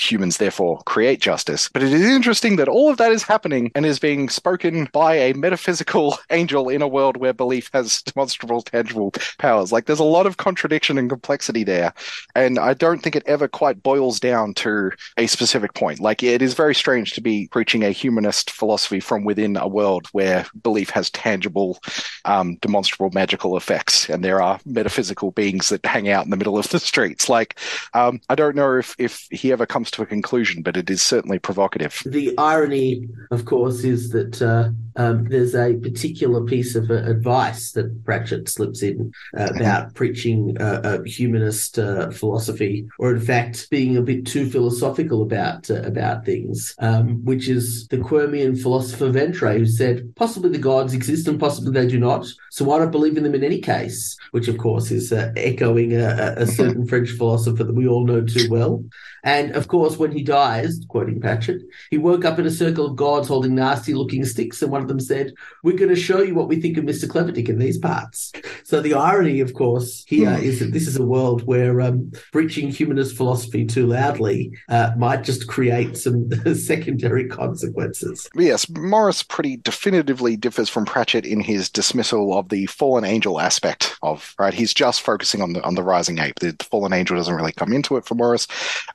[0.00, 1.68] humans therefore create justice.
[1.72, 5.14] But it is interesting that all of that is happening and is being spoken by
[5.16, 9.72] a metaphysical angel in a world where belief has demonstrable, tangible powers.
[9.72, 11.92] Like there's a lot of contradiction and complexity there.
[12.34, 16.00] And I don't think it ever quite boils down to a specific point.
[16.00, 20.06] Like it is very strange to be preaching a humanist philosophy from within a world
[20.12, 21.78] where belief has tangible,
[22.24, 26.58] um, demonstrable magical effects, and there are metaphysical beings that hang out in the middle
[26.58, 27.28] of the streets.
[27.28, 27.58] Like,
[27.94, 31.02] um, I don't know if if he ever comes to a conclusion, but it is
[31.02, 32.02] certainly provocative.
[32.06, 37.72] The irony, of course, is that uh, um, there's a particular piece of uh, advice
[37.72, 43.68] that Pratchett slips in uh, about preaching uh, a humanist uh, philosophy, or in fact
[43.70, 49.10] being a bit too philosophical about uh, about things, um, which is the Quirmian philosopher
[49.10, 52.90] Ventre, who said possibly the gods exist and possibly they do not, so why not
[52.90, 54.14] believe in them in any case?
[54.32, 58.20] Which, of course, is uh, echoing a, a certain French philosopher that we all know
[58.20, 58.84] too well.
[59.24, 62.96] And of course, when he dies, quoting Pratchett, he woke up in a circle of
[62.96, 66.34] gods holding nasty looking sticks, and one of them said, We're going to show you
[66.34, 67.06] what we think of Mr.
[67.06, 68.32] Cleverdick in these parts.
[68.64, 70.42] So the irony, of course, here mm.
[70.42, 75.24] is that this is a world where um, preaching humanist philosophy too loudly uh, might
[75.24, 78.28] just create some secondary consequences.
[78.34, 83.96] Yes, Morris pretty definitively differs from Pratchett in his dismissal of the fallen angel aspect
[84.02, 84.54] of right.
[84.54, 86.38] He's just focusing on the on the rising ape.
[86.40, 88.46] The, the fallen angel doesn't really come into it for Morris.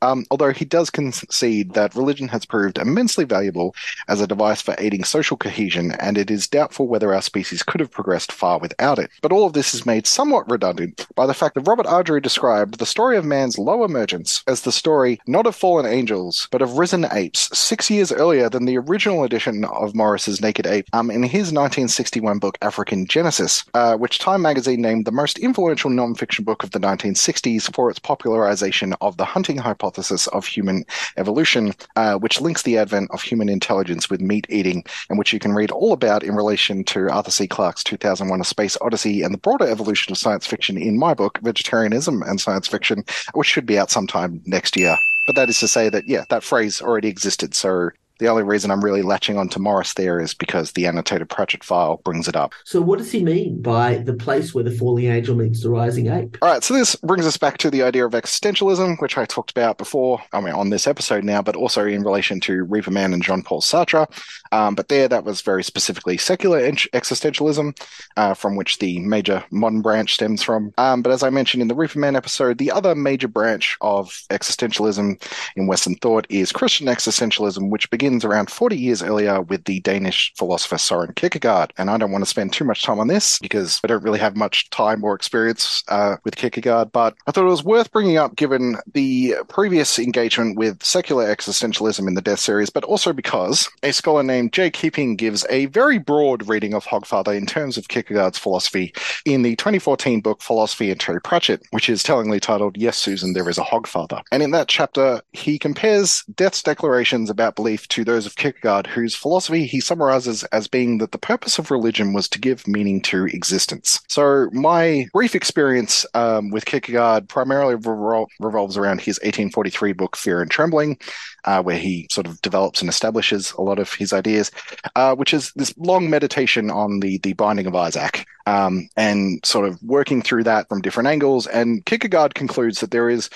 [0.02, 3.76] Um, although he does concede that religion has proved immensely valuable
[4.07, 7.80] as a device for aiding social cohesion, and it is doubtful whether our species could
[7.80, 9.11] have progressed far without it.
[9.22, 12.80] But all of this is made somewhat redundant by the fact that Robert Ardrey described
[12.80, 16.78] the story of man's low emergence as the story not of fallen angels, but of
[16.78, 21.24] risen apes, six years earlier than the original edition of Morris's Naked Ape um, in
[21.24, 23.06] his 1961 book African
[23.38, 27.88] Genesis, uh, which Time magazine named the most influential nonfiction book of the 1960s for
[27.88, 30.84] its popularization of the hunting hypothesis of human
[31.18, 35.38] evolution, uh, which links the advent of human intelligence with meat eating, and which you
[35.38, 37.47] can read all about in relation to Arthur C.
[37.47, 41.38] Clarke's 2001 A Space Odyssey and the broader evolution of science fiction in my book,
[41.43, 43.03] Vegetarianism and Science Fiction,
[43.35, 44.97] which should be out sometime next year.
[45.27, 47.53] But that is to say that, yeah, that phrase already existed.
[47.53, 51.30] So The only reason I'm really latching on to Morris there is because the annotated
[51.30, 52.53] Pratchett file brings it up.
[52.65, 56.07] So, what does he mean by the place where the falling angel meets the rising
[56.07, 56.38] ape?
[56.41, 59.52] All right, so this brings us back to the idea of existentialism, which I talked
[59.52, 63.14] about before, I mean, on this episode now, but also in relation to Reaper Man
[63.14, 64.07] and Jean Paul Sartre.
[64.52, 67.80] Um, but there, that was very specifically secular existentialism,
[68.15, 70.73] uh, from which the major modern branch stems from.
[70.77, 74.07] Um, but as I mentioned in the Reaper Man episode, the other major branch of
[74.30, 75.22] existentialism
[75.56, 80.34] in Western thought is Christian existentialism, which begins around 40 years earlier with the Danish
[80.35, 81.73] philosopher Soren Kierkegaard.
[81.77, 84.19] And I don't want to spend too much time on this because I don't really
[84.19, 88.17] have much time or experience uh, with Kierkegaard, but I thought it was worth bringing
[88.17, 93.69] up given the previous engagement with secular existentialism in the Death series, but also because
[93.84, 97.88] a scholar named Jay Keeping gives a very broad reading of Hogfather in terms of
[97.88, 98.93] Kierkegaard's philosophy
[99.25, 103.49] in the 2014 book Philosophy and Terry Pratchett, which is tellingly titled Yes, Susan, There
[103.49, 104.21] is a Hogfather.
[104.31, 109.15] And in that chapter, he compares Death's declarations about belief to those of Kierkegaard, whose
[109.15, 113.26] philosophy he summarizes as being that the purpose of religion was to give meaning to
[113.26, 113.99] existence.
[114.07, 120.41] So, my brief experience um, with Kierkegaard primarily revol- revolves around his 1843 book Fear
[120.41, 120.98] and Trembling,
[121.45, 124.51] uh, where he sort of develops and establishes a lot of his ideas,
[124.95, 129.68] uh, which is this long meditation on the the binding of Isaac, um, and sort
[129.68, 131.47] of working through that from different angles.
[131.47, 133.30] And Kierkegaard concludes that there is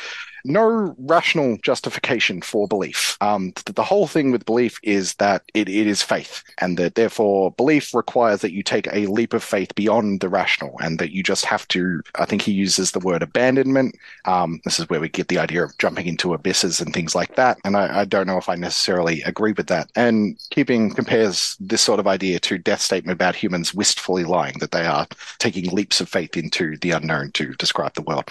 [0.43, 3.17] no rational justification for belief.
[3.21, 6.95] Um, the, the, whole thing with belief is that it, it is faith, and that
[6.95, 11.11] therefore belief requires that you take a leap of faith beyond the rational, and that
[11.11, 12.01] you just have to.
[12.15, 13.95] I think he uses the word abandonment.
[14.25, 17.35] Um, this is where we get the idea of jumping into abysses and things like
[17.35, 17.57] that.
[17.63, 19.91] And I, I don't know if I necessarily agree with that.
[19.95, 24.71] And keeping compares this sort of idea to death statement about humans wistfully lying, that
[24.71, 25.07] they are
[25.39, 28.25] taking leaps of faith into the unknown to describe the world.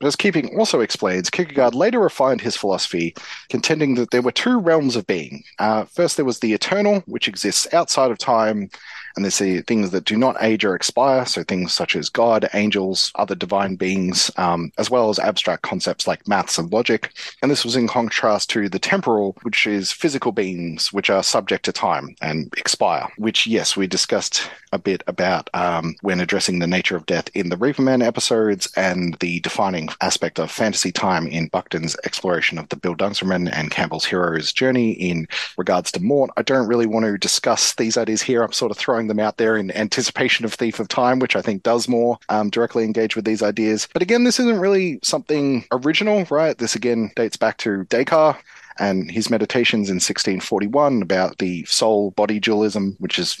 [0.00, 3.14] But as Keeping also explains, Kierkegaard later refined his philosophy,
[3.48, 5.44] contending that there were two realms of being.
[5.58, 8.70] Uh, first, there was the eternal, which exists outside of time
[9.18, 12.48] and they see things that do not age or expire, so things such as God,
[12.54, 17.12] angels, other divine beings, um, as well as abstract concepts like maths and logic.
[17.42, 21.64] And this was in contrast to the temporal, which is physical beings which are subject
[21.64, 26.68] to time and expire, which, yes, we discussed a bit about um, when addressing the
[26.68, 31.26] nature of death in the Reaper Man episodes and the defining aspect of fantasy time
[31.26, 35.26] in Buckton's exploration of the Bildungsroman and Campbell's hero's journey in
[35.56, 36.30] regards to Mort.
[36.36, 38.44] I don't really want to discuss these ideas here.
[38.44, 41.42] I'm sort of throwing them out there in anticipation of Thief of Time, which I
[41.42, 43.88] think does more um, directly engage with these ideas.
[43.92, 46.56] But again, this isn't really something original, right?
[46.56, 48.40] This again dates back to Descartes
[48.78, 53.38] and his meditations in 1641 about the soul body dualism, which is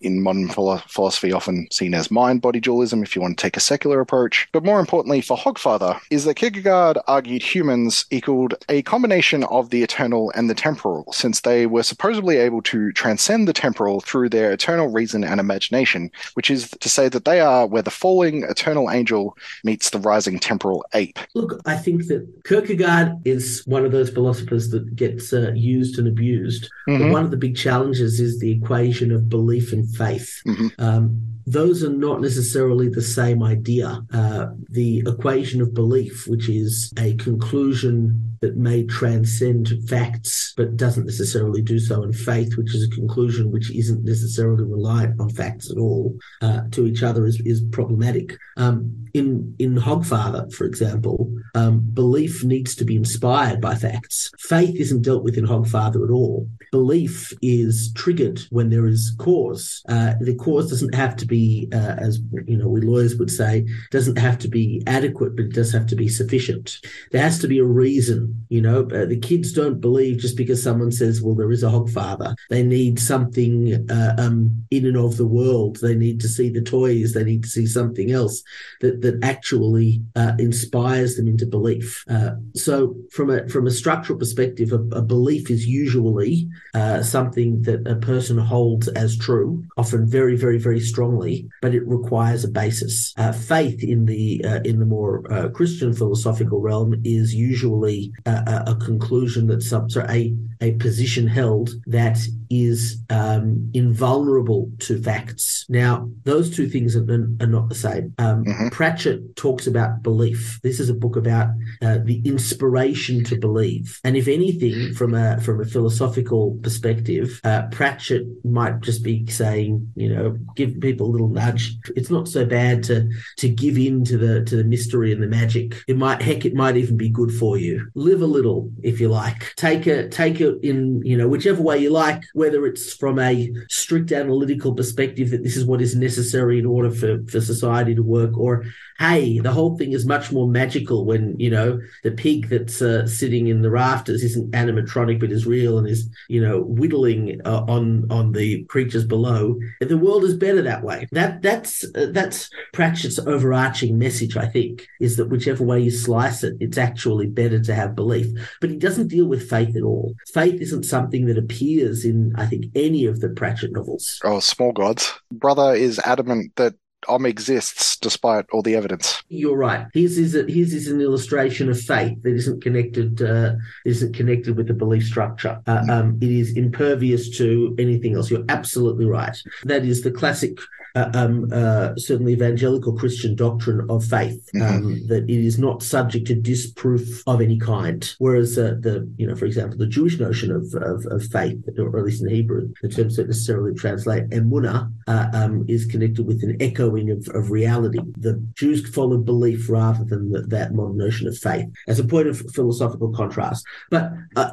[0.00, 3.60] in modern philosophy often seen as mind body dualism, if you want to take a
[3.60, 4.48] secular approach.
[4.52, 9.82] But more importantly for Hogfather, is that Kierkegaard argued humans equaled a combination of the
[9.82, 14.52] eternal and the temporal, since they were supposedly able to transcend the temporal through their
[14.52, 18.90] eternal reason and imagination, which is to say that they are where the falling eternal
[18.90, 21.18] angel meets the rising temporal ape.
[21.34, 26.08] Look, I think that Kierkegaard is one of those philosophers that gets uh, used and
[26.08, 26.70] abused.
[26.88, 27.02] Mm-hmm.
[27.02, 30.40] But one of the big challenges is the equation of belief and faith.
[30.46, 30.68] Mm-hmm.
[30.78, 34.02] Um, those are not necessarily the same idea.
[34.12, 41.06] Uh, the equation of belief, which is a conclusion that may transcend facts but doesn't
[41.06, 45.70] necessarily do so, and faith, which is a conclusion which isn't necessarily reliant on facts
[45.70, 48.36] at all, uh, to each other is, is problematic.
[48.56, 54.30] Um, in in Hogfather, for example, um, belief needs to be inspired by facts.
[54.38, 56.48] Faith isn't dealt with in Hogfather at all.
[56.70, 59.82] Belief is triggered when there is cause.
[59.88, 63.66] Uh, the cause doesn't have to be, uh, as you know, we lawyers would say,
[63.90, 66.78] doesn't have to be adequate, but it does have to be sufficient.
[67.10, 68.46] There has to be a reason.
[68.48, 71.68] You know, uh, the kids don't believe just because someone says, "Well, there is a
[71.68, 75.78] Hogfather." They need something uh, um, in and of the world.
[75.80, 77.12] They need to see the toys.
[77.14, 78.42] They need to see something else
[78.80, 82.04] that that actually uh, inspires them into belief.
[82.08, 87.62] Uh, so, from a from a structural perspective, a, a belief is usually uh, something
[87.62, 92.48] that a person holds as true, often very, very, very strongly, but it requires a
[92.48, 93.12] basis.
[93.16, 98.64] Uh, faith in the uh, in the more uh, Christian philosophical realm is usually a,
[98.68, 102.18] a conclusion that some sorry, a a position held that
[102.50, 105.64] is um, invulnerable to facts.
[105.68, 108.14] Now, those two things are, are not the same.
[108.18, 108.68] Um, mm-hmm.
[108.68, 110.58] Pratchett talks about belief.
[110.62, 111.48] This is a book about
[111.82, 117.62] uh, the inspiration to believe, and if anything, from a from a philosophical perspective, uh,
[117.70, 121.76] Pratchett might just be saying, you know, give people a little nudge.
[121.96, 123.08] It's not so bad to
[123.38, 125.74] to give in to the to the mystery and the magic.
[125.86, 127.88] It might heck, it might even be good for you.
[127.94, 129.54] Live a little, if you like.
[129.56, 133.52] Take a take it in, you know, whichever way you like, whether it's from a
[133.68, 138.02] strict analytical perspective that this is what is necessary in order for, for society to
[138.02, 138.64] work, or
[138.98, 143.06] hey, the whole thing is much more magical when, you know, the pig that's uh,
[143.06, 147.64] sitting in the rafters isn't animatronic but is real and is, you know, whittling uh,
[147.68, 149.58] on on the creatures below.
[149.80, 151.06] The world is better that way.
[151.12, 156.42] That that's uh, that's Pratchett's overarching message, I think, is that whichever way you slice
[156.44, 158.26] it, it's actually better to have belief.
[158.60, 160.14] But he doesn't deal with faith at all.
[160.32, 164.20] Faith isn't something that appears in, I think, any of the Pratchett novels.
[164.24, 165.20] Oh, small gods.
[165.32, 166.74] Brutha is adamant that
[167.06, 169.22] Om exists despite all the evidence.
[169.28, 169.86] You're right.
[169.94, 173.54] His is a, his is an illustration of faith that isn't connected uh,
[173.84, 175.60] isn't connected with the belief structure.
[175.66, 178.30] Uh, um, it is impervious to anything else.
[178.30, 179.36] You're absolutely right.
[179.64, 180.58] That is the classic
[180.98, 185.06] uh, um, uh, certainly evangelical Christian doctrine of faith um, mm-hmm.
[185.06, 188.14] that it is not subject to disproof of any kind.
[188.18, 191.98] Whereas uh, the, you know, for example, the Jewish notion of, of, of, faith, or
[191.98, 196.42] at least in Hebrew, the terms don't necessarily translate emuna, uh, um, is connected with
[196.42, 198.00] an echoing of, of reality.
[198.16, 202.28] The Jews followed belief rather than the, that modern notion of faith as a point
[202.28, 203.64] of philosophical contrast.
[203.90, 204.12] But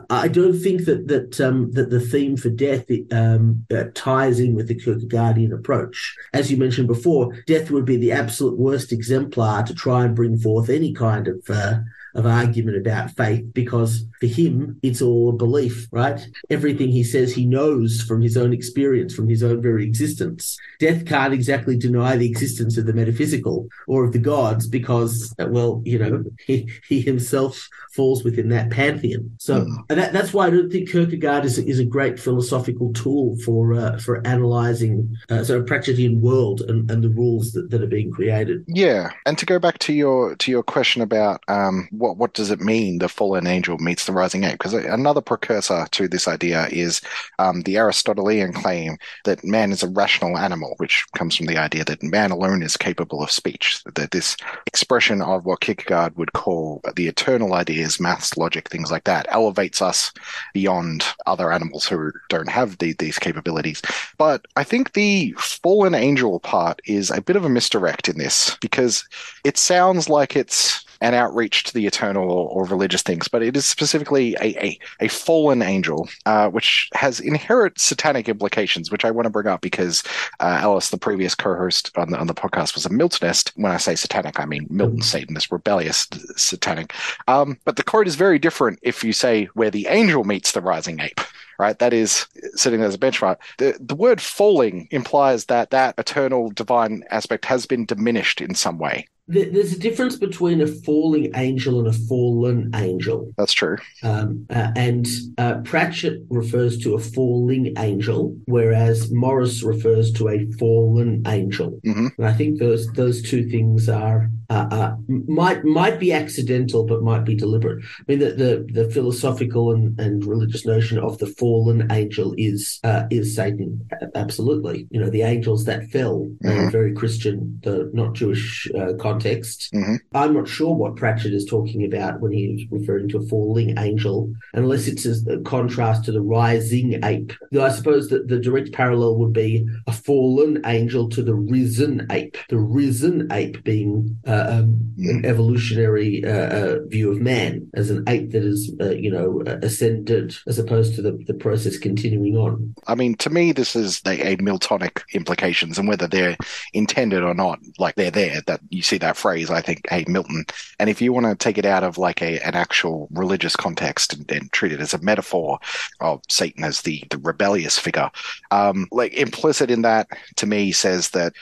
[0.10, 4.56] I don't think that that um, that the theme for death um, uh, ties in
[4.56, 9.64] with the Kierkegaardian approach as you mentioned before, death would be the absolute worst exemplar
[9.64, 11.80] to try and bring forth any kind of uh,
[12.16, 16.26] of argument about faith because for him, it's all a belief, right?
[16.50, 20.58] Everything he says he knows from his own experience, from his own very existence.
[20.80, 25.82] Death can't exactly deny the existence of the metaphysical or of the gods because, well,
[25.86, 29.32] you know, he, he himself falls within that pantheon.
[29.38, 29.88] So mm.
[29.90, 33.98] that, that's why I don't think Kierkegaard is, is a great philosophical tool for uh,
[33.98, 38.12] for analysing uh, sort of Pratchettian world and, and the rules that, that are being
[38.12, 38.64] created.
[38.68, 42.52] Yeah, and to go back to your to your question about um, what what does
[42.52, 44.54] it mean the fallen angel meets the rising ape?
[44.54, 47.02] Because another precursor to this idea is
[47.40, 51.84] um, the Aristotelian claim that man is a rational animal, which comes from the idea
[51.86, 53.82] that man alone is capable of speech.
[53.96, 59.06] That this expression of what Kierkegaard would call the eternal ideas, maths, logic, things like
[59.06, 60.12] that, elevates us
[60.54, 63.82] beyond other animals who don't have the, these capabilities.
[64.18, 68.58] But I think the fallen angel part is a bit of a misdirect in this
[68.62, 69.08] because
[69.44, 73.56] it sounds like it's an outreach to the eternal or, or religious things, but it
[73.56, 79.12] is specifically a, a, a fallen angel, uh, which has inherent satanic implications, which I
[79.12, 80.04] want to bring up because
[80.40, 83.52] uh, Alice, the previous co-host on the, on the podcast, was a Miltonist.
[83.56, 86.94] When I say satanic, I mean Milton Satanist, rebellious satanic.
[87.28, 90.62] Um, but the quote is very different if you say where the angel meets the
[90.62, 91.22] rising ape
[91.58, 91.80] right?
[91.80, 93.38] That is sitting as a benchmark.
[93.60, 98.78] The, the word falling implies that that eternal divine aspect has been diminished in some
[98.78, 103.34] way there's a difference between a falling angel and a fallen angel.
[103.38, 103.78] That's true.
[104.04, 105.08] Um, uh, and
[105.40, 111.80] uh, Pratchett refers to a falling angel, whereas Morris refers to a fallen angel.
[111.86, 112.08] Mm-hmm.
[112.18, 117.02] And I think those those two things are uh, uh, might might be accidental, but
[117.02, 117.84] might be deliberate.
[117.84, 122.80] I mean, the the, the philosophical and, and religious notion of the fallen angel is
[122.84, 123.90] uh, is Satan.
[124.14, 126.70] Absolutely, you know, the angels that fell, mm-hmm.
[126.70, 128.70] very Christian, the not Jewish
[129.00, 129.72] context context.
[129.74, 129.96] Mm-hmm.
[130.14, 134.34] I'm not sure what Pratchett is talking about when he's referring to a falling angel,
[134.54, 137.34] unless it's a contrast to the rising ape.
[137.60, 142.38] I suppose that the direct parallel would be a fallen angel to the risen ape.
[142.50, 145.26] The risen ape being uh, um, an mm.
[145.26, 150.36] evolutionary uh, uh, view of man as an ape that is, uh, you know, ascended,
[150.48, 152.74] as opposed to the, the process continuing on.
[152.88, 156.38] I mean, to me, this is a, a Miltonic implications, and whether they're
[156.74, 158.42] intended or not, like they're there.
[158.48, 160.46] That you see that that phrase, I think, hey, Milton.
[160.80, 164.14] And if you want to take it out of like a an actual religious context
[164.14, 165.60] and, and treat it as a metaphor
[166.00, 168.10] of Satan as the, the rebellious figure,
[168.52, 170.08] um, like implicit in that
[170.38, 171.34] to me says that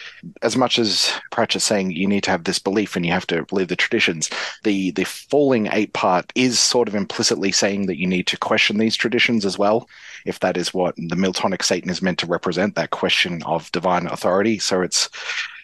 [0.41, 3.45] as much as Pratchett's saying you need to have this belief and you have to
[3.45, 4.29] believe the traditions,
[4.63, 8.77] the the falling eight part is sort of implicitly saying that you need to question
[8.77, 9.87] these traditions as well,
[10.25, 14.07] if that is what the Miltonic Satan is meant to represent, that question of divine
[14.07, 14.59] authority.
[14.59, 15.09] So it's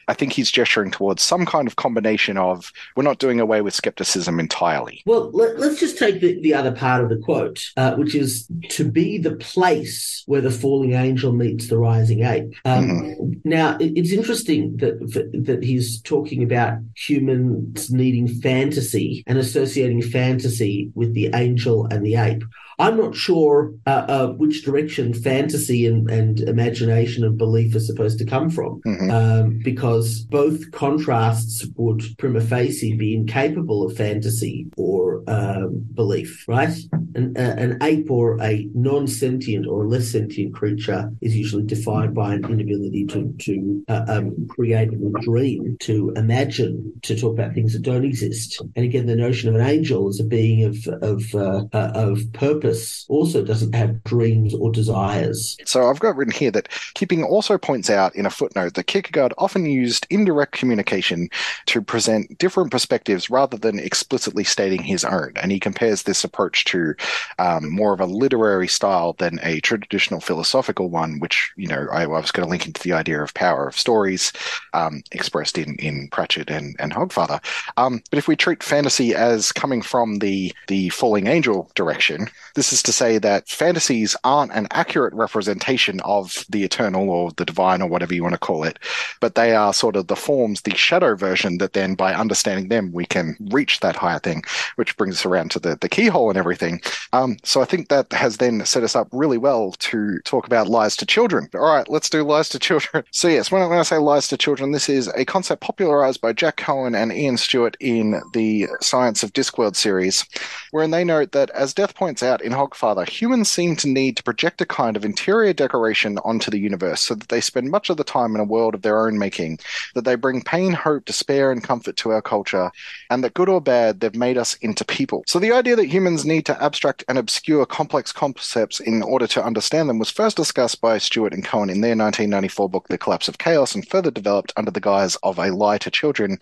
[0.09, 3.75] I think he's gesturing towards some kind of combination of we're not doing away with
[3.75, 5.03] skepticism entirely.
[5.05, 8.49] Well, let, us just take the, the other part of the quote, uh, which is
[8.69, 12.55] to be the place where the falling angel meets the rising ape.
[12.65, 13.33] Um, mm-hmm.
[13.45, 14.99] Now, it, it's interesting that
[15.45, 22.15] that he's talking about humans needing fantasy and associating fantasy with the angel and the
[22.15, 22.43] ape.
[22.79, 28.17] I'm not sure uh, uh, which direction fantasy and, and imagination and belief are supposed
[28.19, 29.11] to come from, Mhm.
[29.11, 36.73] um, because both contrasts would prima facie be incapable of fantasy or um, belief, right?
[37.15, 42.35] An, uh, an ape or a non-sentient or less sentient creature is usually defined by
[42.35, 47.73] an inability to to uh, um, create or dream, to imagine, to talk about things
[47.73, 48.61] that don't exist.
[48.75, 52.31] And again, the notion of an angel as a being of of uh, uh, of
[52.33, 52.68] purpose
[53.09, 55.57] also doesn't have dreams or desires.
[55.65, 59.33] So I've got written here that Keeping also points out in a footnote that Kierkegaard
[59.37, 61.29] often used indirect communication
[61.67, 65.33] to present different perspectives rather than explicitly stating his own.
[65.35, 66.95] And he compares this approach to
[67.37, 72.03] um, more of a literary style than a traditional philosophical one, which, you know, I,
[72.03, 74.33] I was going to link into the idea of power of stories
[74.73, 77.43] um, expressed in, in Pratchett and, and Hogfather.
[77.77, 82.29] Um, but if we treat fantasy as coming from the, the falling angel direction,
[82.59, 87.45] this is to say that fantasies aren't an accurate representation of the eternal or the
[87.45, 88.77] divine or whatever you want to call it,
[89.21, 92.91] but they are sort of the forms, the shadow version that then by understanding them,
[92.91, 94.43] we can reach that higher thing,
[94.75, 96.81] which brings us around to the, the keyhole and everything.
[97.13, 100.67] Um, so I think that has then set us up really well to talk about
[100.67, 101.47] lies to children.
[101.53, 103.05] All right, let's do lies to children.
[103.19, 106.21] So yes, when I, when I say lies to children, this is a concept popularized
[106.21, 110.25] by Jack Cohen and Ian Stewart in the Science of Discworld series,
[110.71, 114.23] wherein they note that, as Death points out in Hogfather, humans seem to need to
[114.23, 117.97] project a kind of interior decoration onto the universe so that they spend much of
[117.97, 119.59] the time in a world of their own making,
[119.93, 122.71] that they bring pain, hope, despair, and comfort to our culture,
[123.11, 125.23] and that good or bad, they've made us into people.
[125.27, 129.43] So the idea that humans need to abstract and obscure complex concepts in order to
[129.43, 133.27] understand them was first discussed by Stewart and Cohen in their 1994 book, The Collapse
[133.27, 136.39] of Chaos, and further developed under the guise of a lie to children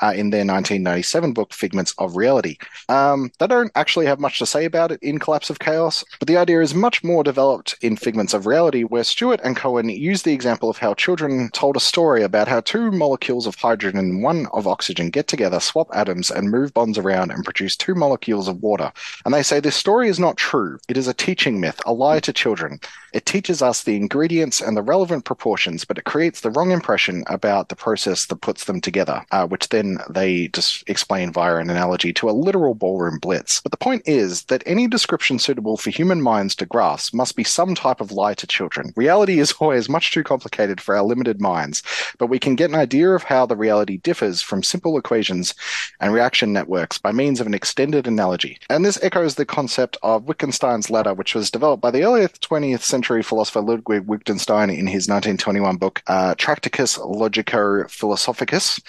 [0.00, 2.58] uh, in their 1997 book, Figments of Reality.
[2.88, 6.28] Um, they don't actually have much to say about it in Collapse of Chaos, but
[6.28, 10.22] the idea is much more developed in Figments of Reality, where Stewart and Cohen use
[10.22, 14.22] the example of how children told a story about how two molecules of hydrogen and
[14.22, 18.48] one of oxygen get together, swap atoms, and move bonds around and produce two molecules
[18.48, 18.92] of water.
[19.24, 20.78] And they say this story is not true.
[20.88, 22.80] It is a teaching myth, a lie to children.
[23.14, 27.22] It teaches us the ingredients and the relevant proportions, but it creates the wrong impression
[27.28, 31.70] about the process that puts them together, uh, which then they just explain via an
[31.70, 33.60] analogy to a literal ballroom blitz.
[33.60, 37.44] But the point is that any description suitable for human minds to grasp must be
[37.44, 38.92] some type of lie to children.
[38.96, 41.84] Reality is always much too complicated for our limited minds,
[42.18, 45.54] but we can get an idea of how the reality differs from simple equations
[46.00, 48.58] and reaction networks by means of an extended analogy.
[48.68, 52.82] And this echoes the concept of Wittgenstein's ladder, which was developed by the early 20th
[52.82, 58.80] century philosopher Ludwig Wittgenstein in his 1921 book, uh, Tractatus Logico Philosophicus.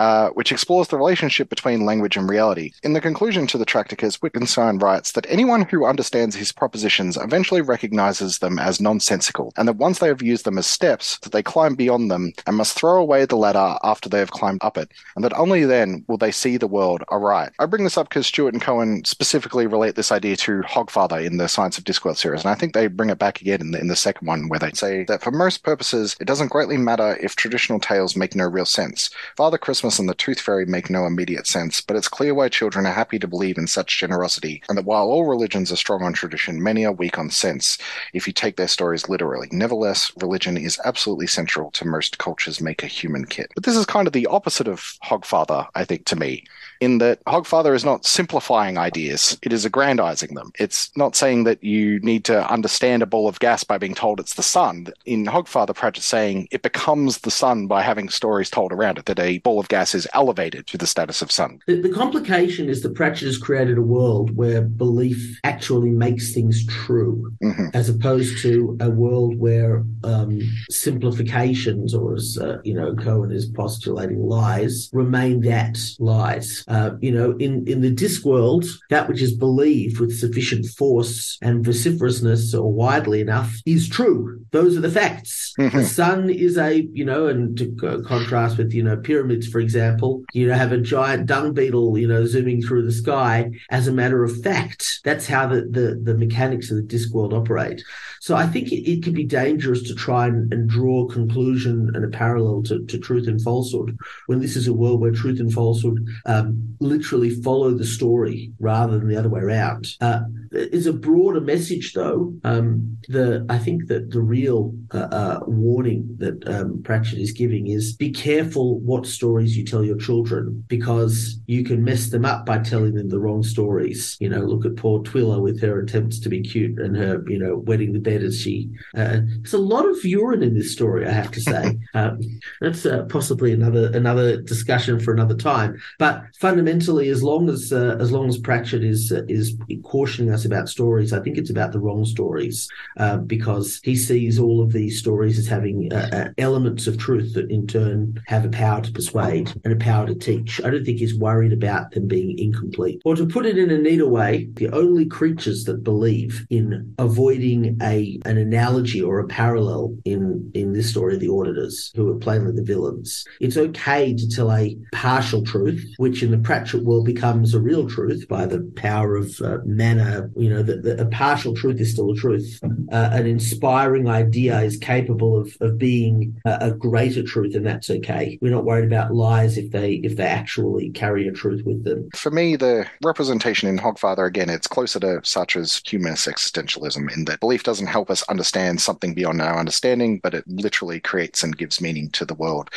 [0.00, 2.70] Uh, which explores the relationship between language and reality.
[2.84, 7.62] In the conclusion to the Tractatus, Wittgenstein writes that anyone who understands his propositions eventually
[7.62, 11.42] recognizes them as nonsensical, and that once they have used them as steps, that they
[11.42, 14.88] climb beyond them and must throw away the ladder after they have climbed up it,
[15.16, 17.50] and that only then will they see the world aright.
[17.58, 21.38] I bring this up because Stewart and Cohen specifically relate this idea to Hogfather in
[21.38, 23.80] the Science of Discworld series, and I think they bring it back again in the,
[23.80, 27.16] in the second one, where they say that for most purposes, it doesn't greatly matter
[27.20, 29.10] if traditional tales make no real sense.
[29.36, 32.84] Father Christmas and the Tooth Fairy make no immediate sense, but it's clear why children
[32.84, 36.12] are happy to believe in such generosity, and that while all religions are strong on
[36.12, 37.78] tradition, many are weak on sense
[38.12, 39.46] if you take their stories literally.
[39.52, 43.52] Nevertheless, religion is absolutely central to most cultures make a human kit.
[43.54, 46.44] But this is kind of the opposite of Hogfather, I think, to me,
[46.80, 50.52] in that Hogfather is not simplifying ideas, it is aggrandizing them.
[50.58, 54.20] It's not saying that you need to understand a ball of gas by being told
[54.20, 54.88] it's the sun.
[55.04, 59.18] In Hogfather, Pratchett's saying it becomes the sun by having stories told around it, that
[59.18, 61.60] a ball of gas is elevated to the status of sun.
[61.66, 66.64] The, the complication is that Pratchett has created a world where belief actually makes things
[66.66, 67.70] true, Mhm.
[67.74, 70.40] as opposed to a world where um,
[70.70, 76.64] simplifications, or as uh, you know, Cohen is postulating, lies remain that lies.
[76.68, 81.64] Uh, you know, in in the Discworld, that which is believed with sufficient force and
[81.64, 84.40] vociferousness, or widely enough, is true.
[84.50, 85.54] Those are the facts.
[85.56, 85.84] The Mhm.
[85.84, 87.66] sun is a, you know, and to
[88.06, 92.06] contrast with, you know, pyramids, for example, you know, have a giant dung beetle, you
[92.06, 95.00] know, zooming through the sky as a matter of fact.
[95.04, 97.82] That's how the, the, the mechanics of the Discworld operate.
[98.20, 101.90] So I think it, it can be dangerous to try and, and draw a conclusion
[101.94, 103.96] and a parallel to, to truth and falsehood
[104.26, 108.98] when this is a world where truth and falsehood um, literally follow the story rather
[108.98, 109.88] than the other way around.
[110.00, 110.20] Uh,
[110.52, 112.34] is a broader message, though.
[112.44, 117.68] Um, the I think that the real uh, uh, warning that um, Pratchett is giving
[117.68, 122.46] is be careful what stories you tell your children because you can mess them up
[122.46, 124.16] by telling them the wrong stories.
[124.20, 127.38] You know, look at poor Twyla with her attempts to be cute and her, you
[127.38, 128.70] know, wetting the bed as she.
[128.96, 131.78] Uh, there's a lot of urine in this story, I have to say.
[131.94, 132.20] um,
[132.60, 135.80] that's uh, possibly another another discussion for another time.
[135.98, 140.46] But fundamentally, as long as uh, as long as Pratchett is uh, is cautioning us
[140.46, 144.72] about stories, I think it's about the wrong stories uh, because he sees all of
[144.72, 148.80] these stories as having uh, uh, elements of truth that in turn have a power
[148.80, 150.60] to persuade and a power to teach.
[150.64, 153.02] I don't think he's worried about them being incomplete.
[153.04, 157.76] Or to put it in a neater way, the only creatures that believe in avoiding
[157.82, 162.18] a an analogy or a parallel in in this story are the auditors, who are
[162.18, 163.24] plainly the villains.
[163.38, 167.88] It's okay to tell a partial truth, which in the Pratchett world becomes a real
[167.88, 170.30] truth by the power of uh, manner.
[170.36, 172.60] You know, that a partial truth is still a truth.
[172.62, 177.90] Uh, an inspiring idea is capable of, of being a, a, greater truth, and that's
[177.90, 178.38] okay.
[178.40, 182.08] We're not worried about lies if they if they actually carry a truth with them.
[182.14, 185.20] For me, the representation in Hogfather again, it's closer to
[185.56, 190.34] as humanist existentialism in that belief doesn't help us understand something beyond our understanding, but
[190.34, 192.70] it literally creates and gives meaning to the world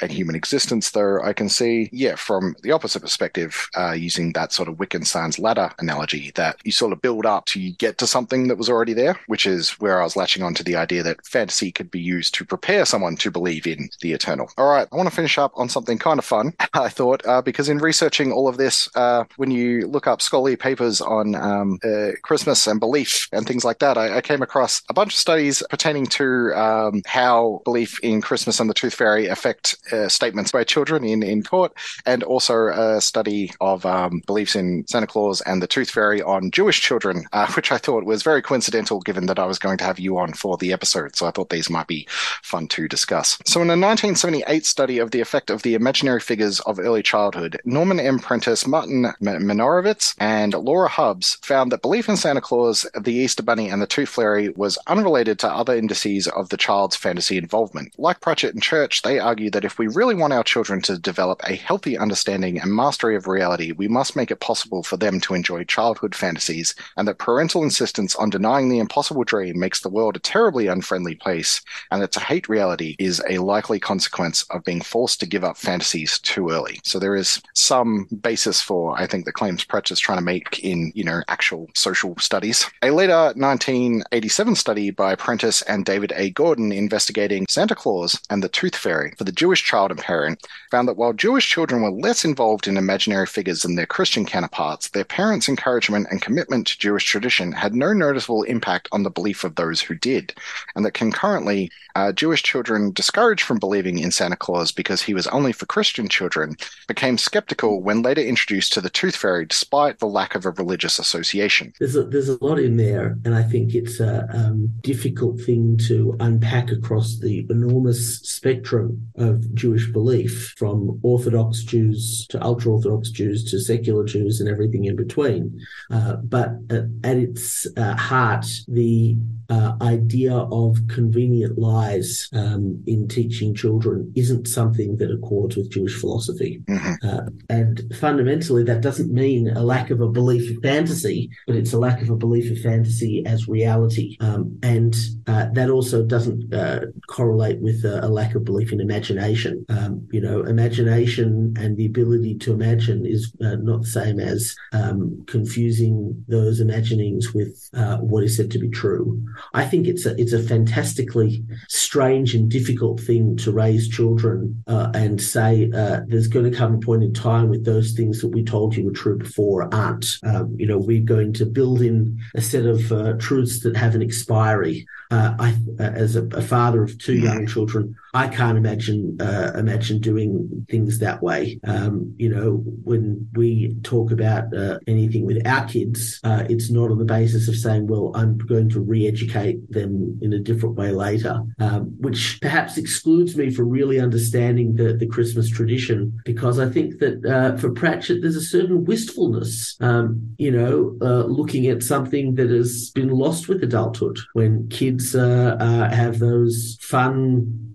[0.00, 0.90] and human existence.
[0.90, 5.38] Though I can see, yeah, from the opposite perspective, uh, using that sort of Wittgenstein's
[5.38, 8.92] ladder analogy, that you sort of build up to get to something that was already
[8.92, 12.00] there, which is where I was latching on to the idea that fantasy could be
[12.00, 14.50] used to prepare someone to believe in the eternal.
[14.58, 17.40] All right, I want to finish up on something kind of fun, I thought, uh,
[17.40, 21.78] because in researching all of this, uh, when you look up scholarly papers on um,
[21.82, 25.18] uh, Christmas and belief and things like that, I, I, came across a bunch of
[25.18, 30.52] studies pertaining to um, how belief in Christmas and the Tooth Fairy affect uh, statements
[30.52, 31.72] by children in, in court,
[32.04, 36.50] and also a study of um, beliefs in Santa Claus and the Tooth Fairy on
[36.50, 39.84] Jewish children, uh, which I thought was very coincidental given that I was going to
[39.84, 41.16] have you on for the episode.
[41.16, 42.06] So I thought these might be
[42.42, 43.38] fun to discuss.
[43.46, 47.60] So, in a 1978 study of the effect of the imaginary figures of early childhood,
[47.64, 48.18] Norman M.
[48.18, 53.68] Prentice, Martin Manosevitz, and Laura Hubbs found that belief in Santa Claus, the Easter Bunny,
[53.68, 57.94] and the Tooth Fairy was unrelated to other indices of the child's fantasy involvement.
[57.98, 61.40] Like Pratchett and Church, they argue that if we really want our children to develop
[61.44, 65.34] a healthy understanding and mastery of reality, we must make it possible for them to
[65.34, 70.14] enjoy childhood fantasies, and that parental insistence on denying the impossible dream makes the world
[70.14, 71.60] a terribly unfriendly place,
[71.90, 75.56] and that to hate reality is a likely consequence of being forced to give up
[75.56, 76.78] fantasies too early.
[76.84, 80.60] So there is some basis for, I think, the claims Pratchett is trying to make
[80.60, 82.70] in, you know, actual social studies.
[82.82, 86.30] A later 1987 study by Prentice and David A.
[86.30, 90.86] Gordon investigating Santa Claus and the Tooth Fairy for the Jewish child and parent found
[90.86, 95.04] that while Jewish children were less involved in imaginary figures than their Christian counterparts, their
[95.04, 99.56] parents' encouragement and commitment to Jewish tradition had no noticeable impact on the belief of
[99.56, 100.34] those who did,
[100.76, 105.26] and that concurrently, uh, Jewish children discouraged from believing in Santa Claus because he was
[105.28, 110.06] only for Christian children became skeptical when later introduced to the Tooth Fairy despite the
[110.06, 111.72] lack of a religious association.
[111.80, 115.76] There's a, there's a lot in there, and I think it's a um, difficult thing
[115.88, 123.10] to unpack across the enormous spectrum of Jewish belief from Orthodox Jews to ultra Orthodox
[123.10, 125.60] Jews to secular Jews and everything in between.
[125.90, 129.16] Uh, but at, at its uh, heart, the
[129.50, 135.98] uh, idea of convenient lies um, in teaching children isn't something that accords with Jewish
[135.98, 136.62] philosophy.
[136.66, 137.08] Mm-hmm.
[137.08, 141.72] Uh, and fundamentally, that doesn't mean a lack of a belief of fantasy, but it's
[141.72, 144.16] a lack of a belief of fantasy as reality.
[144.20, 144.94] Um, and
[145.26, 149.64] uh, that also doesn't uh, correlate with a, a, lack of belief in imagination.
[149.68, 154.54] Um, you know, imagination and the ability to imagine is uh, not the same as
[154.72, 159.22] um, confusing those imaginings with uh, what is said to be true.
[159.54, 164.90] I think it's a it's a fantastically strange and difficult thing to raise children uh,
[164.94, 168.28] and say uh, there's going to come a point in time with those things that
[168.28, 170.18] we told you were true before aren't.
[170.24, 173.94] Um, you know, we're going to build in a set of uh, truths that have
[173.94, 174.86] an expiry.
[175.10, 179.52] Uh, I, uh, as a, a, father of two young children, I can't imagine uh,
[179.54, 181.60] imagine doing things that way.
[181.62, 186.90] Um, you know, when we talk about uh, anything with our kids, uh, it's not
[186.90, 190.90] on the basis of saying, "Well, I'm going to re-educate them in a different way
[190.90, 196.68] later," um, which perhaps excludes me from really understanding the the Christmas tradition because I
[196.68, 199.76] think that uh, for Pratchett, there's a certain wistfulness.
[199.80, 200.96] Um, you know,
[201.28, 206.78] looking at something that has been lost with adulthood when kids uh, uh, have those
[206.80, 207.68] fun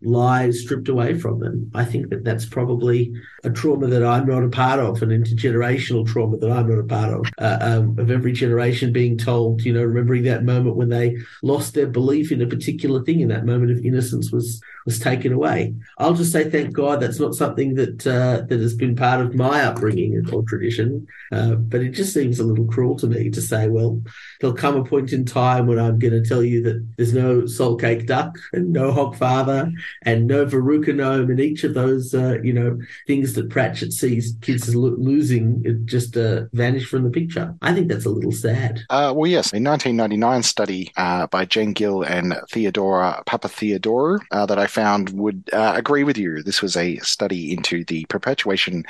[0.51, 1.71] stripped away from them.
[1.73, 6.07] I think that that's probably a trauma that I'm not a part of, an intergenerational
[6.07, 9.73] trauma that I'm not a part of, uh, um, of every generation being told, you
[9.73, 13.45] know, remembering that moment when they lost their belief in a particular thing in that
[13.45, 15.73] moment of, innocence was was taken away.
[15.97, 19.33] I'll just say thank God that's not something that uh, that has been part of
[19.33, 21.07] my upbringing or tradition.
[21.31, 24.01] Uh, but it just seems a little cruel to me to say, well,
[24.43, 27.45] there'll come a point in time when I'm going to tell you that there's no
[27.45, 29.71] soul cake duck and no Hogfather
[30.01, 34.35] and no Verruca gnome and each of those uh, you know things that Pratchett sees
[34.41, 37.55] kids lo- losing it just uh, vanish from the picture.
[37.61, 38.81] I think that's a little sad.
[38.89, 44.59] Uh, well, yes, a 1999 study uh, by Jane Gill and Theodora Papatheodorou uh, that
[44.59, 46.43] I found would uh, agree with you.
[46.43, 48.83] This was a study into the perpetuation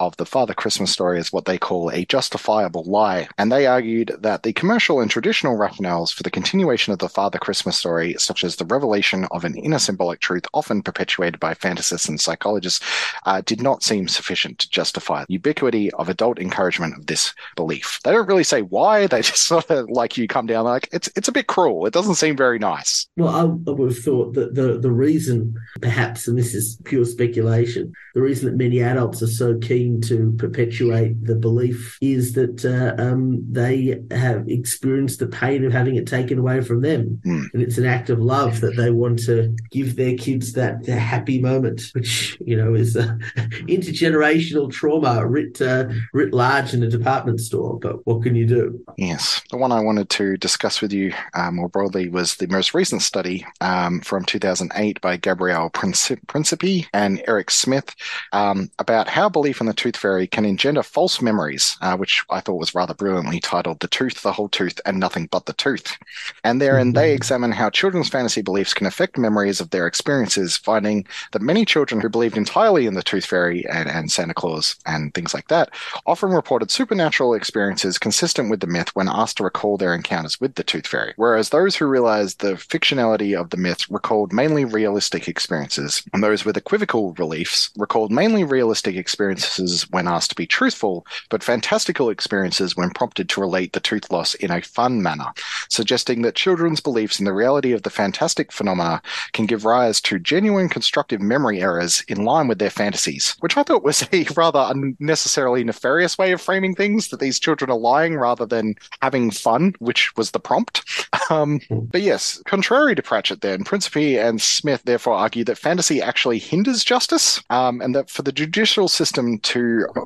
[0.00, 3.28] of the Father Christmas story as what they call a justifiable lie.
[3.38, 7.38] And they argued that the commercial and traditional rationales for the continuation of the Father
[7.38, 12.08] Christmas story, such as the revelation of an inner symbolic truth often perpetuated by fantasists
[12.08, 12.84] and psychologists,
[13.24, 18.00] uh, did not seem sufficient to justify the ubiquity of adult encouragement of this belief.
[18.04, 21.08] They don't really say why, they just sort of like you come down like, it's,
[21.16, 21.86] it's a bit cruel.
[21.86, 23.06] It doesn't seem very nice.
[23.16, 27.04] Well, I, I would have thought that the, the reason, perhaps, and this is pure
[27.04, 32.64] speculation, the reason that many adults are so keen to perpetuate the belief is that
[32.64, 37.20] uh, um, they have experienced the pain of having it taken away from them.
[37.24, 37.46] Mm.
[37.52, 40.98] And it's an act of love that they want to give their kids that, that
[40.98, 43.16] happy moment, which, you know, is uh,
[43.68, 47.78] intergenerational trauma writ, uh, writ large in a department store.
[47.78, 48.84] But what can you do?
[48.96, 49.42] Yes.
[49.50, 53.02] The one I wanted to discuss with you uh, more broadly was the most recent
[53.02, 57.94] study um, from 2008 by Gabrielle Principe, Principe and Eric Smith
[58.32, 62.40] um, about how belief in the tooth fairy can engender false memories, uh, which I
[62.40, 65.96] thought was rather brilliantly titled The Tooth, the Whole Tooth, and Nothing But the Tooth.
[66.42, 71.06] And therein they examine how children's fantasy beliefs can affect memories of their experiences, finding
[71.32, 75.12] that many children who believed entirely in the tooth fairy and, and Santa Claus and
[75.14, 75.70] things like that
[76.06, 80.54] often reported supernatural experiences consistent with the myth when asked to recall their encounters with
[80.54, 85.28] the tooth fairy, whereas those who realized the fictionality of the myth recalled mainly realistic
[85.28, 91.06] experiences, and those with equivocal beliefs recalled mainly realistic experiences when asked to be truthful,
[91.30, 95.32] but fantastical experiences when prompted to relate the tooth loss in a fun manner,
[95.70, 99.00] suggesting that children's beliefs in the reality of the fantastic phenomena
[99.32, 103.62] can give rise to genuine constructive memory errors in line with their fantasies, which I
[103.62, 108.16] thought was a rather unnecessarily nefarious way of framing things, that these children are lying
[108.16, 110.82] rather than having fun, which was the prompt.
[111.28, 116.38] Um, but yes, contrary to Pratchett, then, Principe and Smith therefore argue that fantasy actually
[116.38, 119.55] hinders justice, um, and that for the judicial system to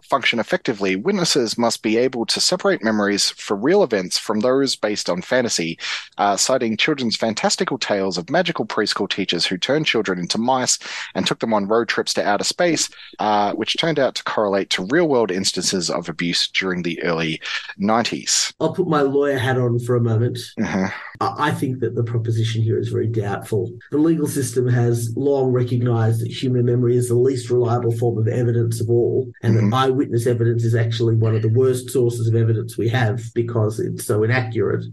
[0.03, 5.09] function effectively, witnesses must be able to separate memories for real events from those based
[5.09, 5.79] on fantasy,
[6.19, 10.79] uh, citing children's fantastical tales of magical preschool teachers who turned children into mice
[11.15, 14.71] and took them on road trips to outer space, uh, which turned out to correlate
[14.71, 17.41] to real world instances of abuse during the early
[17.79, 18.53] 90s.
[18.61, 20.39] I'll put my lawyer hat on for a moment.
[20.61, 20.89] Uh-huh.
[21.21, 23.71] I think that the proposition here is very doubtful.
[23.91, 28.27] The legal system has long recognized that human memory is the least reliable form of
[28.27, 29.71] evidence of all, and Mhm.
[29.71, 33.79] that eyewitness evidence is actually one of the worst sources of evidence we have because
[33.81, 34.85] it's so inaccurate.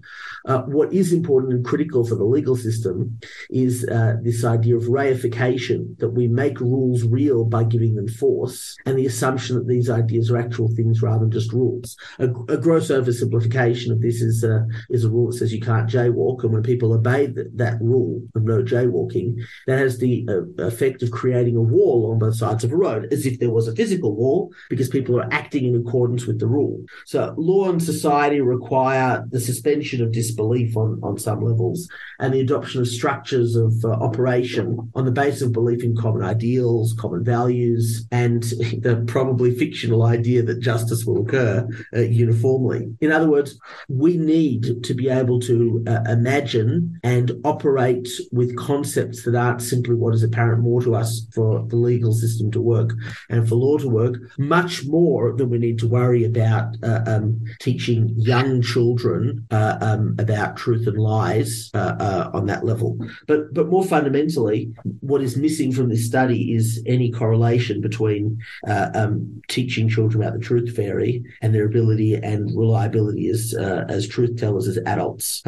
[0.45, 3.17] Uh, what is important and critical for the legal system
[3.49, 8.75] is uh, this idea of reification, that we make rules real by giving them force,
[8.85, 11.95] and the assumption that these ideas are actual things rather than just rules.
[12.19, 15.89] A, a gross oversimplification of this is uh, is a rule that says you can't
[15.89, 19.35] jaywalk, and when people obey th- that rule of no jaywalking,
[19.67, 23.07] that has the uh, effect of creating a wall on both sides of a road,
[23.11, 26.47] as if there was a physical wall, because people are acting in accordance with the
[26.47, 26.83] rule.
[27.05, 31.87] So law and society require the suspension of disbelief on, on some levels
[32.19, 36.23] and the adoption of structures of uh, operation on the basis of belief in common
[36.23, 38.43] ideals, common values, and
[38.81, 42.91] the probably fictional idea that justice will occur uh, uniformly.
[43.01, 49.23] In other words, we need to be able to uh, imagine and operate with concepts
[49.23, 52.91] that aren't simply what is apparent more to us for the legal system to work
[53.29, 57.43] and for law to work, much more than we need to worry about uh, um,
[57.59, 62.97] teaching young children uh, um, about truth and lies uh, uh, on that level.
[63.27, 68.89] But but more fundamentally, what is missing from this study is any correlation between uh,
[68.93, 74.07] um, teaching children about the truth fairy and their ability and reliability as uh, as
[74.07, 75.43] truth tellers as adults.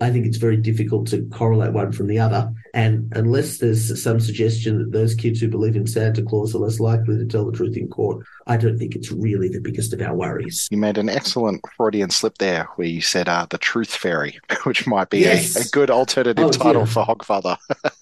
[0.00, 4.20] I think it's very difficult to correlate one from the other, and unless there's some
[4.20, 7.50] suggestion that those kids who believe in Santa Claus are less likely to tell the
[7.50, 10.68] truth in court, I don't think it's really the biggest of our worries.
[10.70, 14.86] You made an excellent Freudian slip there where you said uh, the truth fairy, which
[14.86, 15.56] might be Yes.
[15.56, 16.92] a, a good alternative Oh, title dear.
[16.92, 17.56] for Hogfather.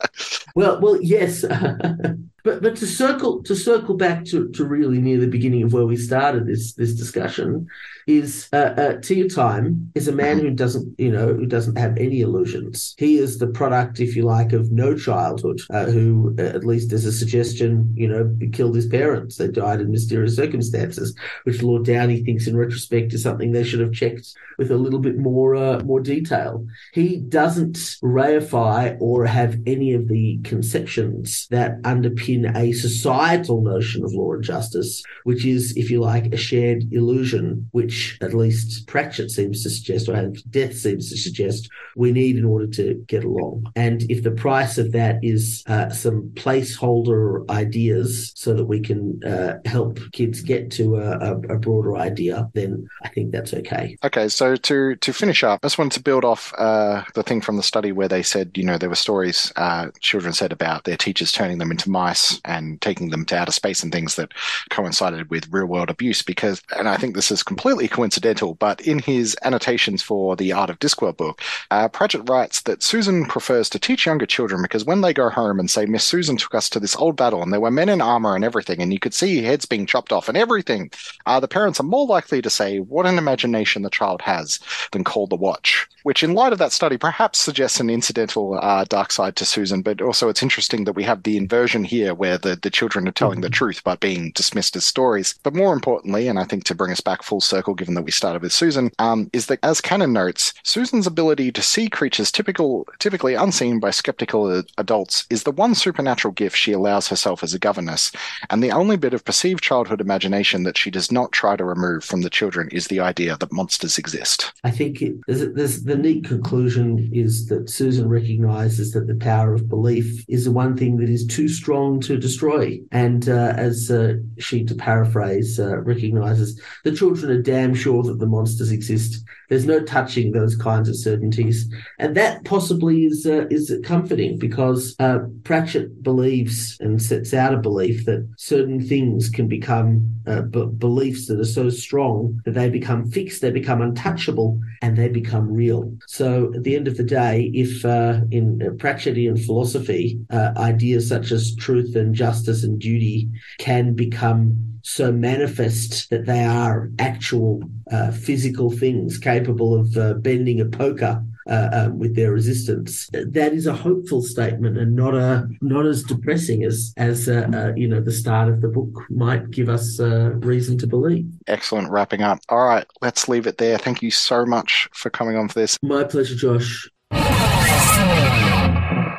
[0.54, 1.90] Well, well, yes, but
[2.44, 5.84] but but to circle to circle back to, to really near the beginning of where
[5.84, 7.66] we started this this discussion
[8.06, 12.20] is uh, uh, Teatime is a man who doesn't you know who doesn't have any
[12.22, 12.94] illusions.
[12.96, 15.60] He is the product, if you like, of no childhood.
[15.70, 19.36] Uh, who, uh, at least as a suggestion, you know, killed his parents.
[19.36, 21.14] They died in mysterious circumstances,
[21.44, 24.98] which Lord Downey thinks, in retrospect, is something they should have checked with a little
[24.98, 26.66] bit more uh, more detail.
[26.92, 34.12] He doesn't reify or have any of the conceptions that underpin a societal notion of
[34.12, 39.30] law and justice, which is, if you like, a shared illusion, which at least Pratchett
[39.30, 43.70] seems to suggest, or Death seems to suggest, we need in order to get along.
[43.76, 49.20] And if the price of that is uh, some placeholder ideas so that we can
[49.22, 53.98] uh, help kids get to a, a, broader idea, then I think that's okay.
[54.02, 57.42] Okay, so to to finish up, I just wanted to build off uh, the thing
[57.42, 60.84] from the study where they said, you know, there were stories uh, children said about
[60.84, 64.32] their teachers turning them into mice and taking them to outer space and things that
[64.70, 66.22] coincided with real world abuse.
[66.22, 70.70] Because, and I think this is completely coincidental, but in his annotations for the Art
[70.70, 75.00] of Discworld book, uh, Pratchett writes that Susan prefers to teach younger children because when
[75.00, 77.60] they go home and say, Miss Susan took us to this old battle and there
[77.60, 80.36] were men in armor and everything, and you could see heads being chopped off and
[80.36, 80.90] everything,
[81.26, 84.60] uh, the parents are more likely to say, What an imagination the child has,
[84.92, 85.88] than call the watch.
[86.02, 89.82] Which, in light of that study, perhaps suggests an incidental uh, dark side to Susan,
[89.82, 93.12] but also it's interesting that we have the inversion here where the, the children are
[93.12, 93.54] telling the mm-hmm.
[93.54, 95.34] truth but being dismissed as stories.
[95.42, 98.10] But more importantly, and I think to bring us back full circle, given that we
[98.10, 102.86] started with Susan, um, is that as Cannon notes, Susan's ability to see creatures typical,
[102.98, 103.90] typically unseen by
[104.32, 108.12] adults is the one supernatural gift she allows herself as a governess,
[108.50, 112.04] and the only bit of perceived childhood imagination that she does not try to remove
[112.04, 114.52] from the children is the idea that monsters exist.
[114.64, 119.54] I think it, there's, there's, the neat conclusion is that Susan recognizes that the power
[119.54, 122.78] of belief is the one thing that is too strong to destroy.
[122.92, 128.18] And uh, as uh, she, to paraphrase, uh, recognizes the children are damn sure that
[128.18, 129.24] the monsters exist.
[129.48, 134.94] There's no touching those kinds of certainties, and that possibly is uh, is comforting because
[134.98, 140.66] uh, Pratchett believes and sets out a belief that certain things can become uh, b-
[140.78, 145.52] beliefs that are so strong that they become fixed, they become untouchable, and they become
[145.52, 145.92] real.
[146.06, 151.94] So at the end of the day, if in Pratchettian philosophy, ideas such as truth
[151.96, 153.28] and justice and duty
[153.58, 157.60] can become so manifest that they are actual
[157.90, 163.08] uh, physical things capable of uh, bending a poker uh, um, with their resistance.
[163.12, 167.72] That is a hopeful statement and not a not as depressing as as uh, uh,
[167.74, 171.26] you know the start of the book might give us uh, reason to believe.
[171.48, 172.38] Excellent wrapping up.
[172.48, 173.78] All right, let's leave it there.
[173.78, 175.78] Thank you so much for coming on for this.
[175.82, 176.88] My pleasure, Josh.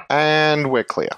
[0.10, 1.10] And we're clear.